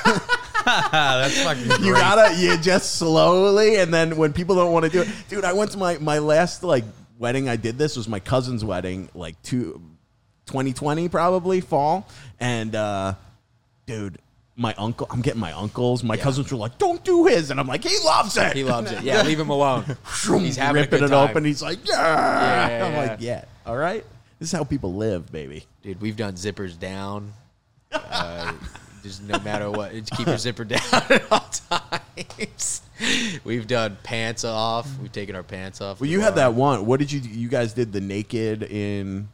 [0.91, 1.79] That's fucking great.
[1.81, 5.45] you gotta, you just slowly, and then when people don't want to do it, dude,
[5.45, 6.83] I went to my my last like
[7.19, 7.49] wedding.
[7.49, 9.81] I did this was my cousin's wedding, like two,
[10.47, 12.07] 2020 probably fall,
[12.39, 13.13] and uh,
[13.85, 14.17] dude.
[14.57, 16.03] My uncle, I'm getting my uncles.
[16.03, 16.23] My Yeah.
[16.23, 18.53] cousins were like, "Don't do his," and I'm like, "He loves it.
[18.53, 19.01] He loves it.
[19.03, 19.85] Yeah, leave him alone.
[20.27, 21.29] He's having ripping it time.
[21.29, 21.45] open.
[21.45, 21.95] He's like, yeah.
[22.69, 22.97] Yeah, I'm yeah.
[23.07, 23.45] like, yeah.
[23.65, 24.05] All right.
[24.39, 25.63] This is how people live, baby.
[25.81, 27.33] Dude, we've done zippers down.
[27.91, 28.53] Uh,
[29.03, 31.39] just no matter what, just keep your zipper down at all
[31.69, 32.81] times.
[33.43, 34.87] We've done pants off.
[34.99, 35.99] We've taken our pants off.
[35.99, 36.85] Well, you had that one.
[36.85, 37.19] What did you?
[37.19, 39.27] You guys did the naked in.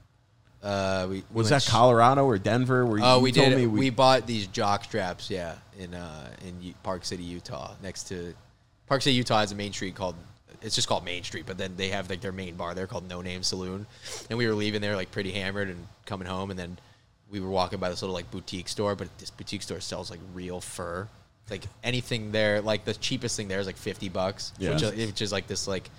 [0.64, 2.86] Uh, we, we Was that Colorado or Denver?
[2.86, 3.58] Where Oh, you we told did.
[3.58, 8.04] Me we, bought these jock straps, yeah, in uh, in U- Park City, Utah, next
[8.10, 8.34] to
[8.88, 10.16] Park City, Utah has a main street called.
[10.64, 13.08] It's just called Main Street, but then they have like their main bar there called
[13.08, 13.86] No Name Saloon,
[14.30, 16.80] and we were leaving there like pretty hammered and coming home, and then
[17.30, 20.20] we were walking by this little like boutique store, but this boutique store sells like
[20.34, 21.08] real fur,
[21.50, 22.62] like anything there.
[22.62, 24.74] Like the cheapest thing there is like fifty bucks, Yeah.
[24.74, 25.90] which, is- which is like this like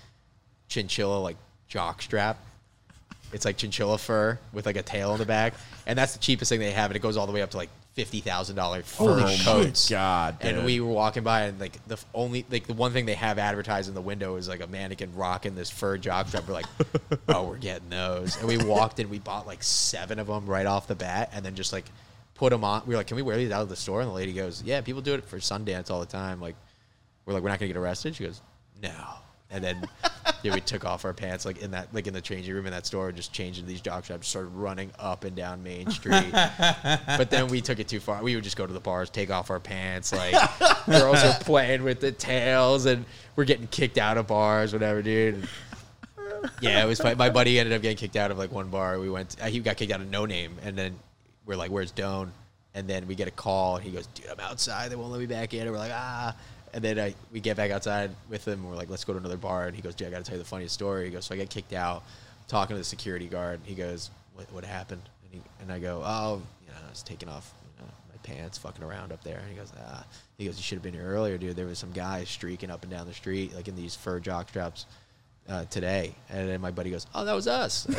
[0.67, 2.37] chinchilla like jock strap.
[3.31, 5.53] It's like chinchilla fur with like a tail in the back,
[5.85, 7.57] and that's the cheapest thing they have, and it goes all the way up to
[7.57, 7.69] like
[7.99, 9.89] fifty thousand dollar fur Holy coats.
[9.89, 10.65] God, And dude.
[10.65, 13.37] we were walking by, and like the f- only like the one thing they have
[13.37, 16.47] advertised in the window is like a mannequin rocking this fur jock strap.
[16.47, 16.65] We're like,
[17.27, 20.65] oh, we're getting those, and we walked in, we bought like seven of them right
[20.65, 21.85] off the bat, and then just like
[22.35, 22.83] put them on.
[22.85, 23.99] We were like, can we wear these out of the store?
[23.99, 26.39] And the lady goes, yeah, people do it for Sundance all the time.
[26.39, 26.55] Like,
[27.25, 28.15] we're like, we're not gonna get arrested.
[28.15, 28.41] She goes,
[28.81, 28.93] no.
[29.51, 29.87] And then
[30.43, 32.71] yeah, we took off our pants like in that like in the changing room in
[32.71, 35.89] that store and just changed into these jock straps, started running up and down Main
[35.89, 36.31] Street.
[36.31, 38.21] but then we took it too far.
[38.21, 40.35] We would just go to the bars, take off our pants, like
[40.85, 43.05] girls are playing with the tails and
[43.35, 45.35] we're getting kicked out of bars, whatever, dude.
[45.35, 45.47] And
[46.61, 47.17] yeah, it was fun.
[47.17, 48.99] My buddy ended up getting kicked out of like one bar.
[48.99, 50.97] We went, uh, he got kicked out of No Name, and then
[51.45, 52.31] we're like, "Where's Doan?"
[52.75, 54.91] And then we get a call, and he goes, "Dude, I'm outside.
[54.91, 56.35] They won't let me back in." And we're like, "Ah."
[56.73, 58.63] And then I, we get back outside with him.
[58.67, 60.35] We're like, "Let's go to another bar." And he goes, "Dude, I got to tell
[60.35, 62.03] you the funniest story." He goes, "So I get kicked out,
[62.47, 63.59] talking to the security guard.
[63.63, 67.03] He goes, "What, what happened?" And, he, and I go, "Oh, you know, I was
[67.03, 70.05] taking off you know, my pants, fucking around up there." And he goes, "Ah."
[70.37, 71.55] He goes, "You should have been here earlier, dude.
[71.55, 74.49] There was some guy streaking up and down the street, like in these fur jock
[74.49, 74.85] straps."
[75.49, 77.97] Uh, today, and then my buddy goes, "Oh, that was us." yeah,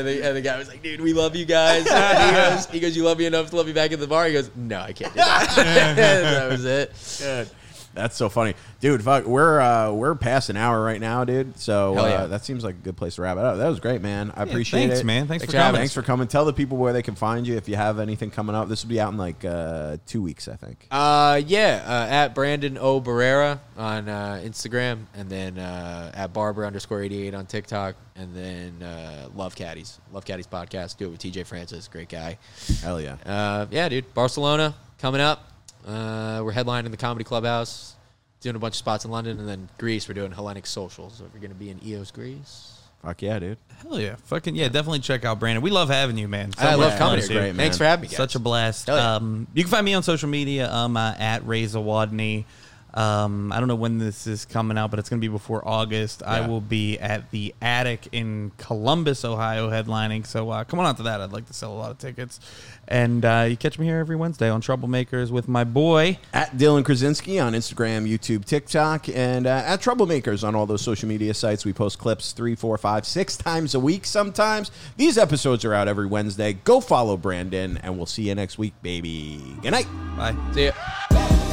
[0.00, 2.80] the, and the guy was like, "Dude, we love you guys." And he goes, "He
[2.80, 4.80] goes, you love me enough to love me back in the bar." He goes, "No,
[4.80, 7.52] I can't do that." And that was it.
[7.94, 9.02] That's so funny, dude.
[9.02, 11.58] Fuck, we're uh, we're past an hour right now, dude.
[11.58, 12.00] So yeah.
[12.00, 13.58] uh, that seems like a good place to wrap it up.
[13.58, 14.32] That was great, man.
[14.34, 14.88] I appreciate it.
[14.88, 15.26] thanks, it, man.
[15.26, 15.66] Thanks for for coming.
[15.66, 15.78] coming.
[15.80, 16.28] Thanks for coming.
[16.28, 18.68] Tell the people where they can find you if you have anything coming up.
[18.68, 20.86] This will be out in like uh, two weeks, I think.
[20.90, 26.64] Uh, yeah, uh, at Brandon O Barrera on uh, Instagram, and then uh, at Barber
[26.64, 30.96] underscore eighty eight on TikTok, and then uh, Love Caddies, Love Caddies podcast.
[30.96, 32.38] Do it with TJ Francis, great guy.
[32.80, 33.16] Hell yeah.
[33.26, 35.51] Uh, yeah, dude, Barcelona coming up.
[35.86, 37.94] Uh, we're headlining the Comedy Clubhouse,
[38.40, 40.08] doing a bunch of spots in London, and then Greece.
[40.08, 41.14] We're doing Hellenic Socials.
[41.18, 42.78] So we're going to be in Ios Greece.
[43.02, 43.58] Fuck yeah, dude.
[43.82, 45.60] Hell yeah, fucking yeah, definitely check out Brandon.
[45.60, 46.52] We love having you, man.
[46.56, 47.28] I love much coming here.
[47.28, 47.56] great, man.
[47.56, 48.08] Thanks for having me.
[48.08, 48.16] Guys.
[48.16, 48.86] Such a blast.
[48.86, 49.16] Yeah.
[49.16, 52.44] Um, you can find me on social media um, uh, at Ray Zawodni.
[52.94, 55.66] Um, I don't know when this is coming out, but it's going to be before
[55.66, 56.22] August.
[56.22, 60.26] I will be at the Attic in Columbus, Ohio, headlining.
[60.26, 61.20] So uh, come on out to that.
[61.20, 62.40] I'd like to sell a lot of tickets.
[62.88, 66.18] And uh, you catch me here every Wednesday on Troublemakers with my boy.
[66.34, 71.08] At Dylan Krasinski on Instagram, YouTube, TikTok, and uh, at Troublemakers on all those social
[71.08, 71.64] media sites.
[71.64, 74.70] We post clips three, four, five, six times a week sometimes.
[74.96, 76.52] These episodes are out every Wednesday.
[76.52, 79.40] Go follow Brandon, and we'll see you next week, baby.
[79.62, 79.86] Good night.
[80.16, 80.36] Bye.
[80.52, 81.51] See ya.